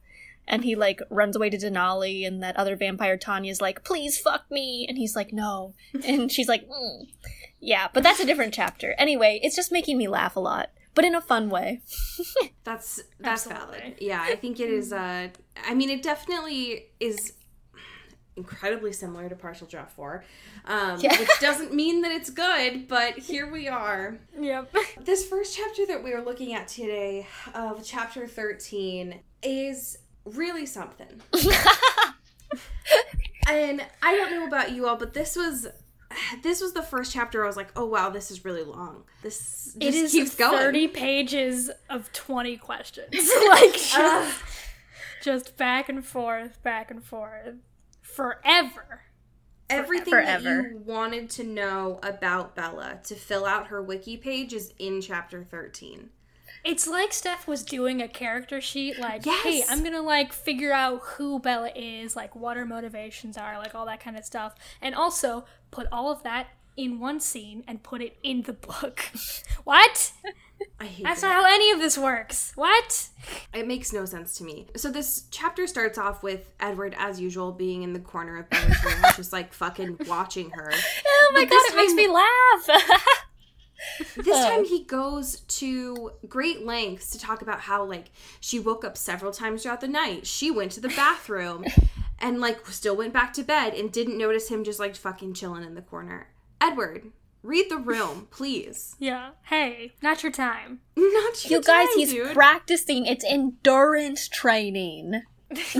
and 0.48 0.64
he 0.64 0.76
like 0.76 1.02
runs 1.10 1.36
away 1.36 1.50
to 1.50 1.58
Denali, 1.58 2.26
and 2.26 2.42
that 2.44 2.56
other 2.56 2.76
vampire 2.76 3.18
Tanya's 3.18 3.62
like, 3.62 3.84
"Please 3.84 4.20
fuck 4.20 4.46
me," 4.52 4.86
and 4.88 4.98
he's 4.98 5.16
like, 5.16 5.34
"No," 5.34 5.74
and 6.06 6.32
she's 6.32 6.48
like, 6.48 6.68
mm. 6.70 7.08
"Yeah," 7.60 7.88
but 7.94 8.04
that's 8.04 8.20
a 8.20 8.26
different 8.26 8.54
chapter. 8.54 8.94
Anyway, 8.98 9.40
it's 9.42 9.56
just 9.56 9.72
making 9.72 9.98
me 9.98 10.08
laugh 10.08 10.36
a 10.36 10.40
lot, 10.40 10.70
but 10.96 11.06
in 11.06 11.14
a 11.16 11.22
fun 11.22 11.50
way. 11.50 11.82
That's 12.64 13.02
that's 13.20 13.46
Absolutely. 13.48 13.78
valid. 13.80 13.96
Yeah, 14.02 14.22
I 14.24 14.36
think 14.36 14.60
it 14.60 14.70
is. 14.72 14.92
Uh, 14.92 15.28
I 15.68 15.74
mean, 15.76 15.90
it 15.92 16.02
definitely 16.02 16.88
is 17.00 17.34
incredibly 18.36 18.92
similar 18.92 19.30
to 19.30 19.36
Partial 19.36 19.68
Draft 19.68 19.92
Four, 19.96 20.24
um, 20.66 21.00
Yeah. 21.00 21.18
which 21.20 21.30
doesn't 21.40 21.74
mean 21.74 22.02
that 22.02 22.12
it's 22.12 22.30
good. 22.32 22.88
But 22.88 23.20
here 23.20 23.50
we 23.52 23.68
are. 23.68 24.18
Yep. 24.40 24.76
This 25.02 25.28
first 25.28 25.56
chapter 25.56 25.86
that 25.86 26.04
we 26.04 26.12
are 26.14 26.24
looking 26.24 26.54
at 26.56 26.68
today, 26.68 27.28
of 27.54 27.84
chapter 27.86 28.26
thirteen, 28.28 29.20
is 29.44 30.00
really 30.26 30.66
something. 30.66 31.22
and 33.48 33.86
I 34.02 34.16
don't 34.16 34.32
know 34.32 34.48
about 34.48 34.72
you 34.72 34.88
all, 34.88 34.98
but 34.98 35.14
this 35.14 35.36
was. 35.36 35.68
This 36.42 36.62
was 36.62 36.74
the 36.74 36.82
first 36.84 37.14
chapter. 37.14 37.44
I 37.44 37.48
was 37.48 37.58
like, 37.58 37.72
"Oh 37.76 37.86
wow, 37.86 38.10
this 38.10 38.32
is 38.32 38.46
really 38.46 38.64
long. 38.64 39.04
This 39.22 39.76
just 39.80 39.82
It 39.82 39.94
is 39.94 40.12
keeps 40.12 40.36
going." 40.36 40.58
30 40.58 40.88
pages 40.90 41.72
of 41.90 42.12
20 42.14 42.58
questions. 42.58 43.14
like, 43.50 43.74
just, 43.78 44.44
just 45.24 45.58
back 45.58 45.90
and 45.90 46.06
forth, 46.06 46.62
back 46.64 46.92
and 46.92 47.04
forth. 47.04 47.56
Forever. 48.02 49.02
Everything 49.70 50.12
Forever. 50.12 50.44
that 50.44 50.70
you 50.70 50.78
wanted 50.86 51.30
to 51.32 51.44
know 51.44 52.00
about 52.04 52.56
Bella 52.56 53.00
to 53.06 53.16
fill 53.16 53.46
out 53.46 53.68
her 53.68 53.82
wiki 53.82 54.16
page 54.16 54.54
is 54.54 54.74
in 54.78 55.02
chapter 55.02 55.44
13. 55.44 56.12
It's 56.66 56.88
like 56.88 57.14
Steph 57.14 57.48
was 57.48 57.64
doing 57.64 58.02
a 58.02 58.08
character 58.08 58.60
sheet, 58.60 58.98
like, 59.00 59.24
hey, 59.24 59.64
I'm 59.70 59.84
gonna 59.84 60.02
like 60.02 60.34
figure 60.34 60.72
out 60.74 61.02
who 61.04 61.40
Bella 61.40 61.70
is, 61.76 62.16
like 62.16 62.36
what 62.36 62.58
her 62.58 62.66
motivations 62.66 63.38
are, 63.38 63.58
like 63.60 63.76
all 63.76 63.86
that 63.86 64.00
kind 64.00 64.18
of 64.18 64.26
stuff, 64.26 64.56
and 64.82 64.96
also 64.96 65.46
put 65.72 65.88
all 65.92 66.12
of 66.12 66.24
that 66.24 66.48
in 66.78 67.00
one 67.00 67.20
scene 67.20 67.64
and 67.68 67.84
put 67.84 68.02
it 68.02 68.18
in 68.24 68.42
the 68.42 68.54
book. 68.54 69.12
what? 69.64 70.12
That's 70.80 71.22
that. 71.22 71.28
not 71.28 71.34
how 71.34 71.46
any 71.46 71.72
of 71.72 71.80
this 71.80 71.98
works. 71.98 72.52
What? 72.56 73.10
It 73.54 73.68
makes 73.68 73.94
no 73.94 74.06
sense 74.06 74.36
to 74.38 74.44
me. 74.44 74.68
So 74.76 74.92
this 74.92 75.26
chapter 75.32 75.68
starts 75.68 75.98
off 75.98 76.24
with 76.24 76.50
Edward, 76.60 76.96
as 76.98 77.20
usual, 77.20 77.52
being 77.52 77.84
in 77.84 77.94
the 77.94 78.00
corner 78.00 78.38
of 78.38 78.50
Bella's 78.50 78.84
room, 78.84 78.96
just 79.16 79.32
like 79.32 79.54
fucking 79.54 80.00
watching 80.08 80.50
her. 80.52 80.72
Oh 81.08 81.32
my 81.34 81.42
But 81.46 81.50
god, 81.50 81.62
it 81.72 81.76
makes 81.76 81.94
me 81.94 82.08
laugh. 82.08 83.22
This 84.16 84.46
time 84.46 84.66
he 84.66 84.84
goes 84.84 85.42
to 85.42 86.12
great 86.28 86.66
lengths 86.66 87.10
to 87.12 87.20
talk 87.20 87.42
about 87.42 87.62
how 87.62 87.84
like 87.84 88.12
she 88.40 88.60
woke 88.60 88.84
up 88.86 88.98
several 88.98 89.32
times 89.32 89.64
throughout 89.64 89.82
the 89.82 89.88
night. 89.88 90.28
She 90.28 90.52
went 90.52 90.72
to 90.74 90.82
the 90.82 90.90
bathroom 90.90 91.66
and 92.20 92.40
like 92.40 92.66
still 92.68 92.96
went 92.96 93.14
back 93.14 93.34
to 93.34 93.44
bed 93.44 93.74
and 93.74 93.92
didn't 93.92 94.18
notice 94.18 94.50
him 94.50 94.64
just 94.64 94.80
like 94.80 94.96
fucking 94.96 95.34
chilling 95.34 95.64
in 95.64 95.76
the 95.76 95.82
corner. 95.82 96.30
Edward, 96.62 97.12
read 97.44 97.70
the 97.70 97.78
room, 97.78 98.28
please. 98.32 98.96
Yeah. 99.00 99.32
Hey, 99.44 99.94
not 100.02 100.24
your 100.24 100.32
time. 100.32 100.80
Not 100.98 101.46
you 101.46 101.52
your 101.52 101.62
guys, 101.62 101.90
he's 101.96 102.12
dude. 102.12 102.34
practicing. 102.34 103.06
It's 103.06 103.26
endurance 103.26 104.28
training. 104.28 105.22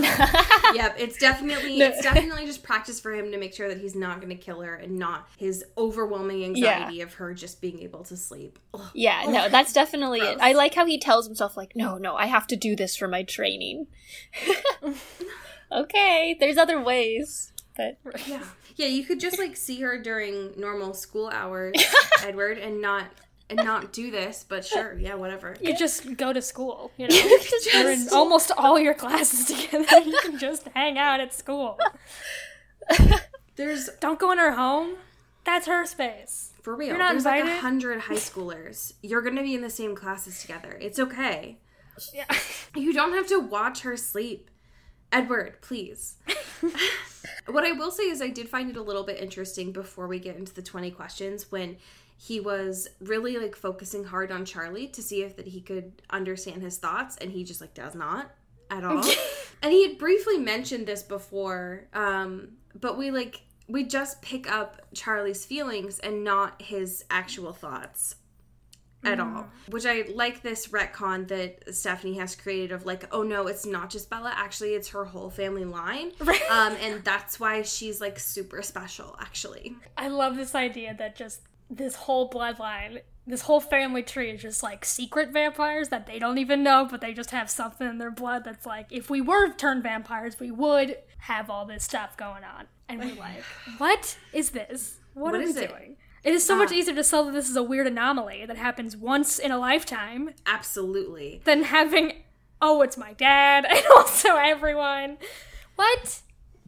yep, 0.74 0.94
it's 0.98 1.18
definitely 1.18 1.80
it's 1.80 2.00
definitely 2.00 2.46
just 2.46 2.62
practice 2.62 3.00
for 3.00 3.12
him 3.12 3.32
to 3.32 3.38
make 3.38 3.52
sure 3.52 3.68
that 3.68 3.78
he's 3.78 3.96
not 3.96 4.20
going 4.20 4.28
to 4.28 4.42
kill 4.42 4.60
her 4.60 4.74
and 4.74 4.96
not 4.96 5.28
his 5.36 5.64
overwhelming 5.76 6.44
anxiety 6.44 7.00
of 7.00 7.14
her 7.14 7.34
just 7.34 7.60
being 7.60 7.80
able 7.80 8.04
to 8.04 8.16
sleep. 8.16 8.58
Ugh. 8.74 8.80
Yeah, 8.94 9.24
no, 9.28 9.48
that's 9.48 9.72
definitely 9.72 10.20
Gross. 10.20 10.34
it. 10.34 10.38
I 10.40 10.52
like 10.52 10.74
how 10.74 10.86
he 10.86 10.98
tells 10.98 11.26
himself, 11.26 11.56
like, 11.56 11.74
no, 11.74 11.98
no, 11.98 12.14
I 12.14 12.26
have 12.26 12.46
to 12.48 12.56
do 12.56 12.76
this 12.76 12.96
for 12.96 13.08
my 13.08 13.24
training. 13.24 13.88
okay, 15.72 16.36
there's 16.38 16.58
other 16.58 16.80
ways. 16.80 17.52
But 17.76 17.98
Yeah. 18.26 18.44
Yeah, 18.76 18.88
you 18.88 19.04
could 19.04 19.20
just 19.20 19.38
like 19.38 19.56
see 19.56 19.80
her 19.80 19.98
during 19.98 20.52
normal 20.58 20.92
school 20.92 21.28
hours, 21.28 21.74
Edward, 22.22 22.58
and 22.58 22.80
not 22.82 23.06
and 23.48 23.58
not 23.64 23.92
do 23.92 24.10
this, 24.10 24.44
but 24.48 24.64
sure, 24.64 24.98
yeah, 24.98 25.14
whatever. 25.14 25.56
You 25.60 25.76
just 25.76 26.16
go 26.16 26.32
to 26.32 26.42
school, 26.42 26.90
you 26.96 27.08
know. 27.08 27.38
You're 27.72 27.90
in 27.92 28.08
almost 28.12 28.50
all 28.56 28.78
your 28.78 28.94
classes 28.94 29.44
together. 29.72 30.00
You 30.00 30.18
can 30.22 30.38
just 30.38 30.66
hang 30.74 30.98
out 30.98 31.20
at 31.20 31.32
school. 31.34 31.78
There's 33.56 33.88
Don't 34.00 34.18
go 34.18 34.32
in 34.32 34.38
her 34.38 34.52
home. 34.52 34.96
That's 35.44 35.66
her 35.66 35.86
space. 35.86 36.52
for 36.62 36.74
real. 36.74 36.88
You're 36.88 36.98
not 36.98 37.12
There's 37.12 37.24
like 37.24 37.44
a 37.44 37.58
hundred 37.60 38.00
high 38.00 38.14
schoolers. 38.16 38.92
You're 39.02 39.22
gonna 39.22 39.42
be 39.42 39.54
in 39.54 39.60
the 39.62 39.70
same 39.70 39.94
classes 39.94 40.40
together. 40.40 40.76
It's 40.80 40.98
okay. 40.98 41.58
Yeah. 42.12 42.24
You 42.74 42.92
don't 42.92 43.12
have 43.14 43.28
to 43.28 43.38
watch 43.38 43.80
her 43.82 43.96
sleep. 43.96 44.50
Edward, 45.12 45.62
please. 45.62 46.16
what 47.46 47.64
I 47.64 47.72
will 47.72 47.92
say 47.92 48.02
is, 48.04 48.20
I 48.20 48.28
did 48.28 48.48
find 48.48 48.68
it 48.68 48.76
a 48.76 48.82
little 48.82 49.04
bit 49.04 49.18
interesting 49.22 49.70
before 49.72 50.08
we 50.08 50.18
get 50.18 50.36
into 50.36 50.52
the 50.52 50.62
20 50.62 50.90
questions 50.90 51.50
when 51.50 51.76
he 52.16 52.40
was 52.40 52.88
really 53.00 53.38
like 53.38 53.54
focusing 53.54 54.04
hard 54.04 54.32
on 54.32 54.44
Charlie 54.44 54.88
to 54.88 55.02
see 55.02 55.22
if 55.22 55.36
that 55.36 55.46
he 55.46 55.60
could 55.60 56.02
understand 56.10 56.62
his 56.62 56.78
thoughts, 56.78 57.16
and 57.18 57.30
he 57.30 57.44
just 57.44 57.60
like 57.60 57.74
does 57.74 57.94
not 57.94 58.30
at 58.70 58.84
all. 58.84 59.04
and 59.62 59.72
he 59.72 59.86
had 59.86 59.98
briefly 59.98 60.38
mentioned 60.38 60.86
this 60.86 61.02
before, 61.02 61.88
um, 61.92 62.52
but 62.78 62.96
we 62.96 63.10
like 63.10 63.42
we 63.68 63.84
just 63.84 64.22
pick 64.22 64.50
up 64.50 64.80
Charlie's 64.94 65.44
feelings 65.44 65.98
and 65.98 66.22
not 66.24 66.62
his 66.62 67.04
actual 67.10 67.52
thoughts 67.52 68.16
at 69.04 69.20
all. 69.20 69.46
Which 69.68 69.86
I 69.86 70.04
like 70.12 70.42
this 70.42 70.68
retcon 70.68 71.28
that 71.28 71.74
Stephenie 71.74 72.18
has 72.18 72.34
created 72.34 72.72
of 72.72 72.86
like, 72.86 73.06
oh 73.12 73.22
no, 73.22 73.46
it's 73.46 73.66
not 73.66 73.90
just 73.90 74.10
Bella. 74.10 74.32
Actually, 74.34 74.74
it's 74.74 74.88
her 74.88 75.04
whole 75.04 75.30
family 75.30 75.64
line. 75.64 76.12
Um, 76.48 76.76
and 76.80 77.02
that's 77.02 77.40
why 77.40 77.62
she's 77.62 78.00
like 78.00 78.20
super 78.20 78.62
special, 78.62 79.16
actually. 79.20 79.74
I 79.98 80.08
love 80.08 80.36
this 80.36 80.54
idea 80.54 80.94
that 80.96 81.16
just 81.16 81.40
this 81.70 81.94
whole 81.94 82.28
bloodline, 82.30 83.00
this 83.26 83.42
whole 83.42 83.60
family 83.60 84.02
tree 84.02 84.30
is 84.30 84.42
just 84.42 84.62
like 84.62 84.84
secret 84.84 85.30
vampires 85.32 85.88
that 85.88 86.06
they 86.06 86.18
don't 86.18 86.38
even 86.38 86.62
know, 86.62 86.86
but 86.90 87.00
they 87.00 87.12
just 87.12 87.30
have 87.30 87.50
something 87.50 87.88
in 87.88 87.98
their 87.98 88.10
blood 88.10 88.44
that's 88.44 88.64
like, 88.66 88.86
if 88.90 89.10
we 89.10 89.20
were 89.20 89.52
turned 89.52 89.82
vampires, 89.82 90.38
we 90.38 90.50
would 90.50 90.96
have 91.18 91.50
all 91.50 91.64
this 91.66 91.82
stuff 91.84 92.16
going 92.16 92.44
on. 92.44 92.66
And 92.88 93.00
we're 93.00 93.14
like, 93.16 93.42
what 93.78 94.16
is 94.32 94.50
this? 94.50 94.98
What, 95.14 95.32
What 95.32 95.40
are 95.40 95.42
is 95.44 95.56
we 95.56 95.62
it? 95.62 95.68
doing? 95.70 95.96
It 96.22 96.34
is 96.34 96.44
so 96.44 96.56
much 96.56 96.70
Ah. 96.72 96.74
easier 96.74 96.94
to 96.94 97.04
sell 97.04 97.24
that 97.24 97.32
this 97.32 97.48
is 97.48 97.56
a 97.56 97.62
weird 97.62 97.86
anomaly 97.86 98.46
that 98.46 98.56
happens 98.56 98.96
once 98.96 99.38
in 99.38 99.50
a 99.52 99.58
lifetime 99.58 100.30
Absolutely. 100.44 101.40
than 101.44 101.64
having, 101.64 102.12
oh, 102.60 102.82
it's 102.82 102.96
my 102.96 103.12
dad 103.12 103.64
and 103.68 103.82
also 103.96 104.36
everyone. 104.36 105.18
What? 105.76 106.20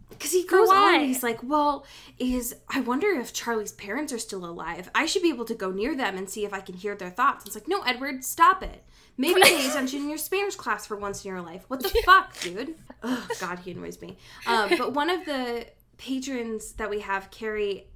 Because 0.08 0.32
he 0.32 0.44
goes 0.44 0.70
on, 0.70 1.00
he's 1.00 1.22
like, 1.22 1.42
well, 1.42 1.84
is 2.18 2.54
I 2.68 2.80
wonder 2.80 3.08
if 3.08 3.32
Charlie's 3.32 3.72
parents 3.72 4.12
are 4.12 4.18
still 4.18 4.44
alive. 4.44 4.90
I 4.94 5.06
should 5.06 5.22
be 5.22 5.28
able 5.28 5.44
to 5.44 5.54
go 5.54 5.70
near 5.70 5.94
them 5.94 6.16
and 6.16 6.28
see 6.28 6.44
if 6.44 6.52
I 6.54 6.60
can 6.60 6.74
hear 6.74 6.94
their 6.94 7.10
thoughts. 7.10 7.44
It's 7.44 7.54
like, 7.54 7.68
no, 7.68 7.82
Edward, 7.82 8.24
stop 8.24 8.62
it. 8.62 8.84
Maybe 9.16 9.40
pay 9.42 9.68
attention 9.68 10.02
in 10.02 10.08
your 10.08 10.18
Spanish 10.18 10.54
class 10.54 10.86
for 10.86 10.96
once 10.96 11.24
in 11.24 11.30
your 11.30 11.42
life. 11.42 11.64
What 11.68 11.82
the 11.82 11.88
fuck, 12.04 12.38
dude? 12.40 12.74
Oh, 13.02 13.26
God, 13.40 13.58
he 13.58 13.72
annoys 13.72 14.00
me. 14.00 14.16
Um, 14.46 14.70
but 14.78 14.94
one 14.94 15.10
of 15.10 15.24
the 15.24 15.66
patrons 15.98 16.72
that 16.74 16.88
we 16.88 17.00
have, 17.00 17.30
Carrie, 17.30 17.88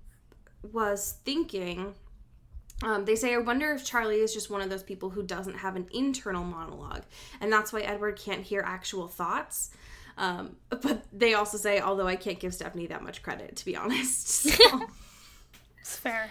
was 0.73 1.17
thinking 1.25 1.95
um, 2.83 3.05
they 3.05 3.15
say, 3.15 3.35
I 3.35 3.39
wonder 3.39 3.73
if 3.73 3.85
Charlie 3.85 4.21
is 4.21 4.35
just 4.35 4.51
one 4.51 4.61
of 4.61 4.69
those 4.69 4.83
people 4.83 5.11
who 5.11 5.23
doesn't 5.23 5.55
have 5.55 5.77
an 5.77 5.87
internal 5.93 6.45
monologue. 6.45 7.03
And 7.41 7.53
that's 7.53 7.73
why 7.73 7.81
Edward 7.83 8.19
can't 8.19 8.43
hear 8.43 8.63
actual 8.67 9.07
thoughts. 9.07 9.71
Um, 10.23 10.57
but 10.71 11.05
they 11.13 11.35
also 11.35 11.59
say, 11.59 11.81
although 11.81 12.07
I 12.07 12.15
can't 12.17 12.39
give 12.39 12.55
Stephenie 12.55 12.87
that 12.87 13.03
much 13.03 13.23
credit, 13.23 13.57
to 13.57 13.65
be 13.65 13.75
honest. 13.83 14.29
So, 14.29 14.83
It's 15.81 15.97
fair. 15.97 16.31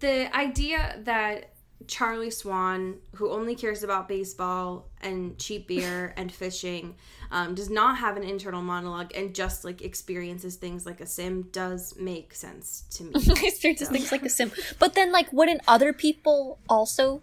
the 0.00 0.34
idea 0.36 1.00
that 1.04 1.54
Charlie 1.86 2.30
Swan, 2.30 2.98
who 3.16 3.30
only 3.30 3.54
cares 3.54 3.82
about 3.82 4.06
baseball 4.06 4.90
and 5.00 5.38
cheap 5.38 5.66
beer 5.68 6.12
and 6.18 6.30
fishing, 6.30 6.94
um, 7.30 7.54
does 7.54 7.70
not 7.70 7.96
have 7.96 8.18
an 8.18 8.22
internal 8.22 8.60
monologue 8.60 9.12
and 9.14 9.34
just 9.34 9.64
like 9.64 9.80
experiences 9.80 10.56
things 10.56 10.84
like 10.84 11.00
a 11.00 11.06
sim 11.06 11.48
does 11.52 11.94
make 11.98 12.34
sense 12.34 12.84
to 12.90 13.04
me. 13.04 13.12
experiences 13.48 13.88
things 13.88 14.12
like 14.12 14.24
a 14.24 14.28
sim. 14.28 14.52
But 14.78 14.94
then, 14.94 15.10
like, 15.10 15.32
wouldn't 15.32 15.62
other 15.66 15.94
people 15.94 16.58
also 16.68 17.22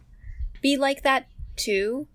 be 0.60 0.76
like 0.76 1.04
that 1.04 1.28
too? 1.56 2.08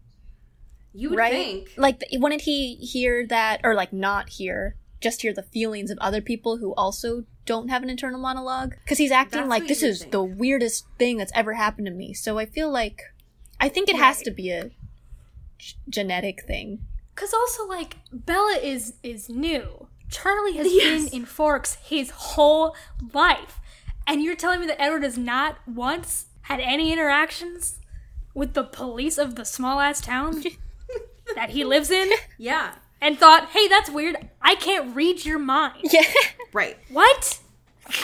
You 0.95 1.11
would 1.11 1.19
right? 1.19 1.33
think. 1.33 1.73
Like, 1.77 2.03
wouldn't 2.13 2.43
he 2.43 2.77
hear 2.77 3.27
that, 3.29 3.61
or 3.65 3.75
like 3.75 3.93
not 3.93 4.29
hear, 4.31 4.77
just 5.01 5.23
hear 5.23 5.33
the 5.33 5.43
feelings 5.43 5.91
of 5.91 5.99
other 6.01 6.21
people 6.21 6.59
who 6.59 6.75
also 6.75 7.25
don't 7.47 7.69
have 7.69 7.83
an 7.83 7.91
internal 7.91 8.21
monologue? 8.21 8.75
Because 8.85 8.99
he's 8.99 9.11
acting 9.11 9.41
That's 9.41 9.51
like 9.51 9.67
this 9.69 9.83
is 9.83 10.01
think. 10.01 10.13
the 10.13 10.23
weirdest 10.23 10.85
thing 10.99 11.17
that's 11.17 11.33
ever 11.35 11.55
happened 11.55 11.87
to 11.87 11.93
me. 11.93 12.13
So 12.15 12.39
I 12.39 12.47
feel 12.47 12.71
like, 12.71 13.03
I 13.61 13.69
think 13.69 13.89
it 13.89 13.97
has 13.97 14.21
to 14.23 14.31
be 14.31 14.51
a 14.51 14.71
g- 15.59 15.75
genetic 15.89 16.43
thing. 16.47 16.81
Cause 17.15 17.33
also 17.35 17.67
like 17.67 17.97
Bella 18.11 18.59
is 18.63 18.95
is 19.03 19.29
new. 19.29 19.87
Charlie 20.11 20.57
has 20.57 20.67
Yes. 20.71 21.11
been 21.11 21.21
in 21.21 21.25
Forks 21.27 21.77
his 21.83 22.11
whole 22.11 22.75
life, 23.15 23.61
and 24.07 24.23
you're 24.23 24.35
telling 24.37 24.61
me 24.61 24.67
that 24.67 24.81
Edward 24.81 25.03
has 25.05 25.17
not 25.19 25.57
once 25.67 26.27
had 26.43 26.61
any 26.61 26.93
interactions 26.93 27.79
with 28.35 28.55
the 28.55 28.65
police 28.65 29.19
of 29.19 29.35
the 29.37 29.45
small 29.45 29.79
ass 29.81 30.01
town 30.01 30.43
that 31.35 31.51
he 31.51 31.65
lives 31.65 31.91
in, 31.91 32.11
Yeah. 32.39 32.75
and 33.01 33.19
thought, 33.19 33.49
"Hey, 33.51 33.69
that's 33.69 33.91
weird. 33.91 34.17
I 34.41 34.55
can't 34.55 34.95
read 34.95 35.25
your 35.25 35.39
mind." 35.39 35.81
Yeah. 35.93 36.03
Right. 36.53 36.77
What? 36.89 37.39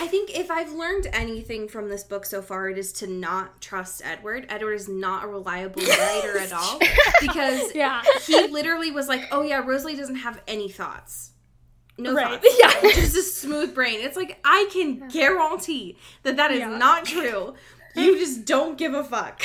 I 0.01 0.07
think 0.09 0.37
if 0.37 0.51
I've 0.51 0.73
learned 0.73 1.07
anything 1.13 1.69
from 1.69 1.89
this 1.89 2.03
book 2.03 2.27
so 2.27 2.43
far, 2.43 2.69
it 2.69 2.77
is 2.79 2.93
to 2.95 3.07
not 3.07 3.61
trust 3.61 4.03
Edward. 4.05 4.47
Edward 4.49 4.73
is 4.75 4.89
not 4.89 5.25
a 5.25 5.29
reliable 5.29 5.83
writer 5.87 6.39
at 6.39 6.53
all 6.53 6.79
because 7.21 7.73
Yeah. 7.75 8.03
he 8.27 8.49
literally 8.49 8.91
was 8.91 9.07
like, 9.09 9.29
"Oh 9.31 9.43
yeah, 9.43 9.59
Rosalie 9.65 9.97
doesn't 9.97 10.17
have 10.17 10.43
any 10.49 10.69
thoughts, 10.69 11.31
no 11.97 12.13
Right. 12.13 12.43
thoughts, 12.43 12.57
Yeah. 12.83 12.91
just 12.91 13.17
a 13.17 13.23
smooth 13.23 13.75
brain." 13.75 14.01
It's 14.01 14.17
like 14.17 14.39
I 14.45 14.69
can 14.73 15.09
guarantee 15.09 15.97
that 16.25 16.37
that 16.37 16.51
is 16.51 16.59
Yeah. 16.61 16.77
not 16.77 17.05
true. 17.05 17.55
You 17.95 18.19
just 18.19 18.45
don't 18.45 18.77
give 18.77 18.95
a 18.95 19.05
fuck. 19.05 19.43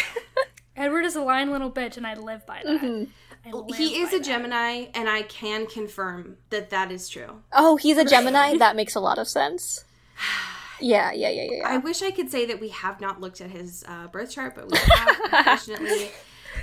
Edward 0.75 1.05
is 1.05 1.15
a 1.15 1.21
lying 1.21 1.51
little 1.51 1.71
bitch, 1.71 1.97
and 1.97 2.05
I 2.07 2.15
live 2.15 2.45
by 2.47 2.61
that. 2.65 2.81
Mm-hmm. 2.81 3.11
I 3.45 3.51
live 3.51 3.75
he 3.77 3.97
is 4.01 4.09
by 4.11 4.15
a 4.15 4.19
that. 4.19 4.25
Gemini, 4.25 4.85
and 4.93 5.09
I 5.09 5.23
can 5.23 5.67
confirm 5.67 6.37
that 6.49 6.69
that 6.69 6.91
is 6.91 7.09
true. 7.09 7.41
Oh, 7.51 7.75
he's 7.77 7.97
a 7.97 8.05
Gemini? 8.13 8.57
that 8.57 8.75
makes 8.75 8.95
a 8.95 8.99
lot 8.99 9.17
of 9.17 9.27
sense. 9.27 9.85
Yeah, 10.79 11.13
yeah, 11.13 11.29
yeah, 11.29 11.47
yeah. 11.49 11.69
I 11.69 11.77
wish 11.77 12.01
I 12.01 12.11
could 12.11 12.29
say 12.29 12.45
that 12.47 12.59
we 12.59 12.67
have 12.69 12.99
not 12.99 13.21
looked 13.21 13.39
at 13.39 13.49
his 13.49 13.85
uh, 13.87 14.07
birth 14.07 14.31
chart, 14.31 14.53
but 14.55 14.69
we 14.69 14.77
have, 14.77 15.17
unfortunately. 15.31 16.09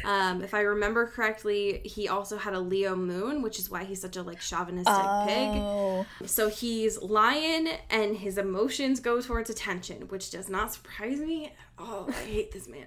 Um, 0.04 0.42
if 0.42 0.54
I 0.54 0.60
remember 0.60 1.06
correctly, 1.06 1.80
he 1.84 2.08
also 2.08 2.36
had 2.36 2.54
a 2.54 2.60
Leo 2.60 2.94
moon, 2.96 3.42
which 3.42 3.58
is 3.58 3.70
why 3.70 3.84
he's 3.84 4.00
such 4.00 4.16
a 4.16 4.22
like 4.22 4.40
chauvinistic 4.40 4.94
Oh. 4.96 6.06
pig. 6.18 6.28
So 6.28 6.48
he's 6.48 7.00
lion, 7.00 7.68
and 7.90 8.16
his 8.16 8.38
emotions 8.38 9.00
go 9.00 9.20
towards 9.20 9.50
attention, 9.50 10.08
which 10.08 10.30
does 10.30 10.48
not 10.48 10.72
surprise 10.72 11.18
me. 11.20 11.52
Oh, 11.78 12.06
I 12.08 12.12
hate 12.12 12.52
this 12.52 12.68
man. 12.68 12.86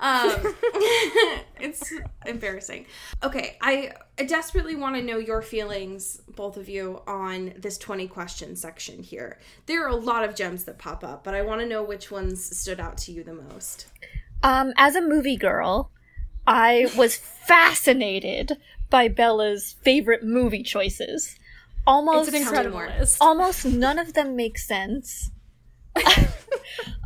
Um, 0.00 0.54
it's 1.60 1.92
embarrassing. 2.26 2.86
Okay, 3.22 3.56
I, 3.60 3.92
I 4.18 4.24
desperately 4.24 4.74
want 4.74 4.96
to 4.96 5.02
know 5.02 5.18
your 5.18 5.42
feelings, 5.42 6.20
both 6.34 6.56
of 6.56 6.68
you, 6.68 7.02
on 7.06 7.54
this 7.56 7.78
20 7.78 8.08
question 8.08 8.56
section 8.56 9.02
here. 9.02 9.38
There 9.66 9.84
are 9.84 9.88
a 9.88 9.94
lot 9.96 10.24
of 10.24 10.34
gems 10.34 10.64
that 10.64 10.78
pop 10.78 11.04
up, 11.04 11.22
but 11.22 11.34
I 11.34 11.42
want 11.42 11.60
to 11.60 11.66
know 11.68 11.82
which 11.84 12.10
ones 12.10 12.58
stood 12.58 12.80
out 12.80 12.96
to 12.98 13.12
you 13.12 13.22
the 13.22 13.34
most. 13.34 13.86
Um, 14.42 14.72
as 14.76 14.96
a 14.96 15.00
movie 15.00 15.36
girl, 15.36 15.90
I 16.46 16.90
was 16.96 17.16
fascinated 17.16 18.58
by 18.90 19.08
Bella's 19.08 19.76
favorite 19.82 20.22
movie 20.24 20.62
choices. 20.62 21.36
Almost 21.86 22.28
It's 22.28 22.36
an 22.36 22.42
incredible 22.42 22.78
list. 22.78 23.18
almost 23.20 23.64
none 23.64 23.98
of 23.98 24.14
them 24.14 24.36
make 24.36 24.58
sense. 24.58 25.30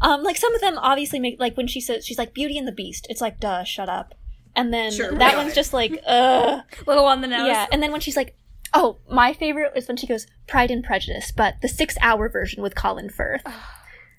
um, 0.03 0.23
like 0.23 0.37
some 0.37 0.55
of 0.55 0.61
them 0.61 0.79
obviously 0.79 1.19
make 1.19 1.41
like 1.41 1.57
when 1.57 1.67
she 1.67 1.81
says 1.81 2.05
she's 2.07 2.19
like 2.19 2.35
Beauty 2.35 2.57
and 2.59 2.69
the 2.69 2.73
Beast. 2.73 3.07
It's 3.11 3.21
like 3.21 3.41
duh, 3.41 3.65
shut 3.65 3.89
up. 3.89 4.15
And 4.55 4.73
then 4.73 4.91
Sure, 4.93 5.11
that 5.13 5.19
right. 5.19 5.37
one's 5.37 5.55
just 5.55 5.73
like 5.73 5.99
uh 6.07 6.61
Little 6.87 7.05
on 7.05 7.21
the 7.21 7.27
nose. 7.27 7.47
yeah. 7.49 7.67
And 7.73 7.83
then 7.83 7.93
when 7.93 8.01
she's 8.01 8.17
like, 8.17 8.37
oh, 8.75 8.99
my 9.11 9.33
favorite 9.33 9.73
is 9.77 9.89
when 9.89 9.97
she 9.97 10.07
goes 10.07 10.27
Pride 10.47 10.71
and 10.71 10.85
Prejudice, 10.85 11.33
but 11.35 11.55
the 11.63 11.69
six 11.69 11.97
hour 12.01 12.29
version 12.29 12.63
with 12.63 12.75
Colin 12.75 13.09
Firth. 13.11 13.43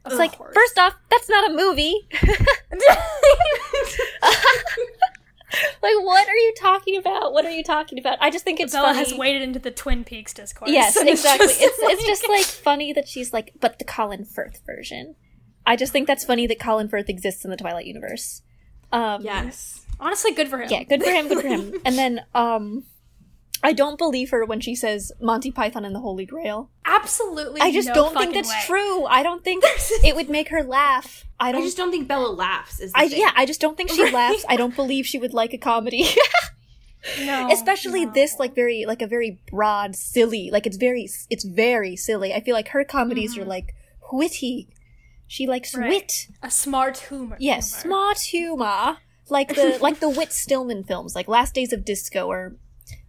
It's 0.06 0.16
like 0.16 0.38
course. 0.38 0.54
first 0.56 0.80
off, 0.80 0.94
that's 1.10 1.28
not 1.30 1.52
a 1.52 1.54
movie. 1.54 2.08
like 5.82 5.96
what 6.04 6.28
are 6.28 6.36
you 6.36 6.54
talking 6.58 6.98
about? 6.98 7.34
What 7.34 7.46
are 7.46 7.52
you 7.52 7.64
talking 7.64 8.00
about? 8.00 8.18
I 8.22 8.30
just 8.30 8.44
think 8.44 8.60
it's 8.60 8.74
Bella 8.74 8.88
funny. 8.94 9.00
has 9.00 9.14
waded 9.14 9.42
into 9.42 9.60
the 9.60 9.72
Twin 9.72 10.04
Peaks 10.04 10.34
discourse. 10.34 10.72
Yes, 10.72 10.96
and 10.96 11.08
it's 11.10 11.22
exactly. 11.22 11.48
just 11.48 11.62
It's 11.62 11.78
it's 11.82 12.06
just 12.06 12.30
like 12.30 12.46
funny 12.46 12.94
that 12.94 13.08
she's 13.08 13.34
like, 13.34 13.54
but 13.60 13.80
the 13.80 13.86
Colin 13.86 14.26
Firth 14.26 14.62
version. 14.66 15.16
I 15.66 15.76
just 15.76 15.92
think 15.92 16.08
that's 16.08 16.24
funny 16.24 16.48
that 16.48 16.60
Colin 16.60 16.88
Firth 16.88 17.10
exists 17.10 17.44
in 17.44 17.52
the 17.52 17.58
Twilight 17.58 17.86
universe. 17.86 18.42
Um, 18.92 19.22
Yes. 19.22 19.86
honestly 20.00 20.32
good 20.32 20.48
for 20.48 20.60
him. 20.60 20.70
yeah, 20.72 20.84
good 20.84 21.04
for 21.04 21.10
him. 21.12 21.28
Good 21.28 21.42
for 21.42 21.48
him. 21.48 21.74
And 21.86 21.98
then, 21.98 22.22
um, 22.34 22.86
I 23.64 23.74
don't 23.74 23.98
believe 23.98 24.30
her 24.30 24.46
when 24.46 24.60
she 24.60 24.76
says 24.76 25.12
Monty 25.20 25.52
Python 25.52 25.84
and 25.86 25.94
the 25.96 26.00
Holy 26.00 26.26
Grail. 26.26 26.70
Absolutely. 26.86 27.62
I 27.62 27.72
just 27.72 27.88
no 27.90 27.94
don't 27.94 28.18
think 28.18 28.34
that's 28.34 28.50
way. 28.50 28.62
true. 28.66 29.06
I 29.06 29.24
don't 29.24 29.44
think 29.44 29.64
it 30.04 30.16
would 30.16 30.30
make 30.30 30.50
her 30.50 30.64
laugh. 30.64 31.26
I 31.40 31.50
I 31.50 31.52
don't. 31.52 31.64
just 31.64 31.78
don't 31.78 31.92
think 31.92 32.08
Bella 32.08 32.28
laughs. 32.32 32.80
Is 32.80 32.92
the 32.94 33.00
I 33.00 33.08
thing. 33.10 33.20
yeah, 33.22 33.32
I 33.36 33.46
just 33.46 33.60
don't 33.62 33.76
think 33.78 33.92
she 33.92 34.10
laughs. 34.12 34.46
I 34.50 34.56
don't 34.56 34.76
believe 34.76 35.06
she 35.06 35.20
would 35.20 35.34
like 35.34 35.54
a 35.54 35.58
comedy. 35.58 36.08
No, 37.24 37.50
especially 37.52 38.06
no. 38.06 38.12
this 38.12 38.38
like 38.40 38.54
very 38.56 38.86
like 38.86 39.02
a 39.02 39.08
very 39.08 39.40
broad 39.50 39.96
silly 39.96 40.50
like 40.52 40.66
it's 40.68 40.78
very 40.78 41.08
it's 41.30 41.46
very 41.46 41.96
silly 41.96 42.34
i 42.34 42.42
feel 42.42 42.54
like 42.54 42.70
her 42.70 42.84
comedies 42.84 43.38
are 43.38 43.42
mm-hmm. 43.42 43.50
like 43.52 43.76
witty 44.12 44.68
she 45.28 45.48
likes 45.48 45.74
Right. 45.76 45.90
wit 45.90 46.28
a 46.42 46.52
smart 46.52 46.98
humor. 46.98 47.38
yes 47.40 47.70
humor. 47.82 47.82
smart 47.96 48.20
humor 48.20 48.98
like 49.30 49.56
the 49.56 49.78
like 49.80 50.00
the 50.00 50.10
Whit 50.10 50.34
Stillman 50.34 50.84
films 50.84 51.16
like 51.16 51.28
last 51.30 51.54
days 51.54 51.72
of 51.72 51.86
disco 51.86 52.28
or 52.28 52.56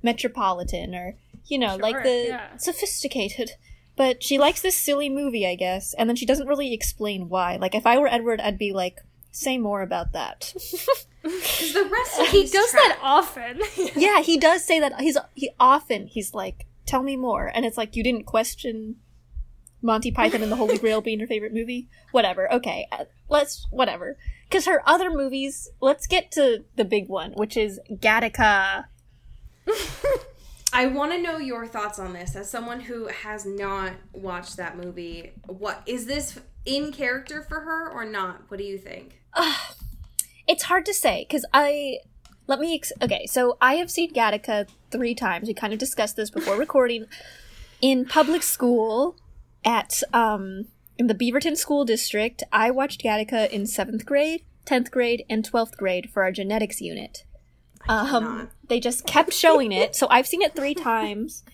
metropolitan 0.03 0.95
or 0.95 1.17
you 1.47 1.59
know 1.59 1.77
like 1.77 2.03
the 2.03 2.27
yeah. 2.29 2.57
sophisticated 2.57 3.53
but 3.97 4.23
she 4.23 4.39
likes 4.39 4.61
this 4.61 4.77
silly 4.77 5.09
movie 5.09 5.47
i 5.47 5.55
guess 5.55 5.95
and 5.95 6.09
then 6.09 6.17
she 6.17 6.27
doesn't 6.27 6.47
really 6.47 6.73
explain 6.73 7.29
why 7.29 7.57
like 7.57 7.75
if 7.75 7.87
i 7.87 7.99
were 7.99 8.09
edward 8.09 8.41
i'd 8.41 8.59
be 8.59 8.73
like 8.73 8.99
say 9.31 9.59
more 9.59 9.83
about 9.83 10.13
that 10.13 10.53
because 11.23 11.73
the 11.73 11.89
rest 11.91 12.21
of 12.21 12.27
He 12.29 12.45
does 12.45 12.71
tracks- 12.71 12.73
that 12.73 12.99
often. 13.03 13.61
yeah, 13.97 14.21
he 14.21 14.39
does 14.39 14.65
say 14.65 14.81
that. 14.81 15.01
He's 15.01 15.17
he 15.35 15.51
often 15.59 16.07
he's 16.07 16.35
like, 16.35 16.67
"Tell 16.87 17.03
me 17.03 17.17
more," 17.17 17.51
and 17.53 17.65
it's 17.65 17.77
like 17.77 17.97
you 17.97 18.03
didn't 18.03 18.25
question 18.25 18.97
Monty 19.83 20.11
Python 20.11 20.43
and 20.43 20.51
the 20.51 20.57
Holy 20.57 20.79
Grail 20.79 21.01
being 21.01 21.19
your 21.19 21.29
favorite 21.29 21.53
movie. 21.53 21.89
Whatever. 22.13 22.53
Okay, 22.53 22.87
uh, 22.93 23.05
let's 23.29 23.67
whatever. 23.71 24.17
Because 24.49 24.67
her 24.67 24.83
other 24.89 25.11
movies. 25.11 25.69
Let's 25.81 26.07
get 26.07 26.31
to 26.33 26.65
the 26.77 26.85
big 26.85 27.09
one, 27.09 27.33
which 27.33 27.57
is 27.57 27.81
Gattaca. 27.91 28.87
I 30.73 30.87
want 30.87 31.13
to 31.13 31.23
know 31.23 31.39
your 31.39 31.67
thoughts 31.67 31.99
on 31.99 32.13
this 32.13 32.37
as 32.37 32.51
someone 32.51 32.81
who 32.81 33.07
has 33.09 33.47
not 33.47 33.93
watched 34.13 34.57
that 34.59 34.77
movie. 34.77 35.33
What 35.47 35.83
is 35.87 36.07
this 36.07 36.39
in 36.67 36.93
character 36.93 37.43
for 37.43 37.61
her 37.61 37.91
or 37.91 38.05
not? 38.05 38.43
What 38.49 38.59
do 38.59 38.65
you 38.65 38.79
think? 38.79 39.21
It's 40.49 40.63
hard 40.63 40.87
to 40.87 40.95
say 40.95 41.27
because 41.29 41.45
I. 41.53 41.99
Let 42.47 42.59
me. 42.59 42.75
Ex- 42.75 42.93
okay, 43.03 43.27
so 43.27 43.59
I 43.61 43.75
have 43.75 43.91
seen 43.91 44.15
Gattaca 44.15 44.67
three 44.91 45.15
times. 45.15 45.47
We 45.47 45.53
kind 45.53 45.75
of 45.75 45.79
discussed 45.79 46.17
this 46.17 46.31
before 46.31 46.57
recording. 46.59 47.05
In 47.83 48.07
public 48.07 48.43
school, 48.43 49.17
at 49.63 50.03
um 50.15 50.69
in 50.97 51.07
the 51.07 51.15
Beaverton 51.15 51.59
School 51.59 51.85
District, 51.85 52.43
I 52.51 52.71
watched 52.71 53.03
Gattaca 53.03 53.51
in 53.51 53.67
seventh 53.67 54.07
grade, 54.07 54.43
tenth 54.65 54.91
grade, 54.91 55.27
and 55.29 55.45
twelfth 55.45 55.77
grade 55.77 56.09
for 56.11 56.23
our 56.23 56.33
genetics 56.33 56.81
unit. 56.81 57.25
Um, 57.89 58.51
they 58.69 58.81
just 58.81 59.07
kept 59.07 59.33
showing 59.33 59.73
it, 59.73 59.95
so 59.95 60.07
I've 60.11 60.27
seen 60.27 60.43
it 60.43 60.55
three 60.55 60.75
times, 60.91 61.45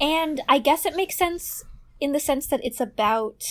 and 0.00 0.40
I 0.48 0.58
guess 0.58 0.86
it 0.86 0.96
makes 0.96 1.16
sense 1.16 1.64
in 2.00 2.12
the 2.12 2.20
sense 2.20 2.46
that 2.48 2.60
it's 2.64 2.80
about 2.80 3.44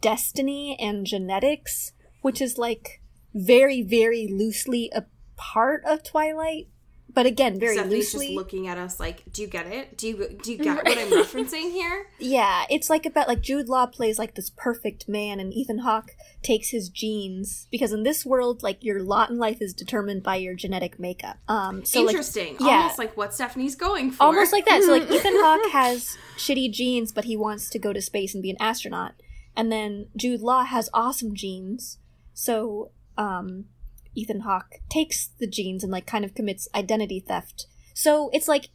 destiny 0.00 0.76
and 0.80 1.06
genetics, 1.06 1.92
which 2.20 2.40
is 2.40 2.58
like 2.58 3.00
very, 3.34 3.82
very 3.82 4.26
loosely 4.26 4.90
a 4.94 5.04
part 5.36 5.82
of 5.84 6.02
Twilight, 6.02 6.68
but 7.14 7.26
again, 7.26 7.58
very 7.58 7.76
Stephenie's 7.76 8.12
just 8.12 8.30
looking 8.30 8.68
at 8.68 8.78
us 8.78 8.98
like, 8.98 9.22
"Do 9.32 9.42
you 9.42 9.48
get 9.48 9.66
it? 9.66 9.96
Do 9.98 10.08
you 10.08 10.38
do 10.42 10.52
you 10.52 10.58
get 10.58 10.76
what 10.84 10.98
I'm 10.98 11.10
referencing 11.10 11.70
here?" 11.72 12.06
Yeah, 12.18 12.64
it's 12.70 12.88
like 12.88 13.04
about 13.04 13.28
like 13.28 13.40
Jude 13.40 13.68
Law 13.68 13.86
plays 13.86 14.18
like 14.18 14.34
this 14.34 14.50
perfect 14.50 15.08
man, 15.08 15.38
and 15.38 15.52
Ethan 15.52 15.80
Hawke 15.80 16.12
takes 16.42 16.70
his 16.70 16.88
genes 16.88 17.68
because 17.70 17.92
in 17.92 18.02
this 18.02 18.24
world, 18.24 18.62
like 18.62 18.82
your 18.82 19.02
lot 19.02 19.30
in 19.30 19.38
life 19.38 19.60
is 19.60 19.74
determined 19.74 20.22
by 20.22 20.36
your 20.36 20.54
genetic 20.54 20.98
makeup. 20.98 21.38
Um, 21.48 21.84
so 21.84 22.00
like 22.00 22.10
Interesting. 22.10 22.56
yeah. 22.60 22.82
Almost 22.82 22.98
like 22.98 23.16
what 23.16 23.34
Stephenie's 23.34 23.76
going 23.76 24.10
for. 24.10 24.24
almost 24.24 24.52
like 24.52 24.64
that. 24.66 24.82
So 24.82 24.92
like 24.92 25.02
Ethan 25.10 25.34
Hawke 25.36 25.70
has 25.72 26.16
shitty 26.36 26.72
genes, 26.72 27.12
but 27.12 27.24
he 27.24 27.36
wants 27.36 27.68
to 27.70 27.78
go 27.78 27.92
to 27.92 28.00
space 28.00 28.34
and 28.34 28.42
be 28.42 28.50
an 28.50 28.56
astronaut, 28.60 29.12
and 29.56 29.70
then 29.70 30.06
Jude 30.16 30.40
Law 30.40 30.64
has 30.64 30.88
awesome 30.94 31.34
genes. 31.34 31.98
So 32.34 32.90
um, 33.18 33.66
Ethan 34.14 34.40
Hawke 34.40 34.76
takes 34.88 35.28
the 35.38 35.46
genes 35.46 35.82
and 35.82 35.92
like 35.92 36.06
kind 36.06 36.24
of 36.24 36.34
commits 36.34 36.68
identity 36.74 37.20
theft. 37.20 37.66
So 37.94 38.30
it's 38.32 38.48
like 38.48 38.68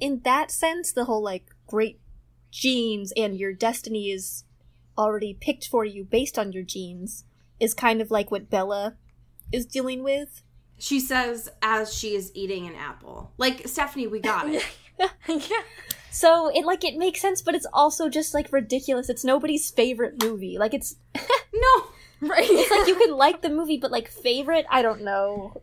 in 0.00 0.20
that 0.24 0.50
sense, 0.50 0.92
the 0.92 1.04
whole 1.04 1.22
like 1.22 1.46
great 1.66 2.00
genes 2.50 3.12
and 3.16 3.36
your 3.36 3.52
destiny 3.52 4.10
is 4.10 4.44
already 4.96 5.36
picked 5.40 5.66
for 5.66 5.84
you 5.84 6.04
based 6.04 6.38
on 6.38 6.52
your 6.52 6.62
genes 6.62 7.24
is 7.60 7.74
kind 7.74 8.00
of 8.00 8.10
like 8.10 8.30
what 8.30 8.50
Bella 8.50 8.96
is 9.52 9.66
dealing 9.66 10.02
with. 10.02 10.42
She 10.78 11.00
says 11.00 11.48
as 11.60 11.92
she 11.92 12.14
is 12.14 12.30
eating 12.34 12.66
an 12.66 12.74
apple. 12.76 13.32
Like, 13.36 13.66
Stephenie, 13.66 14.06
we 14.06 14.20
got 14.20 14.48
it. 14.48 14.64
yeah. 15.28 15.62
So 16.10 16.48
it 16.48 16.64
like 16.64 16.84
it 16.84 16.96
makes 16.96 17.20
sense, 17.20 17.42
but 17.42 17.54
it's 17.54 17.66
also 17.72 18.08
just 18.08 18.34
like 18.34 18.52
ridiculous. 18.52 19.08
It's 19.08 19.24
nobody's 19.24 19.70
favorite 19.70 20.22
movie. 20.22 20.56
Like 20.58 20.74
it's 20.74 20.96
no. 21.14 21.84
Right. 22.20 22.44
it's 22.50 22.70
like 22.70 22.88
you 22.88 22.96
can 22.96 23.16
like 23.16 23.42
the 23.42 23.48
movie, 23.48 23.78
but 23.78 23.90
like 23.92 24.08
favorite, 24.08 24.66
I 24.70 24.82
don't 24.82 25.02
know. 25.02 25.60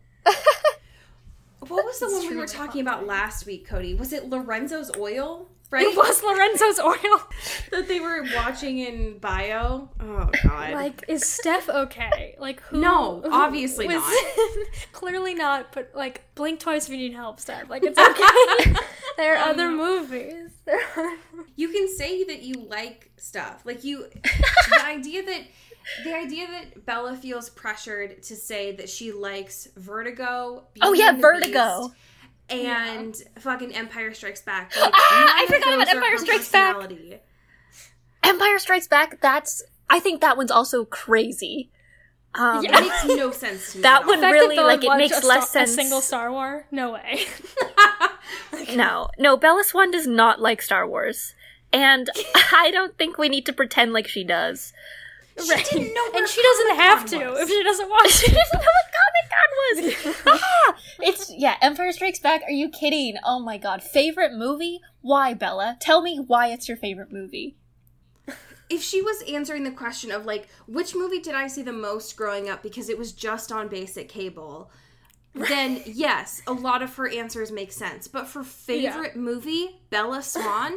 What 1.60 1.84
was 1.84 1.98
the 1.98 2.06
It's 2.06 2.14
one 2.14 2.28
we 2.28 2.36
were 2.36 2.46
talking 2.46 2.80
about 2.80 3.06
last 3.06 3.44
week, 3.46 3.66
Cody? 3.66 3.94
Was 3.94 4.12
it 4.12 4.28
Lorenzo's 4.28 4.90
oil? 4.96 5.48
Right? 5.70 5.84
It 5.84 5.96
was 5.96 6.22
Lorenzo's 6.22 6.78
oil. 6.80 7.20
that 7.72 7.88
they 7.88 7.98
were 7.98 8.24
watching 8.36 8.78
in 8.78 9.18
bio. 9.18 9.88
Oh 9.98 10.30
god. 10.44 10.72
Like, 10.74 11.04
is 11.08 11.28
Steph 11.28 11.68
okay? 11.68 12.36
Like, 12.38 12.60
who? 12.62 12.80
No, 12.80 13.20
who 13.24 13.32
obviously 13.32 13.88
was- 13.88 13.96
not. 13.96 14.66
clearly 14.92 15.34
not. 15.34 15.72
But 15.72 15.90
like, 15.92 16.22
blink 16.36 16.60
twice 16.60 16.84
if 16.86 16.92
you 16.92 16.98
need 16.98 17.14
help, 17.14 17.40
Steph. 17.40 17.68
Like, 17.68 17.82
it's 17.84 17.98
okay. 17.98 18.74
there 19.16 19.34
are 19.36 19.44
um, 19.44 19.50
other 19.50 19.70
movies. 19.70 20.50
There 20.66 20.80
are. 20.96 21.16
you 21.56 21.68
can 21.70 21.88
say 21.88 22.22
that 22.24 22.42
you 22.42 22.54
like 22.54 23.10
stuff. 23.16 23.62
Like 23.64 23.82
you 23.82 24.06
the 24.12 24.84
idea 24.84 25.24
that 25.24 25.40
the 26.04 26.14
idea 26.14 26.46
that 26.48 26.84
Bella 26.86 27.16
feels 27.16 27.48
pressured 27.50 28.22
to 28.24 28.36
say 28.36 28.72
that 28.76 28.88
she 28.88 29.12
likes 29.12 29.68
Vertigo. 29.76 30.64
Oh 30.82 30.92
yeah, 30.92 31.12
Vertigo. 31.12 31.88
Beast, 31.88 31.94
and 32.48 33.16
fucking 33.38 33.74
Empire 33.74 34.14
Strikes 34.14 34.42
Back. 34.42 34.72
Like, 34.80 34.92
Ah, 34.94 35.32
I 35.42 35.46
forgot 35.46 35.74
about 35.74 35.88
Empire 35.88 36.18
Strikes 36.18 36.50
Back. 36.50 36.76
Empire 38.22 38.58
Strikes 38.58 38.88
Back. 38.88 39.20
That's 39.20 39.62
I 39.88 40.00
think 40.00 40.20
that 40.20 40.36
one's 40.36 40.50
also 40.50 40.84
crazy. 40.84 41.70
Um, 42.34 42.64
It 42.64 42.70
makes 42.70 43.04
no 43.06 43.30
sense 43.32 43.72
to 43.72 43.78
me. 43.78 43.82
That 43.82 44.02
at 44.02 44.06
one 44.06 44.16
all. 44.16 44.20
The 44.20 44.26
fact 44.26 44.32
really, 44.34 44.56
that 44.56 44.62
like, 44.66 44.84
it 44.84 44.96
makes 44.96 45.16
a 45.16 45.20
sta- 45.22 45.28
less 45.28 45.50
sense. 45.50 45.70
A 45.70 45.74
single 45.74 46.00
Star 46.00 46.30
Wars? 46.30 46.64
No 46.70 46.92
way. 46.92 47.20
No, 48.74 49.08
no, 49.18 49.36
Bella 49.36 49.62
Swan 49.62 49.90
does 49.92 50.06
not 50.06 50.40
like 50.40 50.60
Star 50.60 50.86
Wars, 50.88 51.34
and 51.72 52.10
I 52.52 52.70
don't 52.72 52.96
think 52.98 53.16
we 53.18 53.28
need 53.28 53.46
to 53.46 53.52
pretend 53.52 53.92
like 53.92 54.08
she 54.08 54.24
does. 54.24 54.72
Right. 55.50 55.64
didn't 55.70 55.94
know 55.94 56.10
where 56.12 56.22
and 56.22 56.28
she 56.30 56.42
doesn't 56.42 56.76
have 56.76 57.04
to 57.06 57.30
was. 57.30 57.40
if 57.40 57.48
she 57.48 57.62
doesn't 57.62 57.90
watch 57.90 58.10
She 58.10 58.30
it. 58.30 58.34
doesn't 58.34 58.60
know 58.60 58.72
what 58.76 58.92
Comic 58.96 59.96
Con 60.06 60.14
was. 60.14 60.16
ah, 60.42 60.76
it's 61.00 61.32
yeah, 61.36 61.56
Empire 61.62 61.92
Strikes 61.92 62.18
Back. 62.20 62.42
Are 62.42 62.50
you 62.50 62.68
kidding? 62.68 63.16
Oh 63.24 63.38
my 63.40 63.58
god, 63.58 63.82
favorite 63.82 64.32
movie? 64.32 64.80
Why, 65.02 65.34
Bella? 65.34 65.76
Tell 65.80 66.02
me 66.02 66.18
why 66.18 66.48
it's 66.48 66.68
your 66.68 66.76
favorite 66.76 67.12
movie. 67.12 67.56
if 68.68 68.82
she 68.82 69.00
was 69.02 69.22
answering 69.28 69.62
the 69.64 69.70
question 69.70 70.10
of 70.10 70.24
like 70.24 70.48
which 70.66 70.94
movie 70.94 71.20
did 71.20 71.34
I 71.34 71.46
see 71.46 71.62
the 71.62 71.72
most 71.72 72.16
growing 72.16 72.48
up 72.48 72.62
because 72.62 72.88
it 72.88 72.98
was 72.98 73.12
just 73.12 73.52
on 73.52 73.68
basic 73.68 74.08
cable, 74.08 74.70
then 75.34 75.82
yes, 75.84 76.40
a 76.46 76.52
lot 76.52 76.82
of 76.82 76.94
her 76.96 77.08
answers 77.08 77.52
make 77.52 77.70
sense. 77.72 78.08
But 78.08 78.26
for 78.26 78.42
favorite 78.42 79.14
movie, 79.16 79.80
Bella 79.90 80.22
Swan, 80.22 80.72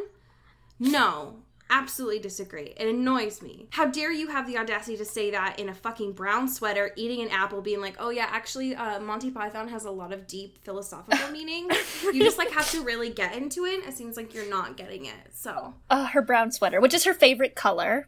no. 0.79 1.37
Absolutely 1.69 2.19
disagree. 2.19 2.73
It 2.77 2.87
annoys 2.87 3.41
me. 3.41 3.67
How 3.71 3.85
dare 3.85 4.11
you 4.11 4.27
have 4.27 4.47
the 4.47 4.57
audacity 4.57 4.97
to 4.97 5.05
say 5.05 5.29
that 5.31 5.59
in 5.59 5.69
a 5.69 5.73
fucking 5.73 6.13
brown 6.13 6.47
sweater, 6.47 6.91
eating 6.95 7.21
an 7.21 7.29
apple, 7.29 7.61
being 7.61 7.79
like, 7.81 7.95
"Oh 7.99 8.09
yeah, 8.09 8.27
actually, 8.29 8.75
uh, 8.75 8.99
Monty 8.99 9.29
Python 9.29 9.67
has 9.67 9.85
a 9.85 9.91
lot 9.91 10.11
of 10.11 10.25
deep 10.27 10.63
philosophical 10.63 11.29
meaning." 11.31 11.69
You 12.03 12.23
just 12.23 12.37
like 12.37 12.51
have 12.51 12.69
to 12.71 12.83
really 12.83 13.09
get 13.11 13.35
into 13.35 13.65
it. 13.65 13.85
It 13.85 13.93
seems 13.93 14.17
like 14.17 14.33
you're 14.33 14.49
not 14.49 14.77
getting 14.77 15.05
it. 15.05 15.15
So, 15.33 15.75
Uh, 15.89 16.07
her 16.07 16.21
brown 16.21 16.51
sweater, 16.51 16.81
which 16.81 16.93
is 16.93 17.03
her 17.03 17.13
favorite 17.13 17.55
color. 17.55 18.07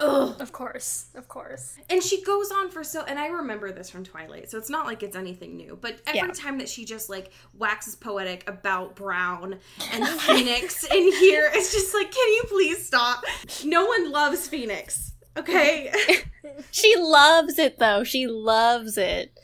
Ugh. 0.00 0.40
Of 0.40 0.52
course, 0.52 1.06
of 1.14 1.28
course. 1.28 1.76
And 1.88 2.02
she 2.02 2.22
goes 2.22 2.50
on 2.50 2.70
for 2.70 2.84
so, 2.84 3.02
and 3.04 3.18
I 3.18 3.28
remember 3.28 3.72
this 3.72 3.88
from 3.90 4.04
Twilight, 4.04 4.50
so 4.50 4.58
it's 4.58 4.68
not 4.70 4.86
like 4.86 5.02
it's 5.02 5.16
anything 5.16 5.56
new. 5.56 5.78
But 5.80 6.00
every 6.06 6.20
Yeah. 6.20 6.28
time 6.34 6.58
that 6.58 6.68
she 6.68 6.84
just 6.84 7.08
like 7.08 7.32
waxes 7.54 7.96
poetic 7.96 8.48
about 8.48 8.94
Brown 8.96 9.58
and 9.92 10.06
Phoenix 10.20 10.84
in 10.84 11.12
here, 11.12 11.50
it's 11.54 11.72
just 11.72 11.94
like, 11.94 12.10
can 12.10 12.28
you 12.34 12.42
please 12.48 12.86
stop? 12.86 13.24
No 13.64 13.86
one 13.86 14.10
loves 14.12 14.46
Phoenix, 14.48 15.12
okay? 15.36 15.92
She 16.70 16.94
loves 16.96 17.58
it 17.58 17.78
though. 17.78 18.04
She 18.04 18.26
loves 18.28 18.96
it. 18.96 19.36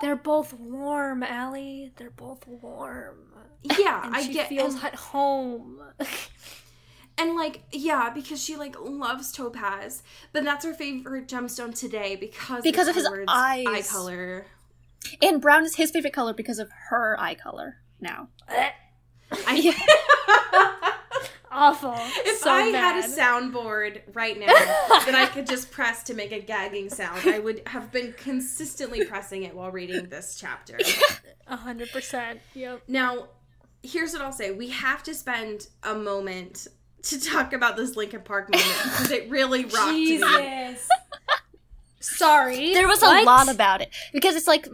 They're 0.00 0.14
both 0.16 0.52
warm, 0.54 1.22
Allie. 1.22 1.92
They're 1.96 2.10
both 2.10 2.46
warm. 2.46 3.16
yeah, 3.78 4.06
And 4.06 4.14
I 4.14 4.22
she 4.22 4.32
get 4.32 4.48
feels 4.48 4.74
and, 4.76 4.84
at 4.84 4.94
home. 4.94 5.80
and 7.18 7.34
like 7.36 7.62
yeah, 7.72 8.10
because 8.10 8.42
she 8.42 8.56
like 8.56 8.76
loves 8.80 9.32
Topaz, 9.32 10.02
but 10.32 10.44
that's 10.44 10.64
her 10.64 10.74
favorite 10.74 11.28
gemstone 11.28 11.74
today 11.78 12.16
because 12.16 12.62
Because 12.62 12.88
of 12.88 12.94
his 12.94 13.06
eyes. 13.28 13.64
eye 13.66 13.82
color. 13.88 14.46
And 15.22 15.40
brown 15.40 15.64
is 15.64 15.76
his 15.76 15.90
favorite 15.90 16.12
color 16.12 16.32
because 16.34 16.58
of 16.58 16.70
her 16.88 17.16
eye 17.20 17.34
color. 17.36 17.76
Now, 18.00 18.28
I, 19.30 19.74
awful. 21.50 21.94
If 21.96 22.38
so 22.38 22.50
I 22.50 22.72
bad. 22.72 22.94
had 22.94 23.04
a 23.04 23.08
soundboard 23.08 24.00
right 24.14 24.38
now 24.38 24.46
that 24.46 25.14
I 25.14 25.26
could 25.26 25.46
just 25.46 25.70
press 25.70 26.02
to 26.04 26.14
make 26.14 26.32
a 26.32 26.40
gagging 26.40 26.90
sound, 26.90 27.20
I 27.26 27.38
would 27.38 27.62
have 27.68 27.90
been 27.92 28.12
consistently 28.16 29.04
pressing 29.04 29.44
it 29.44 29.54
while 29.54 29.70
reading 29.70 30.08
this 30.08 30.36
chapter. 30.38 30.78
A 31.48 31.56
hundred 31.56 31.90
percent. 31.92 32.40
Yep. 32.54 32.82
Now, 32.88 33.28
here's 33.82 34.12
what 34.12 34.22
I'll 34.22 34.32
say: 34.32 34.50
we 34.50 34.68
have 34.70 35.02
to 35.04 35.14
spend 35.14 35.68
a 35.84 35.94
moment 35.94 36.66
to 37.10 37.20
talk 37.20 37.52
about 37.52 37.76
this 37.76 37.96
Linkin 37.96 38.22
Park 38.22 38.50
moment 38.50 38.66
because 38.82 39.10
it 39.10 39.28
really 39.30 39.64
rocked 39.74 39.92
me. 39.92 40.18
Jesus. 40.18 40.88
Sorry. 42.00 42.74
There 42.74 42.86
was 42.88 43.02
a 43.02 43.06
What? 43.06 43.24
lot 43.24 43.48
about 43.48 43.80
it 43.80 43.94
because 44.12 44.36
it's 44.36 44.46
like, 44.46 44.68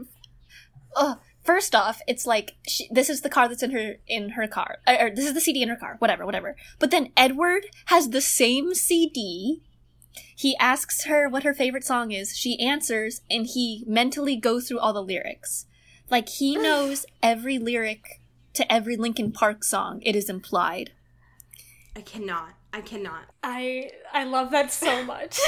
uh, 0.97 1.15
first 1.45 1.75
off, 1.75 2.01
it's 2.07 2.27
like 2.27 2.53
she, 2.69 2.89
this 2.91 3.09
is 3.09 3.23
the 3.23 3.31
car 3.31 3.49
that's 3.49 3.63
in 3.63 3.71
her 3.71 3.95
in 4.07 4.31
her 4.31 4.47
car, 4.47 4.79
or, 4.87 5.07
or 5.07 5.11
this 5.11 5.27
is 5.27 5.35
the 5.35 5.41
CD 5.41 5.63
in 5.63 5.69
her 5.69 5.77
car, 5.77 5.97
whatever, 5.99 6.27
whatever. 6.27 6.57
But 6.79 6.91
then 6.91 7.11
Edward 7.17 7.67
has 7.87 8.11
the 8.11 8.21
same 8.21 8.75
CD. 8.75 9.63
He 10.37 10.57
asks 10.59 11.05
her 11.05 11.29
what 11.29 11.43
her 11.45 11.55
favorite 11.55 11.85
song 11.85 12.13
is. 12.13 12.37
She 12.37 12.61
answers, 12.61 13.23
and 13.31 13.47
he 13.47 13.85
mentally 13.87 14.37
goes 14.37 14.69
through 14.69 14.81
all 14.81 14.93
the 14.93 15.03
lyrics. 15.03 15.67
Like 16.11 16.29
he 16.29 16.57
knows 16.59 17.07
every 17.23 17.59
lyric 17.59 18.21
to 18.55 18.71
every 18.71 18.97
Linkin 18.97 19.33
Park 19.33 19.65
song. 19.65 20.01
It 20.03 20.15
is 20.15 20.29
implied. 20.29 20.91
I 21.95 22.01
cannot. 22.01 22.51
I 22.73 22.81
cannot. 22.81 23.25
I 23.43 23.91
I 24.13 24.25
love 24.25 24.51
that 24.53 24.73
so 24.73 25.05
much. 25.05 25.39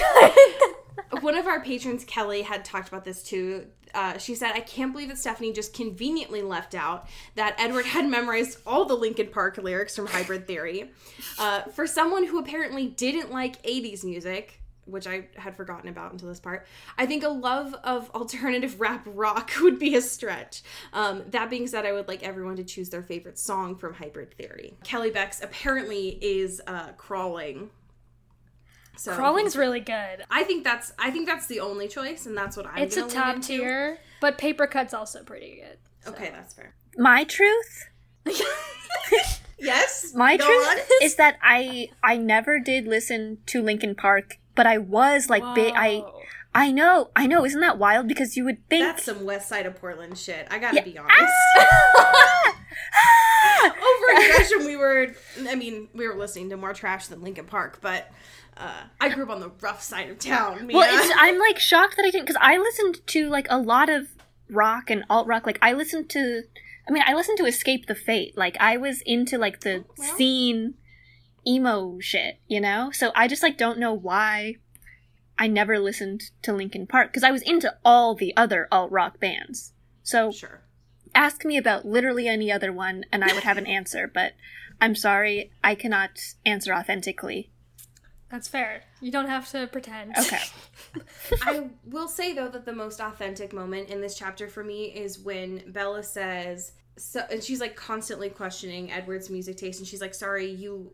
One 1.21 1.37
of 1.37 1.47
our 1.47 1.61
patrons, 1.61 2.05
Kelly, 2.05 2.43
had 2.43 2.65
talked 2.65 2.89
about 2.89 3.05
this 3.05 3.23
too. 3.23 3.67
Uh, 3.95 4.19
she 4.19 4.35
said, 4.35 4.53
I 4.55 4.61
can't 4.61 4.93
believe 4.93 5.09
that 5.09 5.19
Stephenie 5.19 5.53
just 5.53 5.73
conveniently 5.73 6.43
left 6.43 6.75
out 6.75 7.09
that 7.37 7.55
Edward 7.59 7.87
had 7.87 8.07
memorized 8.09 8.59
all 8.67 8.85
the 8.85 8.95
Linkin 8.95 9.29
Park 9.29 9.57
lyrics 9.57 9.95
from 9.95 10.07
Hybrid 10.09 10.49
Theory. 10.49 10.91
Uh, 11.39 11.63
for 11.63 11.87
someone 11.87 12.27
who 12.27 12.39
apparently 12.41 12.89
didn't 12.89 13.31
like 13.31 13.63
80s 13.63 14.03
music, 14.05 14.61
which 14.87 15.07
I 15.07 15.29
had 15.37 15.57
forgotten 15.57 15.89
about 15.89 16.13
until 16.13 16.29
this 16.29 16.41
part, 16.41 16.67
I 16.99 17.07
think 17.07 17.25
a 17.25 17.29
love 17.29 17.75
of 17.85 18.11
alternative 18.11 18.81
rap 18.81 19.03
rock 19.07 19.53
would 19.61 19.79
be 19.79 19.95
a 19.97 20.03
stretch. 20.03 20.63
Um, 20.93 21.25
that 21.31 21.51
being 21.51 21.67
said, 21.67 21.87
I 21.87 21.93
would 21.93 22.09
like 22.09 22.23
everyone 22.23 22.57
to 22.57 22.65
choose 22.65 22.91
their 22.91 23.03
favorite 23.03 23.39
song 23.39 23.77
from 23.77 23.95
Hybrid 23.95 24.35
Theory. 24.35 24.75
Kelly 24.85 25.11
Bex 25.11 25.43
apparently 25.43 26.19
is 26.21 26.61
uh, 26.67 26.93
crawling. 26.97 27.71
So 28.97 29.15
Crawling's 29.15 29.57
really 29.57 29.81
good. 29.81 30.25
I 30.31 30.45
think 30.45 30.63
that's 30.63 30.93
I 30.99 31.11
think 31.11 31.27
that's 31.27 31.49
the 31.49 31.59
only 31.61 31.89
choice, 31.89 32.27
and 32.27 32.37
that's 32.37 32.57
what 32.57 32.67
I'm. 32.67 32.79
It's 32.79 32.97
a 32.97 33.09
top 33.09 33.37
into. 33.37 33.59
tier, 33.59 33.99
but 34.21 34.39
paper 34.39 34.69
cut's 34.69 34.95
also 34.95 35.25
pretty 35.25 35.57
good. 35.57 35.79
Okay, 36.07 36.31
that's 36.31 36.55
fair. 36.55 36.75
My 36.97 37.25
truth 37.25 37.89
Yes, 39.59 40.13
My 40.15 40.37
go 40.37 40.45
truth 40.45 40.69
on. 40.69 40.79
is 41.03 41.17
that 41.17 41.39
I 41.43 41.89
I 42.03 42.17
never 42.17 42.61
did 42.61 42.87
listen 42.87 43.39
to 43.47 43.63
Linkin 43.63 43.95
Park, 43.95 44.39
but 44.55 44.67
I 44.67 44.79
was 44.79 45.29
like 45.31 45.43
big. 45.55 45.73
I 45.77 46.05
I 46.57 46.71
know, 46.71 47.11
I 47.17 47.27
know. 47.27 47.45
Isn't 47.45 47.61
that 47.61 47.79
wild? 47.79 48.07
Because 48.07 48.37
you 48.37 48.45
would 48.45 48.67
think. 48.69 48.85
That's 48.85 49.03
some 49.05 49.25
West 49.25 49.49
Side 49.49 49.67
of 49.67 49.75
Portland 49.77 50.17
shit. 50.17 50.47
I 50.51 50.59
gotta 50.59 50.77
Yeah. 50.77 50.85
be 50.85 50.97
honest. 50.99 51.33
Over 53.65 54.21
in 54.23 54.31
Gresham, 54.31 54.65
we 54.67 54.77
were. 54.77 55.09
I 55.49 55.55
mean, 55.55 55.89
we 55.95 56.07
were 56.09 56.15
listening 56.15 56.51
to 56.51 56.57
more 56.57 56.73
trash 56.75 57.07
than 57.09 57.23
Linkin 57.23 57.47
Park, 57.47 57.79
but 57.81 58.11
uh, 58.57 58.83
I 59.01 59.09
grew 59.09 59.25
up 59.25 59.31
on 59.31 59.41
the 59.41 59.51
rough 59.61 59.83
side 59.83 60.11
of 60.11 60.19
town. 60.19 60.67
Mia. 60.67 60.77
well, 60.77 60.89
it's, 61.05 61.15
I'm 61.19 61.39
like 61.39 61.59
shocked 61.59 61.97
that 61.97 62.05
I 62.07 62.11
didn't 62.11 62.27
because 62.27 62.41
I 62.41 62.59
listened 62.59 63.07
to 63.09 63.29
like 63.29 63.47
a 63.51 63.59
lot 63.59 63.89
of 63.89 64.09
rock 64.49 64.91
and 64.91 65.05
alt 65.11 65.27
rock. 65.27 65.47
Like 65.47 65.59
I 65.63 65.73
listened 65.73 66.09
to. 66.11 66.43
I 66.89 66.93
mean, 66.93 67.03
I 67.07 67.15
listened 67.15 67.39
to 67.39 67.47
Escape 67.47 67.87
the 67.87 67.95
Fate. 67.95 68.37
Like 68.37 68.57
I 68.61 68.77
was 68.77 69.01
into 69.07 69.39
like 69.39 69.61
the 69.61 69.85
well. 69.99 70.17
scene 70.17 70.75
emo 71.47 71.99
shit, 72.01 72.39
you 72.49 72.61
know. 72.61 72.91
So 72.93 73.13
I 73.15 73.29
just 73.29 73.43
like 73.43 73.59
don't 73.59 73.79
know 73.79 73.93
why 73.93 74.57
I 75.39 75.47
never 75.47 75.79
listened 75.79 76.31
to 76.43 76.53
Linkin 76.53 76.87
Park 76.87 77.09
because 77.09 77.25
I 77.25 77.31
was 77.31 77.43
into 77.43 77.75
all 77.85 78.15
the 78.15 78.37
other 78.37 78.69
alt 78.71 78.91
rock 78.91 79.19
bands. 79.21 79.73
So 80.03 80.31
sure. 80.31 80.63
ask 81.15 81.45
me 81.45 81.57
about 81.57 81.87
literally 81.87 82.29
any 82.29 82.53
other 82.53 82.73
one 82.73 83.05
and 83.13 83.25
I 83.25 83.33
would 83.33 83.45
have 83.45 83.59
an 83.59 83.67
answer, 83.67 84.11
but 84.13 84.33
I'm 84.81 84.95
sorry, 84.95 85.51
I 85.63 85.75
cannot 85.75 86.21
answer 86.45 86.73
authentically. 86.73 87.51
That's 88.31 88.49
fair. 88.49 88.83
You 89.01 89.13
don't 89.13 89.29
have 89.29 89.49
to 89.51 89.67
pretend. 89.69 90.17
Okay. 90.19 90.43
I 91.43 91.71
will 91.85 92.09
say 92.09 92.33
though 92.33 92.49
that 92.49 92.65
the 92.65 92.73
most 92.73 93.01
authentic 93.01 93.53
moment 93.53 93.91
in 93.91 94.01
this 94.01 94.17
chapter 94.17 94.49
for 94.49 94.65
me 94.65 94.87
is 94.87 95.19
when 95.19 95.63
Bella 95.69 96.03
says 96.03 96.73
so 96.97 97.23
and 97.31 97.43
she's 97.43 97.61
like 97.61 97.77
constantly 97.77 98.29
questioning 98.29 98.91
Edward's 98.91 99.31
music 99.31 99.57
taste 99.57 99.79
and 99.79 99.87
she's 99.87 100.01
like 100.01 100.15
sorry 100.15 100.51
you 100.51 100.93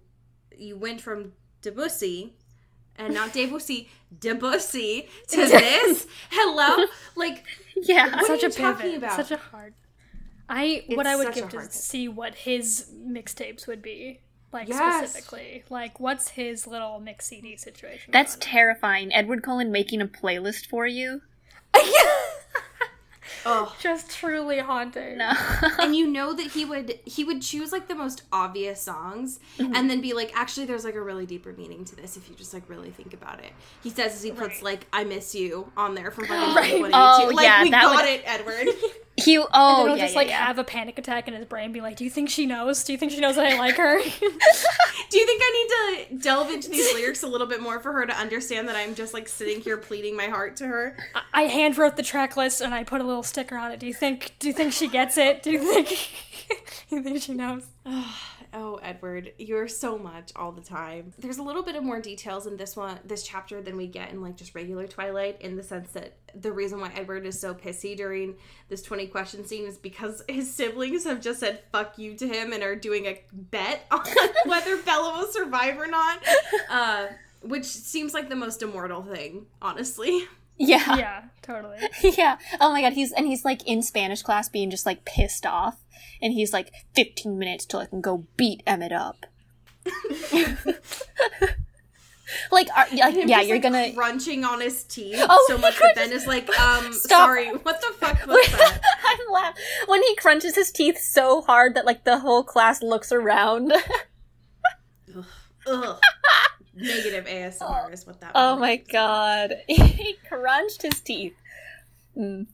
you 0.56 0.76
went 0.76 1.00
from 1.00 1.32
Debussy 1.62 2.34
and 2.96 3.14
not 3.14 3.32
Debussy 3.32 3.88
Debussy 4.18 5.08
to 5.28 5.36
this 5.46 6.06
hello 6.30 6.86
like 7.16 7.44
Yeah. 7.76 8.10
What 8.16 8.26
such 8.26 8.42
are 8.42 8.46
a 8.46 8.50
you 8.50 8.54
talking 8.56 8.82
pivot. 8.92 8.98
about? 8.98 9.16
Such 9.16 9.30
a 9.30 9.36
hard. 9.36 9.74
I 10.48 10.84
what 10.88 11.06
I 11.06 11.16
would 11.16 11.32
give 11.32 11.48
to 11.50 11.56
hard 11.56 11.68
pivot. 11.68 11.72
see 11.72 12.08
what 12.08 12.34
his 12.34 12.90
mixtapes 12.94 13.66
would 13.66 13.80
be 13.82 14.20
like 14.52 14.68
Yes. 14.68 15.10
specifically. 15.10 15.64
Like 15.70 15.98
what's 16.00 16.30
his 16.30 16.66
little 16.66 16.98
mix 17.00 17.26
CD 17.26 17.56
situation? 17.56 18.10
That's 18.12 18.36
terrifying. 18.40 19.12
Edward 19.12 19.42
Cullen 19.42 19.70
making 19.72 20.00
a 20.02 20.06
playlist 20.06 20.66
for 20.66 20.86
you. 20.86 21.22
oh 23.46 23.74
just 23.80 24.10
truly 24.10 24.58
haunting. 24.58 25.18
No. 25.18 25.32
and 25.78 25.94
you 25.96 26.06
know 26.10 26.32
that 26.32 26.48
he 26.48 26.64
would 26.64 26.98
he 27.04 27.24
would 27.24 27.42
choose 27.42 27.72
like 27.72 27.88
the 27.88 27.94
most 27.94 28.22
obvious 28.32 28.80
songs 28.80 29.38
Mm-hmm. 29.58 29.74
and 29.74 29.90
then 29.90 30.00
be 30.00 30.12
like 30.14 30.32
actually 30.34 30.66
there's 30.66 30.84
like 30.84 30.94
a 30.94 31.00
really 31.02 31.26
deeper 31.26 31.52
meaning 31.52 31.84
to 31.86 31.96
this 31.96 32.16
if 32.16 32.28
you 32.28 32.34
just 32.36 32.54
like 32.54 32.62
really 32.68 32.90
think 32.90 33.12
about 33.14 33.40
it 33.40 33.52
he 33.82 33.90
says 33.90 34.12
as 34.14 34.22
he 34.22 34.30
puts 34.30 34.56
Right. 34.56 34.62
like 34.62 34.86
i 34.92 35.04
miss 35.04 35.34
you 35.34 35.70
on 35.76 35.94
there 35.94 36.10
from 36.10 36.26
fucking 36.26 36.54
Right. 36.54 36.70
2022 36.70 36.90
Oh, 36.94 37.30
like 37.34 37.44
yeah, 37.44 37.62
we 37.62 37.70
that 37.70 37.82
got 37.82 37.96
would- 37.96 38.08
it 38.10 38.22
edward 38.24 38.68
he 39.20 39.36
And 39.36 39.46
oh 39.52 39.76
then 39.76 39.86
he'll 39.86 39.96
yeah, 39.96 40.02
just 40.04 40.14
yeah, 40.14 40.18
like 40.18 40.28
yeah. 40.28 40.46
have 40.46 40.58
a 40.58 40.64
panic 40.64 40.98
attack 40.98 41.28
in 41.28 41.34
his 41.34 41.44
brain, 41.44 41.72
be 41.72 41.80
like, 41.80 41.96
"Do 41.96 42.04
you 42.04 42.10
think 42.10 42.28
she 42.28 42.46
knows? 42.46 42.84
Do 42.84 42.92
you 42.92 42.98
think 42.98 43.12
she 43.12 43.20
knows 43.20 43.36
that 43.36 43.46
I 43.46 43.58
like 43.58 43.76
her?" 43.76 43.98
do 45.10 45.18
you 45.18 45.26
think 45.26 45.42
i 45.42 45.98
need 46.06 46.14
to 46.14 46.22
delve 46.22 46.50
into 46.50 46.70
these 46.70 46.94
lyrics 46.94 47.24
a 47.24 47.26
little 47.26 47.46
bit 47.46 47.60
more 47.60 47.80
for 47.80 47.92
her 47.92 48.06
to 48.06 48.16
understand 48.16 48.68
that 48.68 48.76
i'm 48.76 48.94
just 48.94 49.12
like 49.12 49.26
sitting 49.26 49.60
here 49.60 49.76
pleading 49.76 50.16
my 50.16 50.26
heart 50.26 50.54
to 50.56 50.66
her 50.66 50.96
I 51.32 51.42
hand 51.44 51.78
wrote 51.78 51.96
the 51.96 52.02
track 52.02 52.36
list 52.36 52.60
and 52.60 52.74
I 52.74 52.84
put 52.84 53.00
a 53.00 53.04
little 53.04 53.22
sticker 53.22 53.56
on 53.56 53.72
it. 53.72 53.80
Do 53.80 53.86
you 53.86 53.94
think? 53.94 54.32
Do 54.38 54.48
you 54.48 54.52
think 54.54 54.72
she 54.72 54.88
gets 54.88 55.16
it? 55.16 55.42
Do 55.42 55.50
you 55.50 55.58
think? 55.58 55.90
you 56.90 57.02
think 57.02 57.22
she 57.22 57.34
knows? 57.34 57.64
Oh, 58.52 58.80
Edward, 58.82 59.32
you're 59.38 59.68
so 59.68 59.96
much 59.96 60.32
all 60.34 60.50
the 60.50 60.60
time. 60.60 61.12
There's 61.18 61.38
a 61.38 61.42
little 61.42 61.62
bit 61.62 61.76
of 61.76 61.84
more 61.84 62.00
details 62.00 62.46
in 62.46 62.56
this 62.56 62.76
one, 62.76 62.98
this 63.04 63.22
chapter, 63.22 63.62
than 63.62 63.76
we 63.76 63.86
get 63.86 64.10
in 64.10 64.22
like 64.22 64.36
just 64.36 64.54
regular 64.54 64.86
Twilight. 64.86 65.40
In 65.40 65.56
the 65.56 65.62
sense 65.62 65.92
that 65.92 66.16
the 66.34 66.50
reason 66.52 66.80
why 66.80 66.92
Edward 66.94 67.26
is 67.26 67.38
so 67.38 67.54
pissy 67.54 67.96
during 67.96 68.34
this 68.68 68.82
20 68.82 69.06
question 69.06 69.44
scene 69.46 69.66
is 69.66 69.78
because 69.78 70.22
his 70.28 70.52
siblings 70.52 71.04
have 71.04 71.20
just 71.20 71.40
said 71.40 71.62
"fuck 71.70 71.98
you" 71.98 72.16
to 72.16 72.26
him 72.26 72.52
and 72.52 72.62
are 72.62 72.76
doing 72.76 73.06
a 73.06 73.22
bet 73.32 73.86
on 73.90 74.04
whether 74.46 74.76
Bella 74.78 75.18
will 75.18 75.32
survive 75.32 75.78
or 75.78 75.86
not. 75.86 76.18
Uh, 76.68 77.06
which 77.42 77.64
seems 77.64 78.12
like 78.12 78.28
the 78.28 78.36
most 78.36 78.62
immortal 78.62 79.02
thing, 79.02 79.46
honestly. 79.62 80.26
Yeah. 80.60 80.96
Yeah, 80.96 81.22
totally. 81.42 81.78
yeah. 82.16 82.38
Oh 82.60 82.70
my 82.70 82.82
god, 82.82 82.92
he's 82.92 83.10
and 83.12 83.26
he's 83.26 83.44
like 83.44 83.66
in 83.66 83.82
Spanish 83.82 84.22
class 84.22 84.48
being 84.48 84.70
just 84.70 84.86
like 84.86 85.04
pissed 85.04 85.44
off. 85.46 85.82
And 86.22 86.34
he's 86.34 86.52
like, 86.52 86.70
15 86.94 87.38
minutes 87.38 87.64
till 87.64 87.80
I 87.80 87.86
can 87.86 88.02
go 88.02 88.26
beat 88.36 88.62
Emmett 88.66 88.92
up. 88.92 89.24
like, 92.52 92.68
are, 92.76 92.86
like 92.86 92.92
yeah, 92.92 93.10
just, 93.10 93.48
you're 93.48 93.56
like, 93.56 93.62
gonna. 93.62 93.92
crunching 93.94 94.44
on 94.44 94.60
his 94.60 94.84
teeth 94.84 95.16
Oh 95.18 95.44
so 95.48 95.56
much 95.56 95.78
God. 95.80 95.88
that 95.88 95.96
Ben 95.96 96.12
is 96.12 96.26
like, 96.26 96.46
um, 96.60 96.92
Stop. 96.92 97.08
sorry, 97.08 97.48
what 97.50 97.80
the 97.80 97.94
fuck 97.98 98.26
was 98.26 98.46
that? 98.52 98.80
I'm 99.04 99.32
laughing 99.32 99.62
when 99.86 100.02
he 100.02 100.14
crunches 100.16 100.54
his 100.56 100.70
teeth 100.70 100.98
so 100.98 101.40
hard 101.40 101.74
that 101.74 101.86
like 101.86 102.04
the 102.04 102.18
whole 102.18 102.44
class 102.44 102.82
looks 102.82 103.10
around. 103.12 103.72
Ugh. 105.66 105.98
Negative 106.80 107.24
ASMR 107.26 107.92
is 107.92 108.06
what 108.06 108.20
that 108.20 108.32
oh 108.34 108.52
was. 108.52 108.60
my 108.60 108.76
god, 108.76 109.54
he 109.68 110.16
crunched 110.28 110.82
his 110.82 111.00
teeth. 111.00 111.36
Mm, 112.16 112.46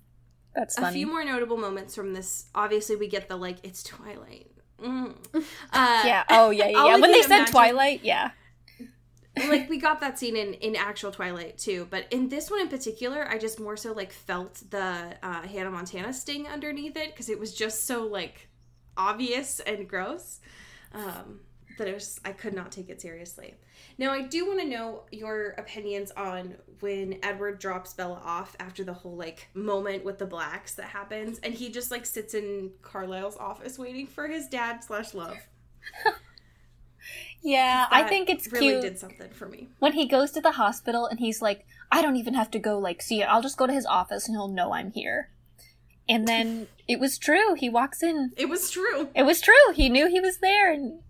that's 0.55 0.77
A 0.79 0.91
few 0.91 1.07
more 1.07 1.25
notable 1.25 1.57
moments 1.57 1.95
from 1.95 2.13
this. 2.15 2.47
Obviously, 2.55 2.97
we 2.97 3.09
get 3.09 3.29
the 3.29 3.37
like, 3.37 3.59
it's 3.63 3.83
Twilight. 3.83 4.51
Mm. 4.83 5.15
Uh, 5.73 6.03
yeah. 6.05 6.25
Oh 6.29 6.51
yeah, 6.51 6.69
yeah. 6.69 6.85
yeah. 6.87 6.97
When 6.99 7.13
they 7.13 7.23
said 7.23 7.37
imagine- 7.37 7.53
Twilight, 7.53 8.01
yeah. 8.03 8.31
like 9.49 9.69
we 9.69 9.79
got 9.79 10.01
that 10.01 10.19
scene 10.19 10.37
in 10.37 10.55
in 10.55 10.77
actual 10.77 11.13
Twilight 11.13 11.59
too, 11.59 11.87
but 11.91 12.07
in 12.11 12.29
this 12.29 12.51
one 12.51 12.61
in 12.61 12.69
particular, 12.69 13.27
I 13.29 13.39
just 13.39 13.61
more 13.61 13.77
so 13.77 13.93
like 13.93 14.13
felt 14.13 14.63
the 14.71 15.15
uh, 15.23 15.43
Hannah 15.43 15.71
Montana 15.71 16.13
sting 16.13 16.47
underneath 16.47 16.97
it 16.97 17.11
because 17.13 17.29
it 17.29 17.39
was 17.39 17.55
just 17.55 17.87
so 17.87 18.05
like 18.07 18.49
obvious 18.97 19.61
and 19.61 19.87
gross 19.89 20.41
um, 20.95 21.41
that 21.79 21.89
it 21.89 21.95
was 21.95 22.21
I 22.25 22.33
could 22.33 22.55
not 22.55 22.73
take 22.73 22.89
it 22.89 23.01
seriously. 23.01 23.55
Now 23.99 24.11
I 24.11 24.23
do 24.23 24.47
want 24.47 24.61
to 24.61 24.67
know 24.67 25.05
your 25.11 25.51
opinions 25.59 26.11
on 26.13 26.55
when 26.81 27.19
Edward 27.23 27.59
drops 27.59 27.93
Bella 27.95 28.21
off 28.25 28.57
after 28.61 28.85
the 28.85 28.93
whole 28.93 29.17
like 29.17 29.49
moment 29.55 30.05
with 30.05 30.19
the 30.19 30.27
blacks 30.27 30.75
that 30.75 30.87
happens, 30.87 31.39
and 31.43 31.55
he 31.55 31.71
just 31.71 31.91
like 31.91 32.07
sits 32.07 32.35
in 32.35 32.71
Carlisle's 32.83 33.37
office 33.37 33.79
waiting 33.79 34.07
for 34.07 34.27
his 34.27 34.49
dad 34.49 34.83
slash 34.85 35.15
love. 35.15 35.39
Yeah, 37.43 37.87
I 37.93 38.03
think 38.03 38.29
it's 38.29 38.51
really 38.51 38.71
cute 38.71 38.83
did 38.83 38.99
something 38.99 39.31
for 39.31 39.49
me. 39.49 39.69
when 39.79 39.93
he 39.93 40.09
goes 40.09 40.33
to 40.33 40.41
the 40.41 40.53
hospital 40.53 41.07
and 41.07 41.21
he's 41.21 41.41
like, 41.41 41.65
I 41.93 42.03
don't 42.03 42.17
even 42.17 42.35
have 42.35 42.51
to 42.51 42.59
go 42.59 42.77
like 42.79 43.01
see 43.01 43.23
it. 43.23 43.27
I'll 43.27 43.43
just 43.43 43.57
go 43.57 43.69
to 43.69 43.73
his 43.73 43.87
office 43.87 44.27
and 44.27 44.35
he'll 44.37 44.49
know 44.49 44.73
I'm 44.73 44.91
here. 44.91 45.31
And 46.09 46.27
then 46.27 46.69
it 46.89 47.01
was 47.01 47.19
true. 47.19 47.55
He 47.55 47.69
walks 47.69 48.03
in. 48.03 48.33
It 48.37 48.49
was 48.49 48.71
true. 48.71 49.11
It 49.15 49.25
was 49.25 49.41
true. 49.41 49.73
He 49.75 49.89
knew 49.89 50.09
he 50.09 50.21
was 50.21 50.39
there. 50.39 50.73
And 50.73 51.01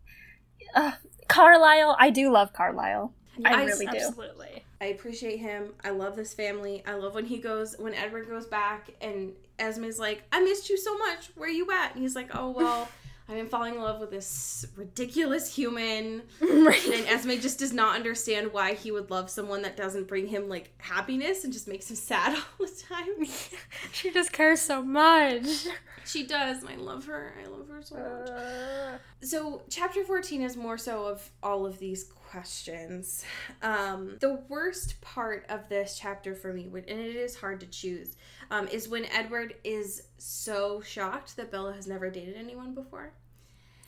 uh, 0.77 0.93
Carlisle, 1.29 1.97
I 1.99 2.11
do 2.11 2.31
love 2.31 2.53
Carlisle. 2.53 3.13
I, 3.45 3.63
I- 3.63 3.65
really 3.65 3.87
do. 3.87 3.97
Absolutely. 3.97 4.63
I 4.81 4.87
appreciate 4.87 5.39
him. 5.39 5.71
I 5.83 5.91
love 5.91 6.17
this 6.17 6.35
family. 6.35 6.83
I 6.87 6.95
love 6.95 7.15
when 7.15 7.25
he 7.25 7.39
goes 7.39 7.77
when 7.79 7.95
Edward 7.95 8.29
goes 8.29 8.47
back 8.47 8.91
and 9.01 9.33
Esme's 9.59 9.99
like, 9.99 10.23
"I 10.31 10.41
missed 10.43 10.69
you 10.69 10.77
so 10.77 10.97
much. 10.99 11.31
Where 11.35 11.49
are 11.49 11.53
you 11.53 11.67
at?" 11.73 11.95
And 11.95 12.03
he's 12.03 12.15
like, 12.15 12.29
"Oh 12.37 12.51
well, 12.51 12.87
I've 13.29 13.37
been 13.37 13.49
falling 13.49 13.75
in 13.75 13.81
love 13.81 14.01
with 14.01 14.11
this 14.11 14.67
ridiculous 14.77 15.55
human." 15.55 16.23
And 16.41 17.07
Esme 17.07 17.33
just 17.41 17.59
does 17.59 17.73
not 17.73 17.97
understand 17.97 18.53
why 18.53 18.75
he 18.75 18.91
would 18.93 19.11
love 19.11 19.29
someone 19.31 19.63
that 19.63 19.77
doesn't 19.77 20.07
bring 20.09 20.27
him 20.29 20.49
like 20.49 20.73
happiness 20.79 21.45
and 21.45 21.53
just 21.53 21.67
makes 21.69 21.91
him 21.91 21.97
sad 21.97 22.37
all 22.61 22.67
the 22.67 22.73
time. 22.83 23.27
She 23.93 24.11
just 24.13 24.33
cares 24.33 24.61
so 24.61 24.83
much. 24.83 25.67
she 26.05 26.27
does, 26.27 26.65
I 26.65 26.77
love 26.77 27.07
her. 27.07 27.35
I 27.43 27.47
love 27.49 27.69
her 27.69 27.83
so 27.83 27.95
much. 27.97 28.29
Uh, 28.31 28.99
So, 29.23 29.63
chapter 29.71 30.05
14 30.05 30.43
is 30.43 30.57
more 30.57 30.79
so 30.79 31.07
of 31.07 31.31
all 31.43 31.67
of 31.67 31.79
these 31.79 32.05
questions. 32.31 33.25
Um, 33.63 34.17
the 34.21 34.43
worst 34.49 35.01
part 35.01 35.47
of 35.49 35.69
this 35.69 35.99
chapter 35.99 36.35
for 36.35 36.53
me, 36.53 36.65
and 36.65 36.89
it 36.89 37.17
is 37.17 37.37
hard 37.37 37.61
to 37.61 37.67
choose, 37.67 38.17
um, 38.51 38.69
is 38.69 38.89
when 38.89 39.07
Edward 39.07 39.55
is 39.65 40.05
so 40.19 40.81
shocked 40.81 41.37
that 41.37 41.51
Bella 41.51 41.73
has 41.73 41.87
never 41.87 42.11
dated 42.11 42.37
anyone 42.37 42.75
before. 42.75 43.13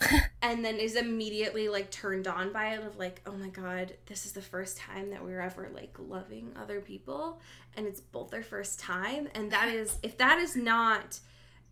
and 0.42 0.64
then 0.64 0.76
is 0.76 0.94
immediately 0.94 1.68
like 1.68 1.90
turned 1.90 2.28
on 2.28 2.52
by 2.52 2.68
it 2.68 2.84
of 2.84 2.96
like 2.98 3.20
oh 3.26 3.32
my 3.32 3.48
god 3.48 3.92
this 4.06 4.26
is 4.26 4.30
the 4.30 4.40
first 4.40 4.76
time 4.76 5.10
that 5.10 5.24
we're 5.24 5.40
ever 5.40 5.68
like 5.74 5.92
loving 5.98 6.52
other 6.54 6.80
people 6.80 7.40
and 7.76 7.84
it's 7.84 8.00
both 8.00 8.30
their 8.30 8.44
first 8.44 8.78
time 8.78 9.26
and 9.34 9.50
that 9.50 9.66
is 9.66 9.98
if 10.04 10.16
that 10.16 10.38
is 10.38 10.54
not 10.54 11.18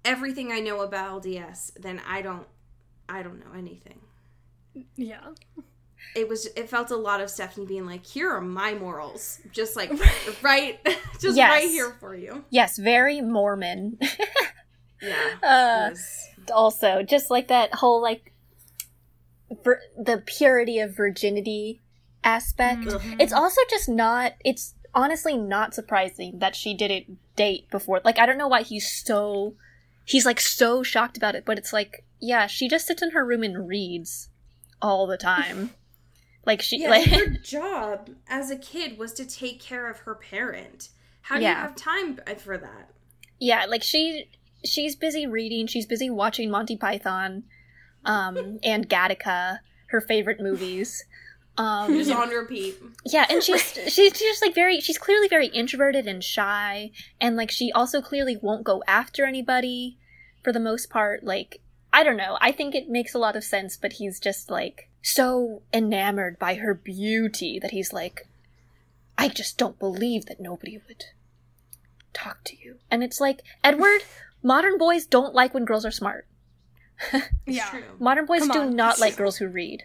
everything 0.05 0.51
i 0.51 0.59
know 0.59 0.81
about 0.81 1.23
lds 1.23 1.73
then 1.75 2.01
i 2.05 2.21
don't 2.21 2.49
i 3.09 3.23
don't 3.23 3.39
know 3.39 3.57
anything 3.57 4.01
yeah. 4.97 5.29
It 6.15 6.29
was 6.29 6.47
it 6.57 6.69
felt 6.69 6.91
a 6.91 6.97
lot 6.97 7.21
of 7.21 7.29
stephenie 7.31 7.67
being 7.67 7.85
like 7.87 8.07
here 8.07 8.31
are 8.31 8.41
my 8.41 8.75
morals 8.75 9.41
just 9.53 9.77
like 9.77 9.91
right 10.43 10.79
just 11.21 11.37
Yes. 11.37 11.51
right 11.51 11.69
here 11.69 11.95
for 12.01 12.15
you 12.15 12.45
Yes, 12.51 12.79
very 12.79 13.21
Mormon. 13.21 13.99
yeah 15.03 15.35
uh, 15.43 15.91
also, 16.55 17.03
just 17.03 17.31
like 17.31 17.49
that 17.49 17.75
whole 17.75 18.01
like 18.01 18.33
vir- 19.65 19.83
the 19.97 20.23
purity 20.25 20.79
of 20.79 20.97
virginity 20.97 21.81
aspect. 22.25 22.83
Mhm. 22.87 23.17
It's 23.21 23.33
also 23.33 23.61
just 23.71 23.89
not. 23.89 24.35
It's 24.45 24.75
honestly 24.95 25.37
not 25.37 25.75
surprising 25.75 26.39
that 26.39 26.57
she 26.57 26.75
didn't 26.75 27.19
date 27.37 27.71
before. 27.71 28.01
Like, 28.05 28.19
I 28.19 28.27
don't 28.27 28.39
know 28.39 28.49
why 28.49 28.63
he's 28.63 28.91
so. 28.91 29.55
He's 30.05 30.25
like 30.25 30.41
so 30.41 30.83
shocked 30.83 31.17
about 31.17 31.35
it, 31.35 31.45
but 31.45 31.59
it's 31.59 31.73
like, 31.73 32.05
yeah, 32.21 32.47
she 32.47 32.69
just 32.69 32.87
sits 32.87 33.03
in 33.03 33.11
her 33.11 33.25
room 33.25 33.43
and 33.43 33.69
reads 33.69 34.29
all 34.81 35.07
the 35.07 35.17
time. 35.17 35.71
Like 36.47 36.63
she, 36.63 36.81
yeah, 36.81 36.91
like, 36.91 37.07
her 37.09 37.27
job 37.43 38.09
as 38.29 38.51
a 38.51 38.57
kid 38.57 38.97
was 38.97 39.13
to 39.15 39.27
take 39.27 39.61
care 39.61 39.91
of 39.91 39.99
her 40.01 40.15
parent. 40.15 40.89
How 41.23 41.37
do 41.37 41.43
you 41.43 41.49
have 41.49 41.75
time 41.75 42.21
for 42.39 42.57
that? 42.57 42.91
yeah, 43.39 43.67
like 43.67 43.83
she, 43.83 44.31
she's 44.65 44.97
busy 44.97 45.27
reading. 45.27 45.67
She's 45.67 45.87
busy 45.87 46.09
watching 46.09 46.51
Monty 46.51 46.77
Python, 46.77 47.45
um, 48.05 48.59
and 48.63 48.89
Gattaca, 48.89 49.59
her 49.89 50.01
favorite 50.01 50.41
movies. 50.41 51.05
Um, 51.59 51.95
Just 51.95 52.11
on 52.11 52.29
repeat. 52.29 52.77
Yeah, 53.05 53.27
and 53.29 53.43
she's 53.43 53.63
she's 53.89 54.13
just 54.13 54.43
like 54.43 54.55
very 54.55 54.81
she's 54.81 54.99
clearly 54.99 55.29
very 55.29 55.47
introverted 55.49 56.07
and 56.07 56.23
shy 56.23 56.91
and 57.21 57.35
like 57.35 57.51
she 57.51 57.73
also 57.73 58.03
clearly 58.03 58.37
won't 58.37 58.63
go 58.63 58.83
after 58.87 59.25
anybody 59.25 59.99
for 60.45 60.53
the 60.53 60.61
most 60.61 60.91
part. 60.91 61.25
Like 61.25 61.61
I 61.93 62.05
don't 62.05 62.19
know. 62.19 62.37
I 62.41 62.53
think 62.53 62.75
it 62.75 62.91
makes 62.91 63.15
a 63.15 63.19
lot 63.19 63.37
of 63.37 63.45
sense, 63.45 63.79
but 63.79 63.95
he's 63.95 64.21
just 64.21 64.51
like 64.51 64.91
so 65.09 65.63
enamored 65.73 66.37
by 66.39 66.55
her 66.57 66.75
beauty 66.75 67.61
that 67.61 67.71
he's 67.71 67.93
like 67.93 68.27
I 69.17 69.29
just 69.29 69.57
don't 69.57 69.79
believe 69.79 70.27
that 70.27 70.41
nobody 70.41 70.79
would 70.89 71.05
talk 72.13 72.43
to 72.45 72.57
you. 72.57 72.77
And 72.91 73.03
it's 73.03 73.19
like, 73.21 73.41
Edward, 73.65 74.03
modern 74.43 74.77
boys 74.77 75.07
don't 75.07 75.35
like 75.35 75.55
when 75.55 75.65
girls 75.65 75.87
are 75.87 75.91
smart. 75.91 76.27
Yeah. 77.47 77.71
true. 77.71 77.85
Modern 77.99 78.27
boys 78.27 78.41
Come 78.41 78.49
do 78.51 78.61
on. 78.61 78.77
not 78.77 78.99
like 78.99 79.17
girls 79.17 79.37
who 79.39 79.49
read. 79.49 79.85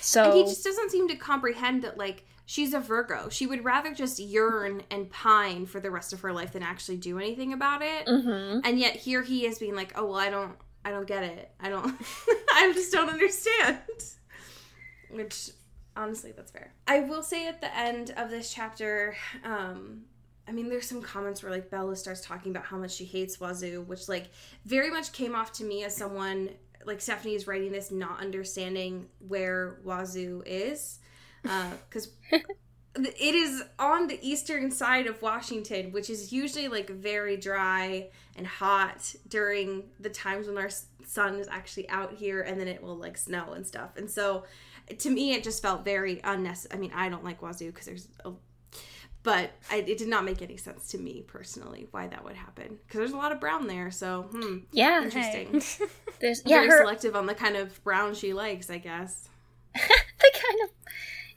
So 0.00 0.24
And 0.24 0.34
he 0.34 0.42
just 0.44 0.64
doesn't 0.64 0.90
seem 0.90 1.08
to 1.08 1.16
comprehend 1.16 1.82
that, 1.84 1.96
like, 1.96 2.26
she's 2.44 2.74
a 2.74 2.80
Virgo. 2.80 3.28
She 3.30 3.46
would 3.46 3.64
rather 3.64 3.94
just 3.94 4.18
yearn 4.18 4.82
and 4.90 5.10
pine 5.10 5.64
for 5.66 5.80
the 5.80 5.90
rest 5.90 6.12
of 6.12 6.20
her 6.20 6.32
life 6.32 6.52
than 6.52 6.62
actually 6.62 6.96
do 6.98 7.18
anything 7.18 7.52
about 7.54 7.80
it. 7.82 8.06
Mhm. 8.06 8.60
And 8.64 8.78
yet 8.78 8.96
here 8.96 9.22
he 9.22 9.46
is 9.46 9.58
being 9.58 9.74
like, 9.74 9.92
"Oh 9.98 10.04
well, 10.06 10.16
I 10.18 10.28
don't, 10.30 10.56
I 10.86 10.90
don't 10.90 11.06
get 11.06 11.24
it. 11.24 11.50
I 11.58 11.68
don't, 11.68 11.92
I 12.54 12.70
just 12.72 12.92
don't 12.92 13.10
understand." 13.10 13.78
Which, 15.10 15.50
honestly, 15.96 16.30
that's 16.30 16.52
fair. 16.52 16.72
I 16.86 17.00
will 17.00 17.24
say 17.24 17.48
at 17.48 17.60
the 17.60 17.76
end 17.76 18.14
of 18.16 18.30
this 18.30 18.52
chapter, 18.52 19.16
um, 19.44 20.02
I 20.46 20.52
mean, 20.52 20.68
there's 20.68 20.88
some 20.88 21.02
comments 21.02 21.42
where 21.42 21.50
like 21.50 21.70
Bella 21.70 21.96
starts 21.96 22.20
talking 22.20 22.52
about 22.52 22.64
how 22.64 22.76
much 22.76 22.92
she 22.92 23.04
hates 23.04 23.38
Wazzu, 23.38 23.84
which 23.84 24.08
like 24.08 24.28
very 24.64 24.90
much 24.90 25.10
came 25.10 25.34
off 25.34 25.52
to 25.54 25.64
me 25.64 25.82
as 25.82 25.96
someone 25.96 26.50
like 26.84 27.00
Stephenie 27.00 27.34
is 27.34 27.48
writing 27.48 27.72
this 27.72 27.90
not 27.90 28.20
understanding 28.20 29.06
where 29.26 29.80
Wazzu 29.84 30.42
is, 30.46 31.00
because. 31.42 32.10
it 33.04 33.34
is 33.34 33.62
on 33.78 34.06
the 34.06 34.18
eastern 34.26 34.70
side 34.70 35.06
of 35.06 35.20
Washington, 35.22 35.92
which 35.92 36.08
is 36.08 36.32
usually 36.32 36.68
like 36.68 36.88
very 36.88 37.36
dry 37.36 38.08
and 38.36 38.46
hot 38.46 39.14
during 39.28 39.84
the 40.00 40.08
times 40.08 40.46
when 40.46 40.58
our 40.58 40.70
sun 41.04 41.36
is 41.36 41.48
actually 41.48 41.88
out 41.88 42.14
here, 42.14 42.42
and 42.42 42.60
then 42.60 42.68
it 42.68 42.82
will 42.82 42.96
like 42.96 43.16
snow 43.16 43.52
and 43.52 43.66
stuff. 43.66 43.96
And 43.96 44.10
so, 44.10 44.44
to 44.98 45.10
me, 45.10 45.34
it 45.34 45.44
just 45.44 45.62
felt 45.62 45.84
very 45.84 46.20
unnecessary. 46.24 46.78
I 46.78 46.80
mean, 46.80 46.92
I 46.94 47.08
don't 47.08 47.24
like 47.24 47.40
Wazzu 47.40 47.66
because 47.66 47.86
there's, 47.86 48.08
a, 48.24 48.32
but 49.22 49.50
I, 49.70 49.78
it 49.78 49.98
did 49.98 50.08
not 50.08 50.24
make 50.24 50.40
any 50.40 50.56
sense 50.56 50.88
to 50.88 50.98
me 50.98 51.24
personally 51.26 51.88
why 51.90 52.06
that 52.06 52.22
would 52.24 52.36
happen 52.36 52.78
because 52.86 52.98
there's 52.98 53.12
a 53.12 53.16
lot 53.16 53.32
of 53.32 53.40
brown 53.40 53.66
there. 53.66 53.90
So, 53.90 54.22
hmm, 54.30 54.58
yeah, 54.72 55.02
interesting. 55.02 55.50
there's 56.20 56.42
yeah, 56.46 56.58
very 56.58 56.68
her 56.68 56.78
selective 56.78 57.16
on 57.16 57.26
the 57.26 57.34
kind 57.34 57.56
of 57.56 57.82
brown 57.84 58.14
she 58.14 58.32
likes, 58.32 58.70
I 58.70 58.78
guess. 58.78 59.28
the 59.74 59.80
kind 60.32 60.60
of 60.64 60.70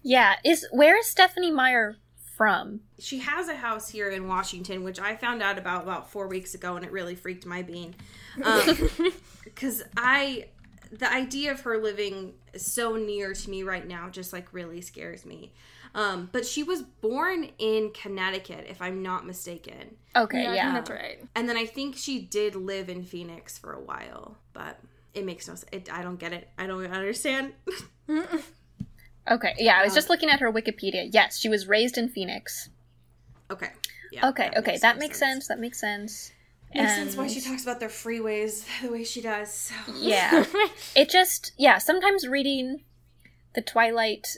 yeah 0.04 0.36
is 0.44 0.68
where 0.72 0.98
is 0.98 1.06
stephenie 1.06 1.52
meyer 1.52 1.96
from 2.36 2.82
she 3.00 3.20
has 3.20 3.48
a 3.48 3.56
house 3.56 3.90
here 3.90 4.10
in 4.10 4.28
Washington, 4.28 4.84
which 4.84 5.00
I 5.00 5.16
found 5.16 5.42
out 5.42 5.58
about 5.58 5.84
about 5.84 6.12
four 6.12 6.28
weeks 6.28 6.54
ago, 6.54 6.76
and 6.76 6.86
it 6.86 6.92
really 6.92 7.16
freaked 7.16 7.46
my 7.46 7.62
bean. 7.62 7.96
Because 9.44 9.82
I, 9.98 10.46
the 10.92 11.12
idea 11.12 11.52
of 11.52 11.62
her 11.62 11.78
living 11.82 12.34
so 12.56 12.96
near 12.96 13.34
to 13.34 13.50
me 13.50 13.64
right 13.64 13.88
now 13.88 14.10
just 14.10 14.32
like 14.32 14.54
really 14.54 14.80
scares 14.82 15.26
me. 15.26 15.54
Um, 15.96 16.30
but 16.32 16.46
she 16.46 16.62
was 16.62 16.84
born 16.84 17.50
in 17.58 17.92
Connecticut, 17.92 18.68
if 18.70 18.80
I'm 18.80 19.02
not 19.02 19.26
mistaken. 19.26 19.96
okay 20.16 20.44
Yeah, 20.44 20.54
yeah, 20.54 20.74
that's 20.74 20.90
right. 20.90 21.20
And 21.36 21.50
then 21.50 21.58
I 21.58 21.66
think 21.66 21.96
she 21.98 22.22
did 22.22 22.56
live 22.56 22.90
in 22.90 23.04
Phoenix 23.04 23.58
for 23.58 23.74
a 23.74 23.82
while, 23.82 24.38
but 24.54 24.80
it 25.16 25.26
makes 25.26 25.48
no 25.48 25.56
sense. 25.56 25.90
I 25.92 26.04
don't 26.04 26.20
get 26.20 26.32
it. 26.32 26.50
I 26.60 26.68
don't 26.68 26.86
understand. 26.86 27.54
okay 29.30 29.54
yeah 29.58 29.80
i 29.80 29.84
was 29.84 29.94
just 29.94 30.10
looking 30.10 30.30
at 30.30 30.40
her 30.40 30.52
wikipedia 30.52 31.08
yes 31.12 31.38
she 31.38 31.50
was 31.50 31.68
raised 31.68 31.98
in 31.98 32.10
phoenix 32.10 32.70
okay. 33.52 33.70
Yeah, 34.12 34.30
okay 34.30 34.50
okay 34.58 34.78
that 34.78 34.98
makes 34.98 35.20
sense 35.20 35.48
that 35.48 35.60
makes 35.60 35.80
sense 35.80 36.32
Makes 36.74 36.94
sense 36.96 37.18
why 37.18 37.24
And- 37.24 37.32
she 37.34 37.42
talks 37.42 37.64
about 37.64 37.80
their 37.80 37.90
freeways 37.90 38.64
the 38.84 38.92
way 38.92 39.04
she 39.04 39.22
does. 39.22 39.52
So. 39.52 39.74
yeah 39.98 40.46
it 40.96 41.10
just 41.10 41.54
yeah 41.58 41.78
sometimes 41.80 42.28
reading 42.28 42.84
the 43.56 43.62
twilight 43.62 44.38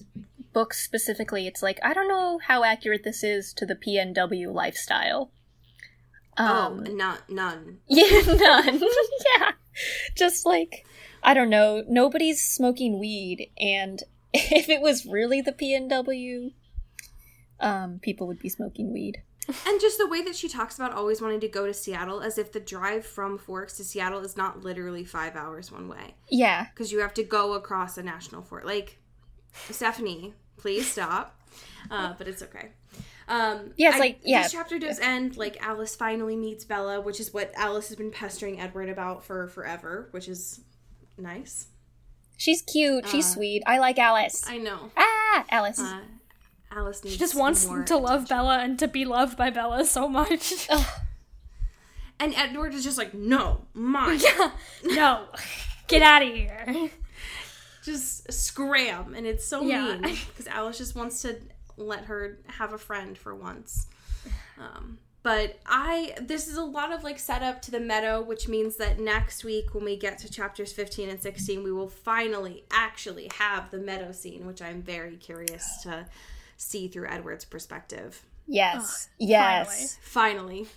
books 0.53 0.81
specifically 0.83 1.47
it's 1.47 1.61
like 1.61 1.79
i 1.83 1.93
don't 1.93 2.07
know 2.07 2.39
how 2.47 2.63
accurate 2.63 3.03
this 3.03 3.23
is 3.23 3.53
to 3.53 3.65
the 3.65 3.75
pnw 3.75 4.53
lifestyle 4.53 5.31
Oh, 6.37 6.45
um 6.45 6.83
not 6.95 7.29
none. 7.29 7.79
Yeah, 7.89 8.21
none. 8.25 8.79
yeah. 9.37 9.51
Just 10.15 10.45
like, 10.45 10.85
I 11.21 11.33
don't 11.33 11.49
know, 11.49 11.83
nobody's 11.89 12.41
smoking 12.41 12.99
weed, 12.99 13.51
and 13.59 14.01
if 14.59 14.69
it 14.69 14.81
was 14.81 15.05
really 15.05 15.41
the 15.41 15.51
PNW, 15.51 16.53
um, 17.59 17.99
people 18.01 18.27
would 18.27 18.39
be 18.39 18.49
smoking 18.49 18.91
weed. 18.93 19.21
And 19.67 19.81
just 19.81 19.97
the 19.97 20.07
way 20.07 20.21
that 20.23 20.35
she 20.35 20.47
talks 20.47 20.75
about 20.77 20.93
always 20.93 21.19
wanting 21.21 21.39
to 21.41 21.47
go 21.47 21.65
to 21.65 21.73
Seattle, 21.73 22.21
as 22.21 22.37
if 22.37 22.51
the 22.51 22.59
drive 22.59 23.05
from 23.05 23.37
Forks 23.37 23.75
to 23.77 23.83
Seattle 23.83 24.19
is 24.21 24.37
not 24.37 24.61
literally 24.63 25.03
five 25.03 25.35
hours 25.35 25.71
one 25.71 25.87
way, 25.89 26.15
Yeah. 26.29 26.67
because 26.73 26.91
you 26.91 26.99
have 26.99 27.13
to 27.15 27.23
go 27.23 27.53
across 27.53 27.97
a 27.97 28.03
national 28.03 28.43
forest. 28.43 28.67
Like, 28.67 28.99
Stephenie, 29.69 30.33
please 30.57 30.87
stop. 30.89 31.37
Uh, 31.89 32.13
but 32.17 32.27
it's 32.27 32.41
okay. 32.43 32.69
Um, 33.27 33.73
Yeah, 33.75 33.89
it's 33.89 33.95
I- 33.97 33.99
like- 33.99 34.19
yeah. 34.23 34.43
This 34.43 34.51
chapter 34.53 34.77
does 34.79 34.99
end 34.99 35.35
like 35.35 35.57
Alice 35.61 35.95
finally 35.95 36.35
meets 36.37 36.63
Bella, 36.63 37.01
which 37.01 37.19
is 37.19 37.33
what 37.33 37.51
Alice 37.55 37.87
has 37.89 37.97
been 37.97 38.11
pestering 38.11 38.61
Edward 38.61 38.87
about 38.89 39.25
for 39.25 39.47
forever, 39.47 40.07
which 40.11 40.27
is 40.29 40.61
nice. 41.17 41.65
She's 42.41 42.63
cute. 42.63 43.07
She's 43.07 43.31
sweet. 43.31 43.61
I 43.67 43.77
like 43.77 43.99
Alice. 43.99 44.43
I 44.47 44.57
know. 44.57 44.89
ah, 44.97 45.45
Alice. 45.51 45.79
Uh, 45.79 45.99
Alice 46.71 47.03
needs 47.03 47.13
She 47.13 47.19
just 47.19 47.35
wants 47.35 47.67
more 47.67 47.83
to 47.83 47.97
love. 47.97 48.27
Bella 48.27 48.57
and 48.57 48.79
to 48.79 48.87
be 48.87 49.05
loved 49.05 49.37
by 49.37 49.51
Bella 49.51 49.85
so 49.85 50.07
much. 50.07 50.67
And 52.19 52.35
Edward 52.35 52.73
is 52.75 52.83
just 52.83 52.99
like, 52.99 53.13
no, 53.15 53.61
mine. 53.73 54.19
no, 54.83 55.25
get 55.87 56.01
out 56.03 56.21
of 56.21 56.27
here. 56.31 56.89
just 57.83 58.31
scram. 58.31 59.13
And 59.15 59.25
it's 59.27 59.45
so 59.45 59.63
Yeah. 59.63 59.97
mean 59.97 60.17
because 60.27 60.45
Alice 60.47 60.77
just 60.79 60.95
wants 60.95 61.21
to 61.23 61.35
let 61.77 62.05
her 62.05 62.37
have 62.47 62.73
a 62.73 62.77
friend 62.77 63.17
for 63.17 63.35
once. 63.35 63.87
Um, 64.59 64.99
but 65.23 65.59
I, 65.65 66.15
this 66.19 66.47
is 66.47 66.57
a 66.57 66.63
lot 66.63 66.91
of 66.91 67.03
like 67.03 67.19
setup 67.19 67.61
to 67.63 67.71
the 67.71 67.79
meadow, 67.79 68.21
which 68.21 68.47
means 68.47 68.77
that 68.77 68.99
next 68.99 69.43
week 69.43 69.73
when 69.73 69.85
we 69.85 69.95
get 69.95 70.17
to 70.19 70.31
chapters 70.31 70.73
15 70.73 71.09
and 71.09 71.21
16, 71.21 71.63
we 71.63 71.71
will 71.71 71.89
finally 71.89 72.63
actually 72.71 73.29
have 73.35 73.69
the 73.69 73.77
meadow 73.77 74.11
scene, 74.11 74.47
which 74.47 74.61
I'm 74.61 74.81
very 74.81 75.17
curious 75.17 75.83
to 75.83 76.07
see 76.57 76.87
through 76.87 77.07
Edward's 77.07 77.45
perspective. 77.45 78.23
yes. 79.17 79.79
yes. 79.79 79.97
finally 80.01 80.67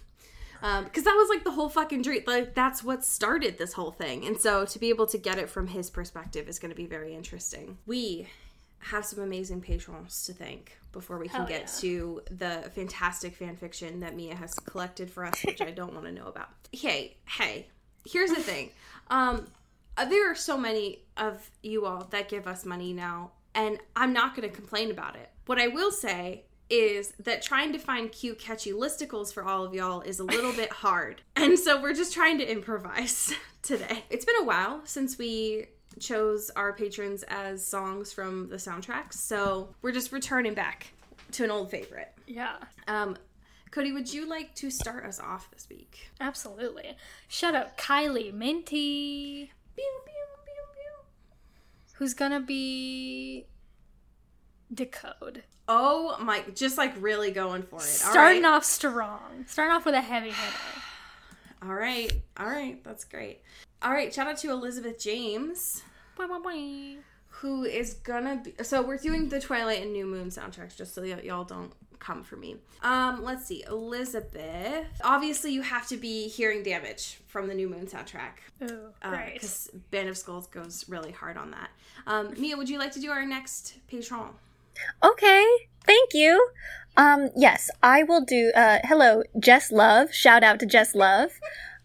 because 0.61 0.79
um, 0.99 1.05
that 1.05 1.15
was 1.15 1.29
like 1.29 1.45
the 1.45 1.51
whole 1.51 1.69
fucking 1.69 2.01
dream 2.01 2.23
like 2.27 2.55
that's 2.55 2.83
what 2.83 3.05
started 3.05 3.59
this 3.59 3.75
whole 3.75 3.91
thing 3.91 4.25
and 4.25 4.41
so 4.41 4.65
to 4.65 4.79
be 4.79 4.89
able 4.89 5.07
to 5.07 5.19
get 5.19 5.37
it 5.37 5.51
from 5.51 5.67
his 5.67 5.91
perspective 5.91 6.49
is 6.49 6.59
going 6.59 6.71
to 6.71 6.77
be 6.77 6.87
very 6.87 7.15
interesting 7.15 7.77
we 7.85 8.27
have 8.85 9.05
some 9.05 9.23
amazing 9.23 9.61
patrons 9.61 10.25
to 10.25 10.33
thank 10.33 10.79
before 10.93 11.19
we 11.19 11.27
can 11.29 11.41
Hell 11.41 11.49
get 11.49 11.61
yeah. 11.63 11.81
to 11.81 12.23
the 12.31 12.71
fantastic 12.75 13.35
fan 13.35 13.57
fiction 13.57 14.01
that 14.01 14.15
mia 14.15 14.35
has 14.35 14.55
collected 14.55 15.11
for 15.11 15.25
us 15.25 15.43
which 15.45 15.61
i 15.61 15.71
don't 15.71 15.95
want 15.95 16.07
to 16.07 16.13
know 16.13 16.27
about. 16.27 16.49
Hey 16.73 17.17
hey 17.27 17.69
here's 18.07 18.31
the 18.31 18.43
thing. 18.43 18.71
Um 19.11 19.49
uh, 19.97 20.07
there 20.07 20.31
are 20.31 20.35
so 20.35 20.57
many 20.57 21.01
of 21.17 21.51
you 21.63 21.85
all 21.85 22.05
that 22.11 22.29
give 22.29 22.47
us 22.47 22.65
money 22.65 22.93
now 22.95 23.33
and 23.55 23.79
i'm 23.95 24.13
not 24.15 24.35
going 24.35 24.49
to 24.49 24.55
complain 24.55 24.91
about 24.91 25.15
it. 25.15 25.31
What 25.47 25.59
i 25.59 25.69
will 25.69 25.91
say 25.91 26.45
is 26.71 27.13
that 27.19 27.43
trying 27.43 27.73
to 27.73 27.79
find 27.79 28.11
cute 28.11 28.39
catchy 28.39 28.73
listicles 28.73 29.33
for 29.33 29.45
all 29.45 29.65
of 29.65 29.75
y'all 29.75 30.01
is 30.01 30.19
a 30.19 30.25
little 30.25 30.53
bit 30.53 30.73
hard. 30.85 31.23
And 31.37 31.59
so 31.59 31.81
we're 31.81 31.95
just 31.95 32.13
trying 32.13 32.39
to 32.39 32.51
improvise 32.51 33.33
today. 33.63 34.05
It's 34.11 34.25
been 34.25 34.41
a 34.41 34.45
while 34.45 34.81
since 34.85 35.19
we 35.19 35.67
chose 36.01 36.51
our 36.57 36.73
patrons 36.73 37.23
as 37.29 37.67
songs 37.67 38.13
from 38.13 38.49
the 38.49 38.57
soundtracks 38.57 39.15
so 39.15 39.69
we're 39.83 39.93
just 39.93 40.13
returning 40.13 40.55
back 40.55 40.93
to 41.33 41.45
an 41.45 41.51
old 41.51 41.71
favorite 41.71 42.13
Yeah, 42.27 42.57
um 42.89 43.17
cody 43.71 43.93
would 43.93 44.13
you 44.13 44.29
like 44.29 44.55
to 44.57 44.71
start 44.71 45.05
us 45.05 45.19
off 45.21 45.51
this 45.51 45.67
week 45.69 46.11
absolutely. 46.21 46.97
Shout 47.29 47.55
out 47.55 47.77
Kylie 47.77 48.33
Minty, 48.33 49.51
Pew, 49.77 49.85
pew, 50.07 50.13
pew, 50.45 50.55
pew. 50.75 51.95
who's 51.95 52.15
gonna 52.15 52.41
be 52.41 53.47
Decode. 54.73 55.43
oh 55.69 56.17
my 56.21 56.43
just 56.55 56.79
like 56.79 56.95
really 57.01 57.31
going 57.31 57.63
for 57.63 57.77
it 57.81 57.83
Starting 57.83 58.43
right. 58.45 58.49
off 58.55 58.65
strong. 58.65 59.45
Starting 59.47 59.75
off 59.75 59.85
with 59.85 59.95
a 59.95 60.01
heavy 60.01 60.29
hitter. 60.31 60.59
All 61.63 61.75
right. 61.75 62.13
All 62.37 62.47
right. 62.47 62.83
That's 62.85 63.05
great. 63.05 63.41
All 63.85 63.93
right. 63.93 64.13
Shout 64.13 64.27
out 64.27 64.39
to 64.39 64.51
Elizabeth 64.51 64.99
James, 64.99 65.83
Boing, 66.19 66.29
boing, 66.29 66.43
boing. 66.45 66.97
who 67.29 67.65
is 67.65 67.95
gonna 67.95 68.37
be. 68.43 68.55
So 68.65 68.83
we're 68.83 68.97
doing 68.99 69.29
the 69.29 69.41
Twilight 69.41 69.83
and 69.83 69.93
New 69.93 70.07
Moon 70.07 70.29
soundtracks, 70.31 70.75
just 70.77 70.95
so 70.95 71.03
y- 71.03 71.21
y'all 71.23 71.45
don't 71.45 71.73
come 71.99 72.23
for 72.23 72.37
me. 72.37 72.57
Um, 72.83 73.23
let's 73.23 73.47
see. 73.47 73.63
Elizabeth. 73.69 74.87
Obviously, 75.03 75.53
you 75.53 75.63
have 75.63 75.87
to 75.89 75.97
be 75.97 76.29
hearing 76.29 76.63
damage 76.63 77.21
from 77.27 77.47
the 77.47 77.55
New 77.55 77.69
Moon 77.69 77.87
soundtrack. 77.87 78.39
Ooh, 78.63 78.89
great. 79.03 79.35
Because 79.35 79.71
Band 79.91 80.09
of 80.09 80.17
Skulls 80.19 80.47
goes 80.47 80.85
really 80.89 81.13
hard 81.13 81.37
on 81.37 81.51
that. 81.53 81.71
Um, 82.07 82.35
Mia, 82.39 82.57
would 82.57 82.69
you 82.69 82.79
like 82.79 82.93
to 82.93 83.01
do 83.01 83.11
our 83.11 83.25
next 83.27 83.79
patron? 83.89 84.31
Okay. 85.03 85.45
Thank 85.85 86.15
you. 86.15 86.49
Um, 86.97 87.31
yes, 87.37 87.71
I 87.83 88.03
will 88.05 88.25
do, 88.25 88.53
uh, 88.55 88.79
hello, 88.85 89.23
Jess 89.39 89.71
Love. 89.73 90.15
Shout 90.15 90.43
out 90.45 90.61
to 90.61 90.67
Jess 90.67 90.95
Love. 90.95 91.31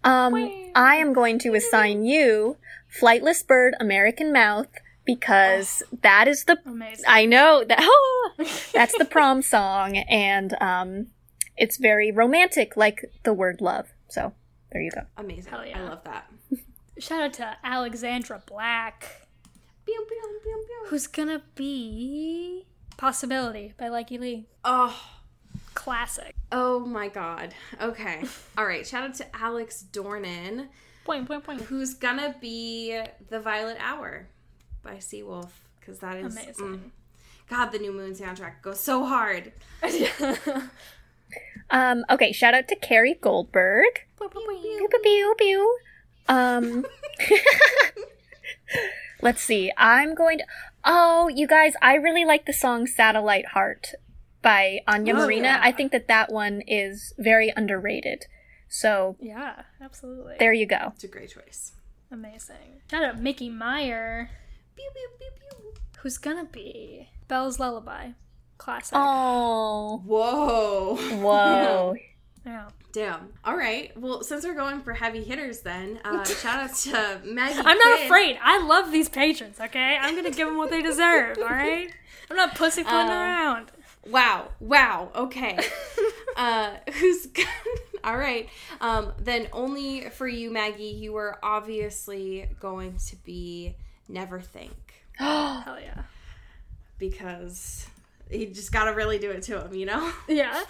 Um, 0.03 0.35
I 0.75 0.95
am 0.95 1.13
going 1.13 1.39
to 1.39 1.55
assign 1.55 2.05
you 2.05 2.57
Flightless 3.01 3.45
Bird 3.45 3.75
American 3.79 4.31
Mouth 4.31 4.67
because 5.05 5.83
that 6.01 6.27
is 6.27 6.45
the, 6.45 6.57
Amazing. 6.65 7.05
I 7.07 7.25
know 7.25 7.63
that, 7.67 7.79
oh, 7.81 8.31
that's 8.73 8.97
the 8.97 9.05
prom 9.09 9.41
song 9.41 9.97
and, 9.97 10.55
um, 10.61 11.07
it's 11.57 11.77
very 11.77 12.11
romantic 12.11 12.77
like 12.77 13.11
the 13.23 13.33
word 13.33 13.59
love. 13.59 13.89
So 14.07 14.33
there 14.71 14.81
you 14.81 14.91
go. 14.91 15.01
Amazing. 15.17 15.51
Hell 15.51 15.65
yeah. 15.65 15.79
I 15.79 15.89
love 15.89 16.03
that. 16.05 16.31
Shout 16.99 17.21
out 17.21 17.33
to 17.33 17.57
Alexandra 17.63 18.41
Black, 18.45 19.27
Pew, 19.85 20.05
pew, 20.07 20.39
pew, 20.43 20.65
pew. 20.67 20.89
who's 20.89 21.07
gonna 21.07 21.41
be 21.55 22.65
Possibility 22.97 23.73
by 23.77 23.85
Lykke 23.85 24.19
Li. 24.19 24.45
Oh, 24.65 24.93
Classic. 25.79 26.35
Oh 26.51 26.81
my 26.81 27.07
god. 27.07 27.53
Okay. 27.81 28.21
All 28.57 28.65
right. 28.65 28.85
Shout 28.85 29.05
out 29.05 29.13
to 29.15 29.35
Alex 29.35 29.85
Dornan, 29.93 30.67
Point, 31.05 31.25
point, 31.25 31.43
point. 31.45 31.61
who's 31.61 31.93
gonna 31.93 32.35
be 32.41 33.01
the 33.29 33.39
Violet 33.39 33.77
Hour 33.79 34.27
by 34.83 34.99
Sea 34.99 35.23
Wolf, 35.23 35.63
because 35.79 35.99
that 35.99 36.17
is 36.17 36.35
Amazing. 36.35 36.53
mm. 36.65 36.79
God. 37.49 37.67
The 37.71 37.79
New 37.79 37.93
Moon 37.93 38.13
soundtrack 38.13 38.61
goes 38.61 38.79
so 38.79 39.05
hard. 39.05 39.53
Um, 41.71 42.03
okay, 42.09 42.31
shout 42.31 42.55
out 42.55 42.67
to 42.69 42.75
Carrie 42.75 43.13
Goldberg. 43.21 43.85
Boing, 44.19 44.31
boing, 44.31 44.47
boing. 44.47 44.61
Pew, 44.63 44.87
pew, 44.89 44.99
pew, 45.03 45.35
pew. 45.37 45.77
Um, 46.27 46.83
let's 49.21 49.43
see. 49.43 49.71
I'm 49.77 50.15
going 50.15 50.39
to. 50.39 50.45
Oh, 50.83 51.27
you 51.27 51.45
guys, 51.45 51.73
I 51.81 51.93
really 51.93 52.25
like 52.25 52.47
the 52.47 52.53
song 52.53 52.87
"Satellite 52.87 53.49
Heart" 53.49 53.93
by 54.41 54.79
Anya 54.87 55.13
Oh, 55.15 55.17
Marina. 55.25 55.47
yeah. 55.47 55.59
I 55.61 55.71
think 55.71 55.91
that 55.91 56.07
that 56.07 56.31
one 56.31 56.61
is 56.67 57.13
very 57.17 57.51
underrated. 57.55 58.25
So 58.67 59.15
Yeah, 59.19 59.63
absolutely. 59.81 60.35
there 60.39 60.53
you 60.53 60.65
go. 60.65 60.91
It's 60.95 61.03
a 61.03 61.07
great 61.07 61.29
choice. 61.31 61.73
Amazing. 62.11 62.81
Shout 62.89 63.03
out 63.03 63.19
Mickey 63.19 63.49
Meyer, 63.49 64.29
Pew, 64.75 64.89
pew, 64.93 65.09
pew, 65.19 65.27
pew. 65.61 65.73
who's 66.01 66.17
gonna 66.17 66.45
be 66.45 67.09
Bella's 67.27 67.59
Lullaby. 67.59 68.09
Classic. 68.57 68.93
Oh, 68.93 70.01
Whoa. 70.05 70.95
whoa. 71.21 71.95
Yeah. 72.45 72.69
Damn. 72.91 73.29
All 73.45 73.55
right. 73.55 73.95
Well, 73.95 74.23
since 74.23 74.43
we're 74.43 74.55
going 74.55 74.81
for 74.81 74.93
heavy 74.93 75.23
hitters, 75.23 75.61
then 75.61 75.99
uh, 76.03 76.23
shout 76.41 76.59
out 76.69 76.75
to 76.77 77.21
Maggie. 77.23 77.59
I'm 77.59 77.77
not 77.77 77.93
Quinn. 77.97 78.05
afraid. 78.05 78.39
I 78.41 78.63
love 78.65 78.91
these 78.91 79.07
patrons, 79.09 79.59
okay? 79.59 79.97
I'm 80.01 80.15
gonna 80.15 80.31
give 80.31 80.47
them 80.47 80.57
what 80.57 80.71
they 80.71 80.81
deserve, 80.81 81.37
alright? 81.37 81.91
I'm 82.31 82.35
not 82.37 82.55
pussyfooting 82.55 82.93
Uh, 82.97 83.09
around. 83.11 83.71
Wow. 84.07 84.49
Wow. 84.59 85.11
Okay. 85.15 85.57
uh, 86.37 86.71
who's 86.93 87.25
good? 87.33 87.45
all 88.03 88.17
right? 88.17 88.47
Um, 88.81 89.11
then 89.19 89.47
only 89.53 90.09
for 90.09 90.27
you, 90.27 90.51
Maggie. 90.51 90.83
You 90.85 91.11
were 91.13 91.37
obviously 91.43 92.47
going 92.59 92.97
to 93.07 93.15
be 93.17 93.75
never 94.07 94.39
think 94.39 94.73
Oh, 95.19 95.61
Hell 95.65 95.79
yeah. 95.81 96.03
because 96.97 97.85
you 98.31 98.47
just 98.47 98.71
got 98.71 98.85
to 98.85 98.91
really 98.91 99.19
do 99.19 99.29
it 99.31 99.43
to 99.43 99.59
him, 99.61 99.73
you 99.73 99.85
know. 99.85 100.11
Yeah. 100.27 100.63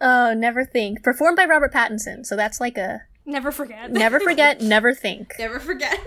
oh, 0.00 0.34
never 0.34 0.64
think. 0.64 1.02
Performed 1.02 1.36
by 1.36 1.44
Robert 1.46 1.72
Pattinson. 1.72 2.24
So 2.26 2.36
that's 2.36 2.60
like 2.60 2.76
a 2.78 3.02
Never 3.26 3.52
forget. 3.52 3.90
never 3.92 4.18
forget, 4.18 4.60
never 4.60 4.92
think. 4.94 5.34
Never 5.38 5.60
forget. 5.60 5.98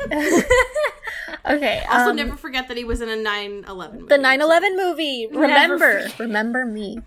Okay. 1.45 1.83
also, 1.89 2.11
um, 2.11 2.15
never 2.15 2.37
forget 2.37 2.67
that 2.69 2.77
he 2.77 2.83
was 2.83 3.01
in 3.01 3.09
a 3.09 3.17
9/11 3.17 3.93
movie. 3.93 4.07
the 4.07 4.17
9/11 4.17 4.77
movie. 4.77 5.27
Remember, 5.31 6.07
remember 6.19 6.65
me. 6.65 6.99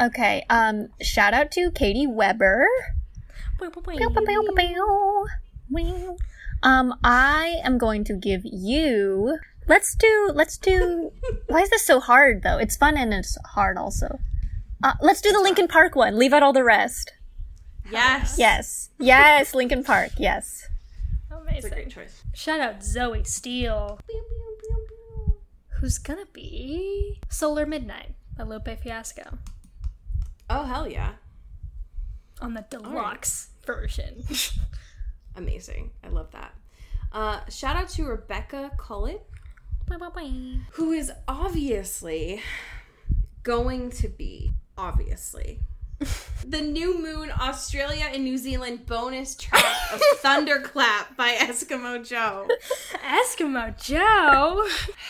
Okay. 0.00 0.44
Um, 0.48 0.88
shout 1.02 1.34
out 1.34 1.50
to 1.52 1.70
Katie 1.72 2.06
Weber. 2.06 2.66
Um, 6.62 6.94
I 7.02 7.56
am 7.64 7.78
going 7.78 8.04
to 8.04 8.14
give 8.14 8.42
you. 8.44 9.38
Let's 9.66 9.94
do. 9.94 10.30
Let's 10.32 10.58
do. 10.58 11.12
Why 11.46 11.62
is 11.62 11.70
this 11.70 11.84
so 11.84 12.00
hard 12.00 12.42
though? 12.42 12.58
It's 12.58 12.76
fun 12.76 12.96
and 12.96 13.12
it's 13.12 13.36
hard 13.54 13.76
also. 13.76 14.18
Uh, 14.82 14.94
let's 15.00 15.20
do 15.20 15.32
the 15.32 15.40
Linkin 15.40 15.68
Park 15.68 15.96
one. 15.96 16.18
Leave 16.18 16.32
out 16.32 16.42
all 16.42 16.52
the 16.52 16.62
rest. 16.64 17.12
Yes. 17.90 18.36
Yes. 18.38 18.90
Yes, 18.98 19.54
Linkin 19.54 19.82
Park. 19.84 20.10
Yes. 20.18 20.66
It's 21.48 21.66
a 21.66 21.70
great 21.70 21.90
choice. 21.90 22.22
Shout 22.34 22.60
out 22.60 22.82
Zoe 22.82 23.24
Steele, 23.24 23.98
who's 25.80 25.98
gonna 25.98 26.26
be 26.32 27.20
Solar 27.28 27.66
Midnight 27.66 28.14
by 28.36 28.44
Lupe 28.44 28.68
Fiasco 28.82 29.38
Oh 30.48 30.64
hell 30.64 30.88
yeah! 30.88 31.12
on 32.40 32.52
the 32.54 32.64
deluxe 32.68 33.48
version. 33.64 34.22
Amazing. 35.36 35.90
I 36.04 36.08
love 36.08 36.30
that. 36.32 36.54
Uh, 37.12 37.40
shout 37.48 37.76
out 37.76 37.88
to 37.90 38.04
Rebecca 38.04 38.70
Cullett, 38.76 39.22
Boing, 39.88 39.98
boing, 40.00 40.12
boing. 40.12 40.60
who 40.72 40.92
is 40.92 41.10
obviously 41.26 42.42
going 43.42 43.88
to 43.90 44.08
be 44.08 44.52
obviously 44.76 45.60
the 46.46 46.60
New 46.60 47.00
Moon 47.02 47.30
Australia 47.40 48.06
and 48.12 48.22
New 48.24 48.36
Zealand 48.38 48.86
bonus 48.86 49.34
track 49.34 49.64
of 49.92 50.00
Thunderclap 50.18 51.16
by 51.16 51.32
Eskimo 51.34 52.06
Joe. 52.06 52.46
Eskimo 53.04 53.74
Joe. 53.82 54.66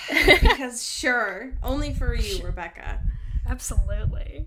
Because 0.08 0.84
sure, 0.84 1.52
only 1.62 1.92
for 1.92 2.14
you, 2.14 2.44
Rebecca. 2.44 3.00
Absolutely. 3.48 4.46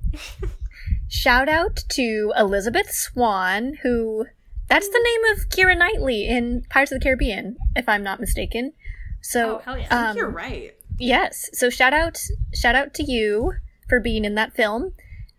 Shout 1.08 1.50
out 1.50 1.84
to 1.90 2.32
Elizabeth 2.38 2.92
Swan, 2.92 3.78
who 3.84 4.26
that's 4.68 4.88
the 4.88 5.02
name 5.04 5.34
of 5.38 5.50
Keira 5.50 5.78
Knightley 5.78 6.28
in 6.28 6.64
Pirates 6.70 6.92
of 6.92 7.00
the 7.00 7.04
Caribbean, 7.04 7.58
if 7.76 7.90
I'm 7.90 8.04
not 8.04 8.20
mistaken. 8.20 8.74
So 9.22 9.58
Oh, 9.58 9.62
hell 9.66 9.78
yeah. 9.78 10.10
um, 10.12 10.16
You're 10.18 10.30
right. 10.30 10.76
Yes. 11.00 11.50
So 11.54 11.70
shout 11.70 11.94
out 11.94 12.20
shout 12.54 12.76
out 12.76 12.94
to 12.96 13.04
you 13.04 13.54
for 13.88 14.00
being 14.00 14.24
in 14.26 14.36
that 14.36 14.54
film. 14.54 14.94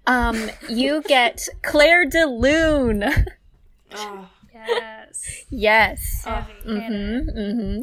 Um, 0.06 0.50
you 0.68 1.02
get 1.02 1.46
Clair 1.62 2.04
de 2.06 2.26
Lune. 2.26 3.04
Oh, 3.94 4.28
Yes. 4.52 5.44
yes. 5.50 6.22
Heavy 6.24 6.52
hitter. 6.64 6.70
Mm-hmm. 6.80 7.38
Mm-hmm. 7.38 7.82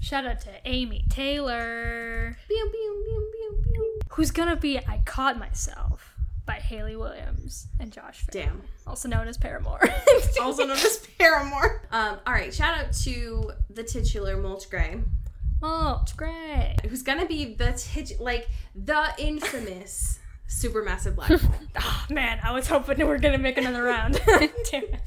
Shout 0.00 0.26
out 0.26 0.40
to 0.42 0.50
Amy 0.66 1.04
Taylor, 1.08 2.36
pew, 2.46 2.68
pew, 2.70 3.04
pew, 3.06 3.30
pew, 3.32 3.64
pew. 3.72 3.98
who's 4.10 4.30
gonna 4.30 4.54
be 4.56 4.78
I 4.78 5.02
Caught 5.06 5.38
Myself 5.38 6.14
by 6.46 6.54
Hayley 6.54 6.94
Williams 6.94 7.68
and 7.80 7.90
Josh 7.90 8.20
Fair, 8.30 8.44
Damn. 8.44 8.62
also 8.86 9.08
known 9.08 9.28
as 9.28 9.38
Paramore. 9.38 9.80
Also 10.42 10.64
known 10.66 10.76
as 10.76 10.98
Paramore. 11.18 11.82
Um, 11.90 12.18
all 12.26 12.32
right, 12.34 12.52
shout 12.52 12.76
out 12.78 12.92
to 13.04 13.52
the 13.70 13.82
titular 13.82 14.36
Mulch 14.36 14.68
Gray, 14.68 15.00
Mulch 15.62 16.14
Gray. 16.16 16.76
who's 16.88 17.02
gonna 17.02 17.24
be 17.26 17.54
the 17.54 17.72
tit- 17.72 18.20
like 18.20 18.48
the 18.74 19.06
infamous 19.18 20.18
supermassive 20.48 21.14
black 21.16 21.30
hole. 21.40 21.54
Oh, 21.80 22.06
man, 22.10 22.38
I 22.42 22.52
was 22.52 22.66
hoping 22.68 22.98
we 22.98 23.04
were 23.04 23.18
gonna 23.18 23.38
make 23.38 23.58
another 23.58 23.82
round. 23.82 24.14
Damn 24.26 24.50
it. 24.84 25.00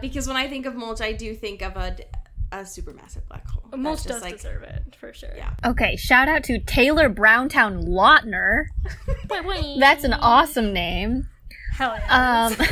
because 0.00 0.26
when 0.26 0.36
I 0.36 0.48
think 0.48 0.66
of 0.66 0.74
mulch, 0.74 1.00
I 1.00 1.12
do 1.12 1.34
think 1.34 1.62
of 1.62 1.76
a 1.76 1.96
a 2.52 2.58
supermassive 2.58 3.26
black 3.28 3.44
hole. 3.48 3.64
That's 3.70 3.82
Mulch 3.82 4.04
does 4.04 4.22
like- 4.22 4.36
deserve 4.36 4.62
it 4.62 4.94
for 5.00 5.12
sure. 5.12 5.30
Yeah. 5.36 5.54
Okay. 5.64 5.96
Shout 5.96 6.28
out 6.28 6.44
to 6.44 6.60
Taylor 6.60 7.08
Browntown 7.08 7.82
Lautner. 7.84 8.66
That's 9.78 10.04
an 10.04 10.12
awesome 10.12 10.72
name. 10.72 11.28
Hell 11.72 11.96
yeah. 11.98 12.46
Um, 12.56 12.66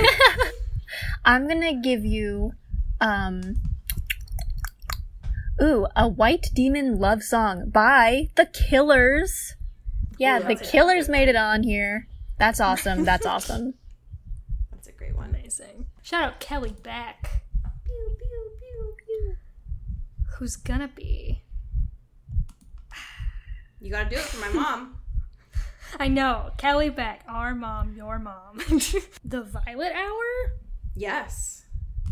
I'm 1.25 1.49
gonna 1.49 1.81
give 1.81 2.05
you, 2.05 2.53
um, 3.01 3.55
ooh, 5.61 5.87
a 5.97 6.09
White 6.09 6.47
Demon 6.55 6.99
love 7.01 7.23
song 7.25 7.69
by 7.71 8.29
The 8.37 8.47
Killers. 8.47 9.55
Yeah, 10.23 10.39
Ooh, 10.39 10.45
The 10.45 10.55
Killers 10.55 11.09
made 11.09 11.29
it 11.29 11.35
on 11.35 11.64
here. 11.64 12.07
That's 12.39 12.61
awesome. 12.61 13.05
That's 13.05 13.27
awesome. 13.35 13.75
That's 14.70 14.87
a 14.87 14.93
great 14.93 15.16
one. 15.16 15.31
Amazing. 15.31 15.87
Shout 16.01 16.23
out 16.23 16.39
Kelly 16.39 16.77
Beck, 16.81 17.43
Pew, 17.85 18.16
pew, 18.20 18.51
pew, 18.61 18.95
pew. 19.05 19.35
who's 20.37 20.55
gonna 20.55 20.87
be. 20.87 21.43
You 23.81 23.91
gotta 23.91 24.09
do 24.11 24.14
it 24.14 24.23
for 24.23 24.41
my 24.41 24.53
mom. 24.53 25.01
I 25.99 26.07
know, 26.07 26.53
Kelly 26.57 26.89
Beck, 26.89 27.25
our 27.27 27.53
mom, 27.57 27.97
your 27.97 28.20
mom. 28.20 28.59
the 29.25 29.43
Violet 29.43 29.93
Hour? 29.93 30.53
Yes. 30.95 31.64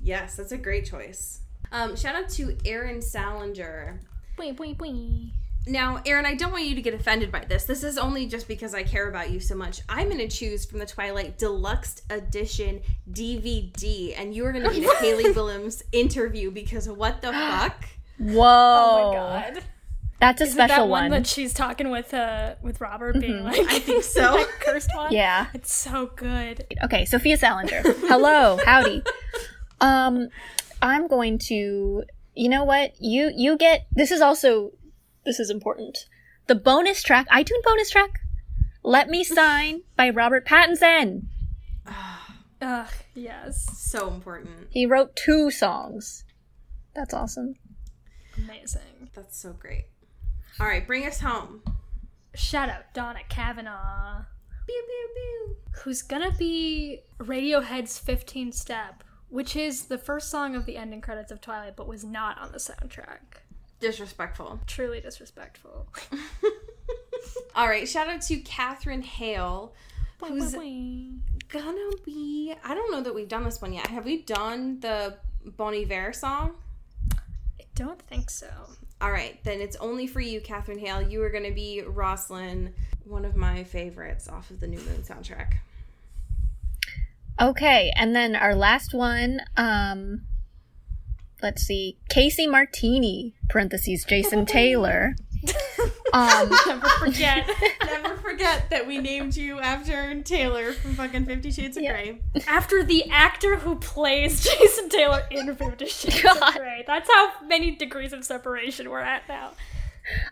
Yes, 0.03 0.35
that's 0.35 0.51
a 0.51 0.59
great 0.59 0.85
choice. 0.85 1.43
Um, 1.71 1.95
shout 1.95 2.17
out 2.17 2.29
to 2.31 2.57
Aaron 2.65 3.01
Salinger. 3.01 4.01
Bwee, 4.37 4.57
bwee, 4.57 4.77
bwee. 4.77 5.31
Now, 5.71 6.03
Aaron, 6.05 6.27
I 6.27 6.35
don't 6.35 6.51
want 6.51 6.65
you 6.65 6.75
to 6.75 6.83
get 6.83 6.95
offended 6.95 7.31
by 7.31 7.45
this. 7.45 7.65
This 7.65 7.85
is 7.85 7.97
only 7.97 8.27
just 8.27 8.49
because 8.49 8.75
I 8.75 8.83
care 8.83 9.09
about 9.09 9.31
you 9.31 9.39
so 9.39 9.55
much. 9.55 9.83
I'm 9.89 10.07
going 10.09 10.19
to 10.19 10.29
choose 10.29 10.65
from 10.65 10.81
the 10.81 10.87
Twilight 10.87 11.39
Deluxe 11.39 12.03
Edition 12.11 12.81
DVD, 13.11 14.19
and 14.19 14.35
you 14.35 14.45
are 14.47 14.53
going 14.53 14.65
to 14.65 14.71
need 14.73 14.85
a 14.85 14.95
Hayley 14.97 15.31
Williams 15.31 15.83
interview 15.93 16.51
because 16.51 16.89
what 16.89 17.23
the 17.23 17.33
fuck? 17.33 17.85
Whoa. 18.19 18.43
Oh 18.43 19.11
my 19.11 19.17
god. 19.53 19.63
That's 20.19 20.41
a 20.43 20.45
Is 20.45 20.51
it 20.51 20.55
special 20.55 20.77
that 20.77 20.89
one, 20.89 21.03
one. 21.05 21.11
that 21.13 21.27
she's 21.27 21.55
talking 21.55 21.89
with 21.89 22.13
uh 22.13 22.57
with 22.61 22.79
Robert 22.83 23.19
being 23.19 23.43
like 23.43 23.59
I 23.61 23.79
think 23.79 24.05
so. 24.05 24.21
that 24.37 24.49
cursed 24.61 24.91
one? 24.95 25.11
yeah. 25.13 25.47
It's 25.55 25.73
so 25.73 26.11
good. 26.15 26.67
Okay, 26.85 27.07
Sophia 27.07 27.39
Salinger. 27.39 27.81
Hello, 27.85 28.59
howdy. 28.67 29.03
Um, 29.81 30.29
I'm 30.83 31.07
going 31.09 31.39
to. 31.47 32.03
You 32.35 32.49
know 32.51 32.65
what? 32.65 32.93
You 33.01 33.33
you 33.35 33.57
get. 33.57 33.87
This 33.93 34.11
is 34.11 34.21
also. 34.21 34.73
This 35.31 35.39
is 35.39 35.49
important. 35.51 36.07
The 36.49 36.57
bonus 36.57 37.05
track, 37.05 37.29
iTunes 37.29 37.63
bonus 37.63 37.89
track. 37.89 38.19
Let 38.83 39.09
Me 39.09 39.23
Sign 39.39 39.83
by 39.95 40.11
Robert 40.11 40.45
Pattinson. 40.45 41.27
Ugh, 42.61 42.89
yes. 43.15 43.65
So 43.79 44.09
important. 44.09 44.67
He 44.71 44.87
wrote 44.87 45.15
two 45.15 45.53
songs. 45.53 46.25
That's 46.97 47.15
awesome. 47.15 47.55
Amazing. 48.39 49.11
That's 49.15 49.39
so 49.41 49.53
great. 49.53 49.85
All 50.59 50.67
right, 50.67 50.85
bring 50.85 51.07
us 51.07 51.21
home. 51.21 51.63
Shout 52.35 52.69
out 52.69 52.93
Donna 52.93 53.21
Kavanaugh, 53.29 54.23
Pew, 54.67 54.83
pew, 54.85 55.09
pew. 55.15 55.57
who's 55.85 56.03
gonna 56.03 56.33
be 56.33 57.03
Radiohead's 57.19 58.01
15 58.01 58.51
Step, 58.51 59.05
which 59.29 59.55
is 59.55 59.85
the 59.85 59.97
first 59.97 60.29
song 60.29 60.57
of 60.57 60.67
the 60.67 60.77
ending 60.77 61.01
credits 61.01 61.31
of 61.31 61.41
Twilight, 61.41 61.77
but 61.77 61.87
was 61.87 62.03
not 62.03 62.37
on 62.41 62.51
the 62.51 62.59
soundtrack. 62.59 63.45
Disrespectful. 63.81 64.61
Truly 64.67 65.01
disrespectful. 65.01 65.87
All 67.55 67.67
right, 67.69 67.89
shout 67.89 68.09
out 68.09 68.23
to 68.23 68.37
Catherine 68.39 69.03
Hale, 69.03 69.73
who's 70.23 70.55
Wee. 70.55 71.15
gonna 71.49 71.91
be. 72.05 72.55
I 72.63 72.75
don't 72.75 72.93
know 72.93 73.01
that 73.03 73.15
we've 73.15 73.29
done 73.29 73.45
this 73.45 73.61
one 73.61 73.73
yet. 73.73 73.87
Have 73.89 74.05
we 74.05 74.23
done 74.23 74.81
the 74.81 75.17
Bon 75.57 75.75
Iver 75.75 76.13
song? 76.13 76.53
I 77.59 77.65
don't 77.75 78.01
think 78.03 78.31
so. 78.31 78.49
All 79.01 79.11
right, 79.11 79.43
then 79.45 79.61
it's 79.61 79.77
only 79.77 80.07
for 80.07 80.21
you, 80.21 80.41
Catherine 80.41 80.79
Hale. 80.79 81.01
You 81.03 81.23
are 81.23 81.31
gonna 81.31 81.51
be 81.51 81.83
Roslyn, 81.83 82.75
one 83.05 83.25
of 83.25 83.35
my 83.35 83.65
favorites 83.65 84.29
off 84.29 84.51
of 84.51 84.61
the 84.61 84.67
New 84.67 84.79
Moon 84.79 85.03
soundtrack. 85.03 85.55
Okay, 87.41 87.91
and 87.97 88.15
then 88.15 88.37
our 88.37 88.55
last 88.55 88.93
one. 88.93 89.41
Um, 89.57 90.23
let's 91.43 91.63
see. 91.63 91.97
Casey 92.09 92.47
Martini 92.47 93.35
(parentheses 93.49 94.05
Jason 94.05 94.47
Taylor). 94.59 95.15
Um, 96.13 96.51
Never 96.67 96.89
forget. 96.99 97.49
Never 97.87 98.17
forget 98.17 98.69
that 98.71 98.85
we 98.87 98.99
named 98.99 99.37
you 99.37 99.61
after 99.61 100.21
Taylor 100.23 100.73
from 100.73 100.95
fucking 100.95 101.25
Fifty 101.25 101.53
Shades 101.53 101.77
of 101.77 101.85
Yeah. 101.85 101.93
Grey. 101.93 102.21
After 102.49 102.83
the 102.83 103.09
actor 103.11 103.57
who 103.57 103.77
plays 103.77 104.43
Jason 104.43 104.89
Taylor 104.89 105.23
in 105.31 105.55
Fifty 105.55 105.87
Shades 105.87 106.21
God. 106.21 106.37
of 106.43 106.55
Grey. 106.57 106.83
That's 106.85 107.09
how 107.09 107.31
many 107.47 107.77
degrees 107.77 108.13
of 108.13 108.25
separation 108.25 108.91
we're 108.91 108.99
at 109.01 109.29
now. 109.29 109.53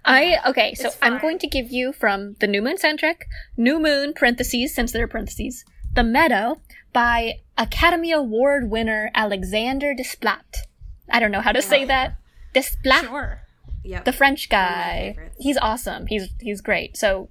I 0.05 0.39
okay, 0.49 0.75
so 0.75 0.91
I'm 1.01 1.19
going 1.19 1.39
to 1.39 1.47
give 1.47 1.71
you 1.71 1.93
from 1.93 2.35
the 2.41 2.49
New 2.49 2.61
Moon 2.61 2.77
soundtrack, 2.77 3.23
New 3.57 3.79
Moon 3.79 4.13
parentheses 4.15 4.75
since 4.75 4.91
there 4.91 5.05
are 5.05 5.09
parentheses, 5.09 5.65
The 5.95 6.03
Meadow 6.03 6.61
by 6.93 7.35
Academy 7.57 8.11
Award 8.11 8.69
winner 8.69 9.11
Alexander 9.15 9.95
Desplat. 9.95 10.67
I 11.11 11.21
don't 11.21 11.31
know 11.31 11.41
how 11.41 11.53
to 11.53 11.63
say 11.63 11.85
that. 11.85 12.19
Desplat, 12.55 13.01
Sure. 13.01 13.43
Yep. 13.85 14.05
the 14.05 14.13
French 14.13 14.49
guy. 14.49 15.17
He's 15.39 15.57
awesome. 15.57 16.07
He's 16.07 16.29
he's 16.41 16.61
great. 16.61 16.97
So 16.97 17.29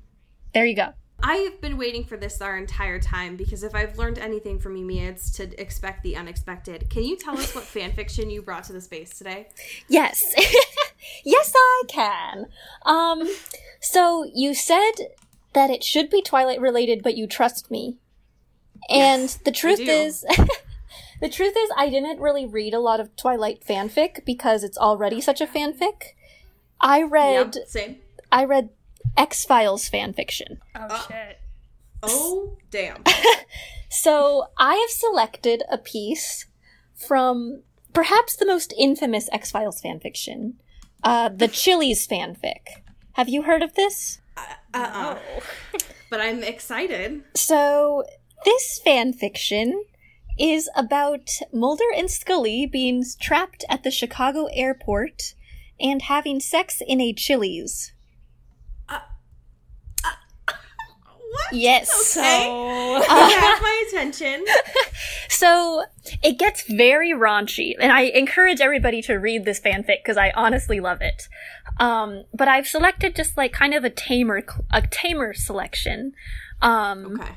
there 0.53 0.65
you 0.65 0.75
go. 0.75 0.93
I 1.23 1.37
have 1.37 1.59
been 1.61 1.77
waiting 1.77 2.03
for 2.03 2.15
this 2.15 2.41
our 2.41 2.57
entire 2.57 2.99
time 2.99 3.37
because 3.37 3.63
if 3.63 3.73
I've 3.73 3.97
learned 3.97 4.19
anything 4.19 4.59
from 4.59 4.75
Mimi, 4.75 4.99
it's 4.99 5.31
to 5.31 5.59
expect 5.59 6.03
the 6.03 6.15
unexpected. 6.15 6.89
Can 6.91 7.03
you 7.03 7.17
tell 7.17 7.37
us 7.37 7.55
what 7.55 7.63
fan 7.75 7.91
fiction 7.93 8.29
you 8.29 8.41
brought 8.43 8.65
to 8.65 8.73
the 8.73 8.81
space 8.81 9.17
today? 9.17 9.47
Yes. 9.87 10.23
yes, 11.25 11.53
I 11.55 11.83
can. 11.87 12.45
Um, 12.85 13.27
so 13.81 14.29
you 14.33 14.53
said 14.53 14.91
that 15.53 15.71
it 15.71 15.83
should 15.83 16.11
be 16.11 16.21
Twilight 16.21 16.61
related, 16.61 17.01
but 17.01 17.17
you 17.17 17.25
trust 17.25 17.71
me. 17.71 17.97
And 18.89 19.23
Yes, 19.23 19.37
the 19.43 19.51
truth 19.51 19.79
is, 19.79 20.23
the 21.21 21.29
truth 21.29 21.55
is, 21.57 21.69
I 21.77 21.89
didn't 21.89 22.19
really 22.19 22.45
read 22.45 22.73
a 22.73 22.79
lot 22.79 22.99
of 22.99 23.15
Twilight 23.15 23.63
fanfic 23.67 24.25
because 24.25 24.63
it's 24.63 24.77
already 24.77 25.21
such 25.21 25.41
a 25.41 25.47
fanfic. 25.47 26.13
I 26.79 27.03
read, 27.03 27.55
Yep, 27.55 27.67
same. 27.67 27.97
I 28.31 28.45
read 28.45 28.69
X 29.15 29.45
Files 29.45 29.89
fanfiction. 29.89 30.57
Oh 30.75 30.81
uh, 30.81 31.07
shit. 31.07 31.39
Oh 32.03 32.57
damn! 32.69 33.03
So 33.89 34.47
I 34.57 34.75
have 34.75 34.89
selected 34.89 35.63
a 35.71 35.77
piece 35.77 36.45
from 36.93 37.63
perhaps 37.93 38.35
the 38.35 38.45
most 38.45 38.73
infamous 38.77 39.29
X 39.31 39.51
Files 39.51 39.81
fanfiction, 39.81 40.53
uh, 41.03 41.29
the 41.29 41.47
Chili's 41.47 42.05
fanfic. 42.07 42.81
Have 43.13 43.29
you 43.29 43.43
heard 43.43 43.63
of 43.63 43.75
this? 43.75 44.19
Uh-uh. 44.73 45.17
But 46.09 46.21
I'm 46.21 46.43
excited. 46.43 47.23
So 47.35 48.03
this 48.45 48.79
fanfiction 48.85 49.73
is 50.37 50.69
about 50.75 51.29
Mulder 51.51 51.83
and 51.95 52.09
Scully 52.09 52.65
being 52.65 53.03
trapped 53.19 53.63
at 53.69 53.83
the 53.83 53.91
Chicago 53.91 54.45
airport 54.53 55.33
and 55.79 56.01
having 56.03 56.39
sex 56.39 56.81
in 56.85 56.99
a 57.01 57.13
Chili's. 57.13 57.93
What? 61.29 61.53
Yes. 61.53 62.17
Okay. 62.17 62.45
Oh. 62.49 62.95
You 62.95 63.39
have 63.39 63.61
my 63.61 63.85
attention. 63.89 64.45
So 65.29 65.83
it 66.23 66.39
gets 66.39 66.63
very 66.63 67.11
raunchy, 67.11 67.73
and 67.79 67.91
I 67.91 68.03
encourage 68.03 68.59
everybody 68.59 69.01
to 69.03 69.15
read 69.15 69.45
this 69.45 69.59
fanfic 69.59 69.97
because 70.03 70.17
I 70.17 70.31
honestly 70.35 70.79
love 70.79 71.01
it. 71.01 71.27
Um, 71.79 72.23
but 72.33 72.47
I've 72.47 72.65
selected 72.65 73.15
just 73.15 73.37
like 73.37 73.51
kind 73.53 73.75
of 73.75 73.83
a 73.83 73.89
tamer, 73.91 74.43
a 74.71 74.81
tamer 74.81 75.33
selection. 75.35 76.13
Um, 76.61 77.19
Okay. 77.19 77.33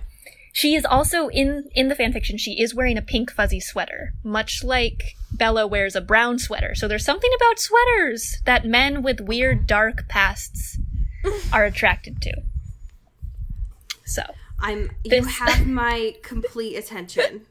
She 0.52 0.74
is 0.74 0.84
also 0.84 1.28
in 1.28 1.68
in 1.74 1.88
the 1.88 1.94
fanfiction. 1.94 2.38
She 2.38 2.60
is 2.60 2.74
wearing 2.74 2.98
a 2.98 3.02
pink 3.02 3.30
fuzzy 3.30 3.60
sweater, 3.60 4.14
much 4.24 4.64
like 4.64 5.14
Bella 5.32 5.66
wears 5.66 5.94
a 5.94 6.00
brown 6.00 6.38
sweater. 6.38 6.74
So 6.74 6.88
there's 6.88 7.04
something 7.04 7.30
about 7.36 7.58
sweaters 7.60 8.38
that 8.46 8.64
men 8.64 9.02
with 9.02 9.20
weird 9.20 9.66
dark 9.66 10.08
pasts 10.08 10.78
are 11.52 11.64
attracted 11.64 12.20
to. 12.22 12.32
So, 14.04 14.22
I'm 14.58 14.90
you 15.04 15.10
This- 15.10 15.38
have 15.38 15.66
my 15.84 16.16
complete 16.22 16.76
attention. 16.76 17.46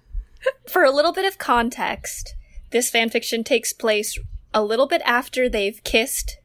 for 0.68 0.84
a 0.84 0.92
little 0.92 1.14
bit 1.14 1.26
of 1.26 1.38
context, 1.38 2.36
this 2.72 2.92
fanfiction 2.92 3.46
takes 3.46 3.74
place 3.74 4.18
a 4.54 4.64
little 4.64 4.88
bit 4.88 5.02
after 5.06 5.48
they've 5.50 5.82
kissed 5.84 6.38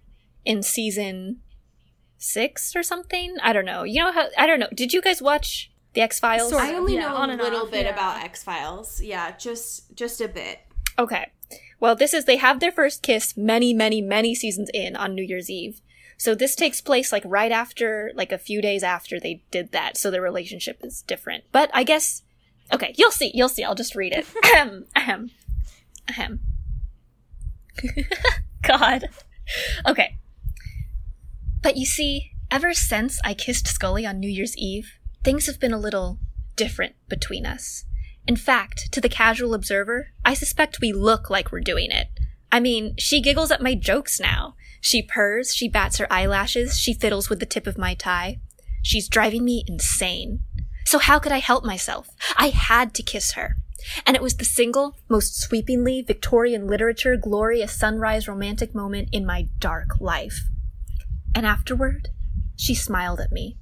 in 0.45 0.63
season 0.63 1.41
six 2.19 2.75
or 2.77 2.83
something. 2.83 3.37
I 3.43 3.53
don't 3.53 3.65
know. 3.65 3.83
You 3.83 4.03
know 4.05 4.13
how? 4.13 4.29
I 4.39 4.47
don't 4.47 4.61
know. 4.61 4.69
Did 4.75 4.93
you 4.93 5.03
guys 5.03 5.21
watch 5.21 5.71
the 5.95 6.01
X 6.01 6.21
Files? 6.21 6.51
Sort 6.51 6.63
I 6.63 6.75
only 6.75 6.95
yeah, 6.95 7.09
know 7.09 7.17
on 7.17 7.31
a 7.31 7.37
little 7.37 7.63
off, 7.63 7.71
bit 7.71 7.87
yeah. 7.87 7.93
about 7.93 8.23
X 8.23 8.43
Files. 8.43 9.01
Yeah, 9.01 9.37
just 9.37 9.95
just 9.97 10.21
a 10.21 10.29
bit. 10.29 10.61
Okay. 10.99 11.31
Well, 11.81 11.97
this 11.97 12.15
is 12.15 12.25
they 12.25 12.37
have 12.37 12.61
their 12.61 12.73
first 12.73 13.03
kiss 13.03 13.37
many, 13.37 13.75
many, 13.75 14.01
many 14.01 14.35
seasons 14.35 14.71
in 14.73 14.97
on 14.97 15.15
New 15.15 15.23
Year's 15.23 15.51
Eve. 15.51 15.81
So 16.17 16.35
this 16.35 16.55
takes 16.55 16.81
place 16.81 17.13
like 17.13 17.23
right 17.27 17.53
after, 17.53 18.13
like 18.15 18.33
a 18.33 18.39
few 18.39 18.63
days 18.63 18.83
after 18.83 19.19
they 19.19 19.43
did 19.51 19.73
that. 19.73 19.97
So 19.97 20.11
their 20.11 20.23
relationship 20.23 20.81
is 20.83 21.03
different. 21.03 21.45
But 21.53 21.71
I 21.75 21.85
guess, 21.85 22.23
okay, 22.73 22.95
you'll 22.97 23.11
see, 23.11 23.31
you'll 23.35 23.49
see. 23.49 23.65
I'll 23.65 23.75
just 23.75 23.95
read 23.95 24.13
it. 24.13 24.27
Ahem, 24.45 24.87
ahem, 24.97 25.31
ahem. 26.09 26.41
God. 28.63 29.09
Okay. 29.87 30.17
But 31.63 31.77
you 31.77 31.87
see, 31.87 32.31
ever 32.51 32.73
since 32.73 33.21
I 33.25 33.35
kissed 33.35 33.67
Scully 33.67 34.07
on 34.07 34.21
New 34.21 34.31
Year's 34.31 34.57
Eve, 34.57 34.99
things 35.25 35.47
have 35.47 35.59
been 35.59 35.73
a 35.73 35.79
little 35.79 36.19
different 36.55 36.95
between 37.09 37.47
us. 37.47 37.85
In 38.27 38.37
fact, 38.37 38.93
to 38.93 39.01
the 39.01 39.09
casual 39.09 39.55
observer, 39.55 40.09
I 40.25 40.35
suspect 40.35 40.81
we 40.81 40.93
look 40.93 41.31
like 41.31 41.51
we're 41.51 41.61
doing 41.61 41.91
it. 41.91 42.09
I 42.53 42.61
mean, 42.61 42.95
she 42.99 43.21
giggles 43.21 43.51
at 43.51 43.63
my 43.63 43.75
jokes 43.75 44.21
now. 44.21 44.55
She 44.81 45.03
purrs, 45.03 45.55
she 45.55 45.69
bats 45.69 45.99
her 45.99 46.13
eyelashes, 46.13 46.79
she 46.79 46.95
fiddles 46.95 47.29
with 47.29 47.41
the 47.41 47.47
tip 47.47 47.67
of 47.67 47.79
my 47.79 47.95
tie. 47.95 48.41
She's 48.83 49.09
driving 49.09 49.45
me 49.45 49.65
insane. 49.67 50.45
So 50.85 50.99
how 50.99 51.19
could 51.19 51.33
I 51.33 51.39
help 51.39 51.65
myself? 51.65 52.09
I 52.37 52.49
had 52.51 52.95
to 52.95 53.03
kiss 53.03 53.33
her. 53.33 53.57
And 54.07 54.17
it 54.17 54.23
was 54.23 54.37
the 54.37 54.45
single, 54.45 54.97
most 55.09 55.41
sweepingly 55.41 56.03
Victorian 56.03 56.67
literature 56.67 57.17
glorious 57.17 57.73
sunrise 57.79 58.29
romantic 58.29 58.75
moment 58.75 59.09
in 59.11 59.27
my 59.27 59.49
dark 59.59 60.01
life. 60.01 60.43
And 61.35 61.47
afterward, 61.47 62.09
she 62.57 62.75
smiled 62.75 63.21
at 63.21 63.33
me. 63.33 63.59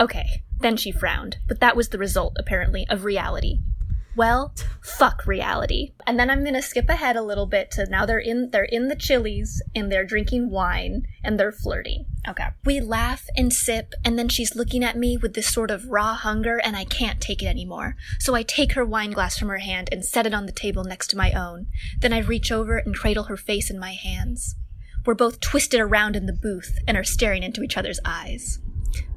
Okay, 0.00 0.42
then 0.62 0.76
she 0.76 0.92
frowned, 0.92 1.38
but 1.48 1.60
that 1.60 1.76
was 1.76 1.88
the 1.90 1.98
result, 1.98 2.36
apparently, 2.38 2.86
of 2.88 3.04
reality. 3.04 3.58
Well, 4.14 4.54
fuck 4.82 5.26
reality. 5.26 5.92
And 6.06 6.18
then 6.18 6.28
I'm 6.28 6.44
gonna 6.44 6.60
skip 6.60 6.90
ahead 6.90 7.16
a 7.16 7.22
little 7.22 7.46
bit 7.46 7.70
to 7.72 7.86
now 7.86 8.04
they're 8.04 8.18
in 8.18 8.50
they're 8.50 8.64
in 8.64 8.88
the 8.88 8.96
Chili's 8.96 9.62
and 9.74 9.90
they're 9.90 10.04
drinking 10.04 10.50
wine 10.50 11.06
and 11.24 11.40
they're 11.40 11.52
flirting. 11.52 12.04
Okay. 12.28 12.48
We 12.64 12.78
laugh 12.80 13.26
and 13.36 13.52
sip, 13.52 13.94
and 14.04 14.18
then 14.18 14.28
she's 14.28 14.54
looking 14.54 14.84
at 14.84 14.98
me 14.98 15.16
with 15.16 15.34
this 15.34 15.48
sort 15.48 15.70
of 15.70 15.86
raw 15.86 16.14
hunger, 16.14 16.58
and 16.58 16.76
I 16.76 16.84
can't 16.84 17.20
take 17.20 17.42
it 17.42 17.46
anymore. 17.46 17.96
So 18.18 18.34
I 18.34 18.42
take 18.42 18.74
her 18.74 18.84
wine 18.84 19.10
glass 19.12 19.38
from 19.38 19.48
her 19.48 19.58
hand 19.58 19.88
and 19.90 20.04
set 20.04 20.26
it 20.26 20.34
on 20.34 20.46
the 20.46 20.52
table 20.52 20.84
next 20.84 21.08
to 21.08 21.16
my 21.16 21.32
own. 21.32 21.66
Then 22.00 22.12
I 22.12 22.18
reach 22.18 22.52
over 22.52 22.76
and 22.76 22.94
cradle 22.94 23.24
her 23.24 23.36
face 23.36 23.70
in 23.70 23.78
my 23.78 23.94
hands. 23.94 24.56
We're 25.04 25.14
both 25.14 25.40
twisted 25.40 25.80
around 25.80 26.14
in 26.14 26.26
the 26.26 26.32
booth 26.32 26.78
and 26.86 26.96
are 26.96 27.02
staring 27.02 27.42
into 27.42 27.62
each 27.62 27.76
other's 27.76 27.98
eyes. 28.04 28.60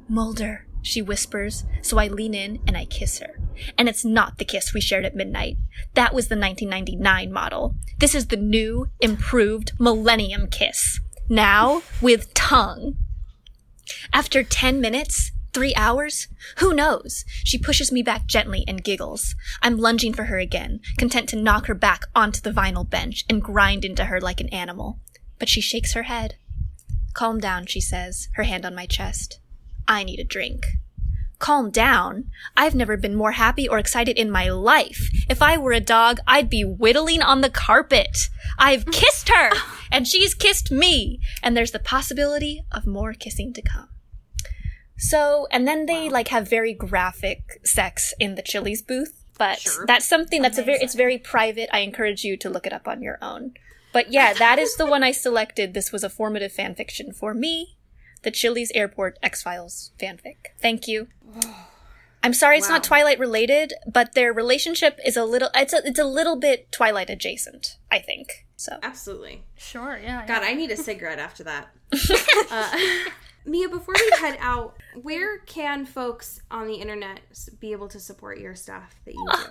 Mulder, 0.08 0.65
she 0.86 1.02
whispers, 1.02 1.64
so 1.82 1.98
I 1.98 2.08
lean 2.08 2.34
in 2.34 2.60
and 2.66 2.76
I 2.76 2.84
kiss 2.84 3.18
her. 3.18 3.40
And 3.76 3.88
it's 3.88 4.04
not 4.04 4.38
the 4.38 4.44
kiss 4.44 4.72
we 4.72 4.80
shared 4.80 5.04
at 5.04 5.16
midnight. 5.16 5.56
That 5.94 6.14
was 6.14 6.28
the 6.28 6.36
1999 6.36 7.32
model. 7.32 7.74
This 7.98 8.14
is 8.14 8.28
the 8.28 8.36
new, 8.36 8.86
improved 9.00 9.72
Millennium 9.78 10.48
Kiss. 10.48 11.00
Now 11.28 11.82
with 12.00 12.32
tongue. 12.34 12.96
After 14.12 14.42
10 14.42 14.80
minutes, 14.80 15.32
three 15.52 15.74
hours, 15.74 16.28
who 16.58 16.74
knows? 16.74 17.24
She 17.44 17.58
pushes 17.58 17.90
me 17.90 18.02
back 18.02 18.26
gently 18.26 18.64
and 18.68 18.84
giggles. 18.84 19.34
I'm 19.62 19.78
lunging 19.78 20.12
for 20.12 20.24
her 20.24 20.38
again, 20.38 20.80
content 20.98 21.28
to 21.30 21.36
knock 21.36 21.66
her 21.66 21.74
back 21.74 22.04
onto 22.14 22.40
the 22.40 22.52
vinyl 22.52 22.88
bench 22.88 23.24
and 23.28 23.42
grind 23.42 23.84
into 23.84 24.04
her 24.04 24.20
like 24.20 24.40
an 24.40 24.50
animal. 24.50 25.00
But 25.38 25.48
she 25.48 25.60
shakes 25.60 25.94
her 25.94 26.04
head. 26.04 26.36
Calm 27.14 27.40
down, 27.40 27.66
she 27.66 27.80
says, 27.80 28.28
her 28.34 28.42
hand 28.42 28.66
on 28.66 28.74
my 28.74 28.86
chest. 28.86 29.40
I 29.88 30.04
need 30.04 30.18
a 30.20 30.24
drink. 30.24 30.66
Calm 31.38 31.70
down. 31.70 32.30
I've 32.56 32.74
never 32.74 32.96
been 32.96 33.14
more 33.14 33.32
happy 33.32 33.68
or 33.68 33.78
excited 33.78 34.16
in 34.16 34.30
my 34.30 34.48
life. 34.48 35.10
If 35.28 35.42
I 35.42 35.58
were 35.58 35.72
a 35.72 35.80
dog, 35.80 36.18
I'd 36.26 36.48
be 36.48 36.64
whittling 36.64 37.20
on 37.20 37.42
the 37.42 37.50
carpet. 37.50 38.16
I've 38.58 38.86
kissed 38.90 39.28
her, 39.28 39.50
and 39.92 40.08
she's 40.08 40.34
kissed 40.34 40.70
me, 40.70 41.20
and 41.42 41.54
there's 41.56 41.72
the 41.72 41.78
possibility 41.78 42.62
of 42.72 42.86
more 42.86 43.12
kissing 43.12 43.52
to 43.52 43.62
come. 43.62 43.88
So, 44.98 45.46
and 45.50 45.68
then 45.68 45.84
they 45.86 46.08
like 46.08 46.28
have 46.28 46.48
very 46.48 46.72
graphic 46.72 47.60
sex 47.64 48.14
in 48.18 48.34
the 48.34 48.42
Chili's 48.42 48.80
booth, 48.80 49.22
but 49.36 49.58
Sure. 49.60 49.84
that's 49.86 50.06
something 50.06 50.40
that's 50.40 50.56
a 50.56 50.62
very 50.62 50.78
it's 50.80 50.94
very 50.94 51.18
private. 51.18 51.68
I 51.70 51.80
encourage 51.80 52.24
you 52.24 52.38
to 52.38 52.48
look 52.48 52.66
it 52.66 52.72
up 52.72 52.88
on 52.88 53.02
your 53.02 53.18
own. 53.20 53.52
But 53.92 54.10
yeah, 54.10 54.32
that 54.32 54.58
is 54.58 54.76
the 54.76 54.86
one 54.86 55.02
I 55.02 55.10
selected. 55.12 55.74
This 55.74 55.92
was 55.92 56.02
a 56.02 56.08
formative 56.10 56.52
fan 56.52 56.74
fiction 56.74 57.12
for 57.12 57.34
me. 57.34 57.75
The 58.22 58.30
Chili's 58.30 58.72
Airport 58.74 59.18
X 59.22 59.42
Files 59.42 59.92
fanfic. 59.98 60.36
Thank 60.60 60.88
you. 60.88 61.08
I'm 62.22 62.32
sorry 62.34 62.58
it's 62.58 62.68
not 62.68 62.82
Twilight 62.82 63.20
related, 63.20 63.74
but 63.86 64.14
their 64.14 64.32
relationship 64.32 64.98
is 65.06 65.16
a 65.16 65.24
little 65.24 65.48
it's 65.54 65.72
a, 65.72 65.80
it's 65.84 65.98
a 65.98 66.04
little 66.04 66.34
bit 66.34 66.72
Twilight 66.72 67.08
adjacent, 67.08 67.76
I 67.92 68.00
think. 68.00 68.46
So 68.56 68.78
Absolutely. 68.82 69.44
Sure, 69.56 69.96
yeah. 70.02 70.26
God, 70.26 70.42
I 70.42 70.54
need 70.54 70.72
a 70.72 70.76
cigarette 70.76 71.20
after 71.20 71.44
that. 71.44 71.68
uh, 72.50 72.78
Mia, 73.44 73.68
before 73.68 73.94
we 73.94 74.10
head 74.18 74.38
out, 74.40 74.76
where 75.00 75.38
can 75.38 75.86
folks 75.86 76.40
on 76.50 76.66
the 76.66 76.74
internet 76.74 77.20
be 77.60 77.70
able 77.70 77.86
to 77.88 78.00
support 78.00 78.40
your 78.40 78.56
stuff 78.56 78.96
that 79.04 79.14
you 79.14 79.28
do? 79.32 79.42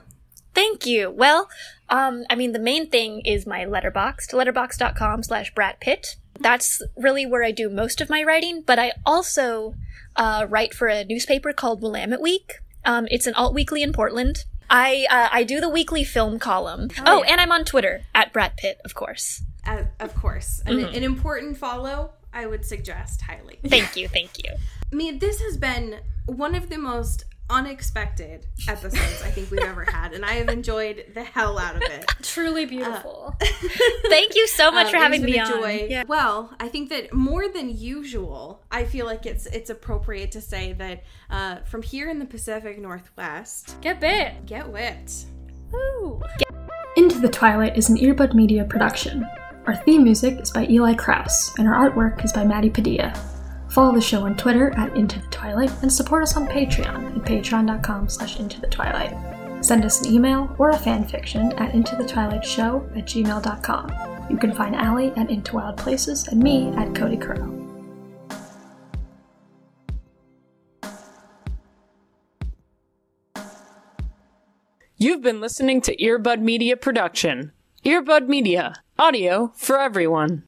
Thank 0.53 0.85
you. 0.85 1.11
Well, 1.11 1.49
um, 1.89 2.23
I 2.29 2.35
mean, 2.35 2.53
the 2.53 2.59
main 2.59 2.89
thing 2.89 3.21
is 3.21 3.45
my 3.45 3.65
Letterboxd, 3.65 4.27
to 4.29 4.35
letterboxd.com 4.37 5.23
slash 5.23 5.53
bratpitt. 5.53 6.15
That's 6.39 6.81
really 6.95 7.25
where 7.25 7.43
I 7.43 7.51
do 7.51 7.69
most 7.69 8.01
of 8.01 8.09
my 8.09 8.23
writing, 8.23 8.63
but 8.65 8.79
I 8.79 8.93
also 9.05 9.75
uh, 10.15 10.45
write 10.49 10.73
for 10.73 10.87
a 10.87 11.03
newspaper 11.03 11.53
called 11.53 11.81
Willamette 11.81 12.21
Week. 12.21 12.59
Um, 12.83 13.07
it's 13.09 13.27
an 13.27 13.33
alt 13.35 13.53
weekly 13.53 13.81
in 13.81 13.93
Portland. 13.93 14.45
I 14.69 15.05
uh, 15.09 15.29
I 15.31 15.43
do 15.43 15.59
the 15.59 15.69
weekly 15.69 16.03
film 16.03 16.39
column. 16.39 16.89
Oh, 17.05 17.23
and 17.23 17.39
I'm 17.39 17.51
on 17.51 17.65
Twitter 17.65 18.01
at 18.13 18.33
Brat 18.33 18.57
Pitt, 18.57 18.79
of 18.83 18.95
course. 18.95 19.43
Uh, 19.65 19.83
of 19.99 20.15
course, 20.15 20.61
an, 20.65 20.79
an 20.79 21.03
important 21.03 21.57
follow. 21.57 22.13
I 22.33 22.45
would 22.45 22.65
suggest 22.65 23.21
highly. 23.21 23.59
Thank 23.65 23.95
you, 23.95 24.07
thank 24.07 24.43
you. 24.43 24.51
Mia, 24.91 25.17
this 25.17 25.39
has 25.41 25.57
been 25.57 25.99
one 26.25 26.53
of 26.53 26.69
the 26.69 26.77
most 26.77 27.25
unexpected 27.49 28.45
episodes 28.67 29.21
I 29.23 29.29
think 29.29 29.51
we've 29.51 29.61
ever 29.61 29.83
had, 29.91 30.13
and 30.13 30.25
I 30.25 30.33
have 30.33 30.49
enjoyed 30.49 31.05
the 31.13 31.23
hell 31.23 31.57
out 31.59 31.75
of 31.75 31.81
it. 31.83 32.05
Truly 32.21 32.65
beautiful. 32.65 33.35
Thank 34.09 34.35
you 34.35 34.47
so 34.47 34.71
much 34.71 34.87
Um, 34.87 34.91
for 34.91 34.97
having 34.97 35.23
me 35.23 35.39
on. 35.39 35.47
joy. 35.47 35.87
Yeah. 35.89 36.03
Well, 36.07 36.53
I 36.59 36.67
think 36.69 36.89
that 36.89 37.13
more 37.13 37.47
than 37.47 37.69
usual, 37.75 38.63
I 38.71 38.83
feel 38.85 39.05
like 39.05 39.25
it's 39.25 39.45
it's 39.47 39.69
appropriate 39.69 40.31
to 40.33 40.41
say 40.41 40.73
that 40.73 41.03
uh, 41.29 41.57
from 41.65 41.81
here 41.81 42.09
in 42.09 42.19
the 42.19 42.25
Pacific 42.25 42.79
Northwest, 42.79 43.75
Get 43.81 43.99
bit. 43.99 44.45
get 44.45 44.69
whipped. 44.71 45.25
Woo. 45.71 46.21
Into 46.97 47.19
the 47.19 47.29
Twilight 47.29 47.77
is 47.77 47.89
an 47.89 47.97
Earbud 47.97 48.33
Media 48.33 48.63
production. 48.63 49.25
Our 49.67 49.75
theme 49.75 50.03
music 50.03 50.39
is 50.39 50.51
by 50.51 50.65
Eli 50.69 50.93
Krauss, 50.93 51.53
and 51.57 51.67
our 51.67 51.89
artwork 51.89 52.23
is 52.23 52.31
by 52.31 52.45
Maddie 52.45 52.69
Padilla. 52.69 53.13
Follow 53.75 53.93
the 53.93 53.99
show 53.99 54.23
on 54.23 54.37
Twitter 54.37 54.71
at 54.77 54.95
Into 54.95 55.19
the 55.19 55.27
Twilight 55.27 55.69
and 55.81 55.91
support 55.91 56.23
us 56.23 56.37
on 56.37 56.47
Patreon 56.47 57.17
at 57.17 57.25
patreon.com 57.25 58.07
slash 58.07 58.39
into 58.39 58.61
the 58.61 58.67
twilight. 58.67 59.13
Send 59.61 59.83
us 59.83 60.01
an 60.01 60.13
email 60.13 60.55
or 60.57 60.69
a 60.69 60.77
fanfiction 60.77 61.59
at 61.59 61.75
into 61.75 61.97
the 61.97 62.07
twilight 62.07 62.45
show 62.45 62.89
at 62.95 63.03
gmail.com. 63.03 64.29
You 64.29 64.37
can 64.37 64.55
find 64.55 64.77
Allie 64.77 65.11
at 65.17 65.29
Into 65.29 65.55
Wild 65.55 65.75
Places 65.75 66.25
and 66.29 66.41
me 66.41 66.69
at 66.77 66.95
Cody 66.95 67.17
Crow. 67.17 67.51
You've 74.95 75.21
been 75.21 75.41
listening 75.41 75.81
to 75.81 75.97
Earbud 75.97 76.39
Media 76.39 76.77
Production. 76.77 77.51
Earbud 77.83 78.29
Media, 78.29 78.75
audio 78.97 79.51
for 79.53 79.77
everyone. 79.77 80.43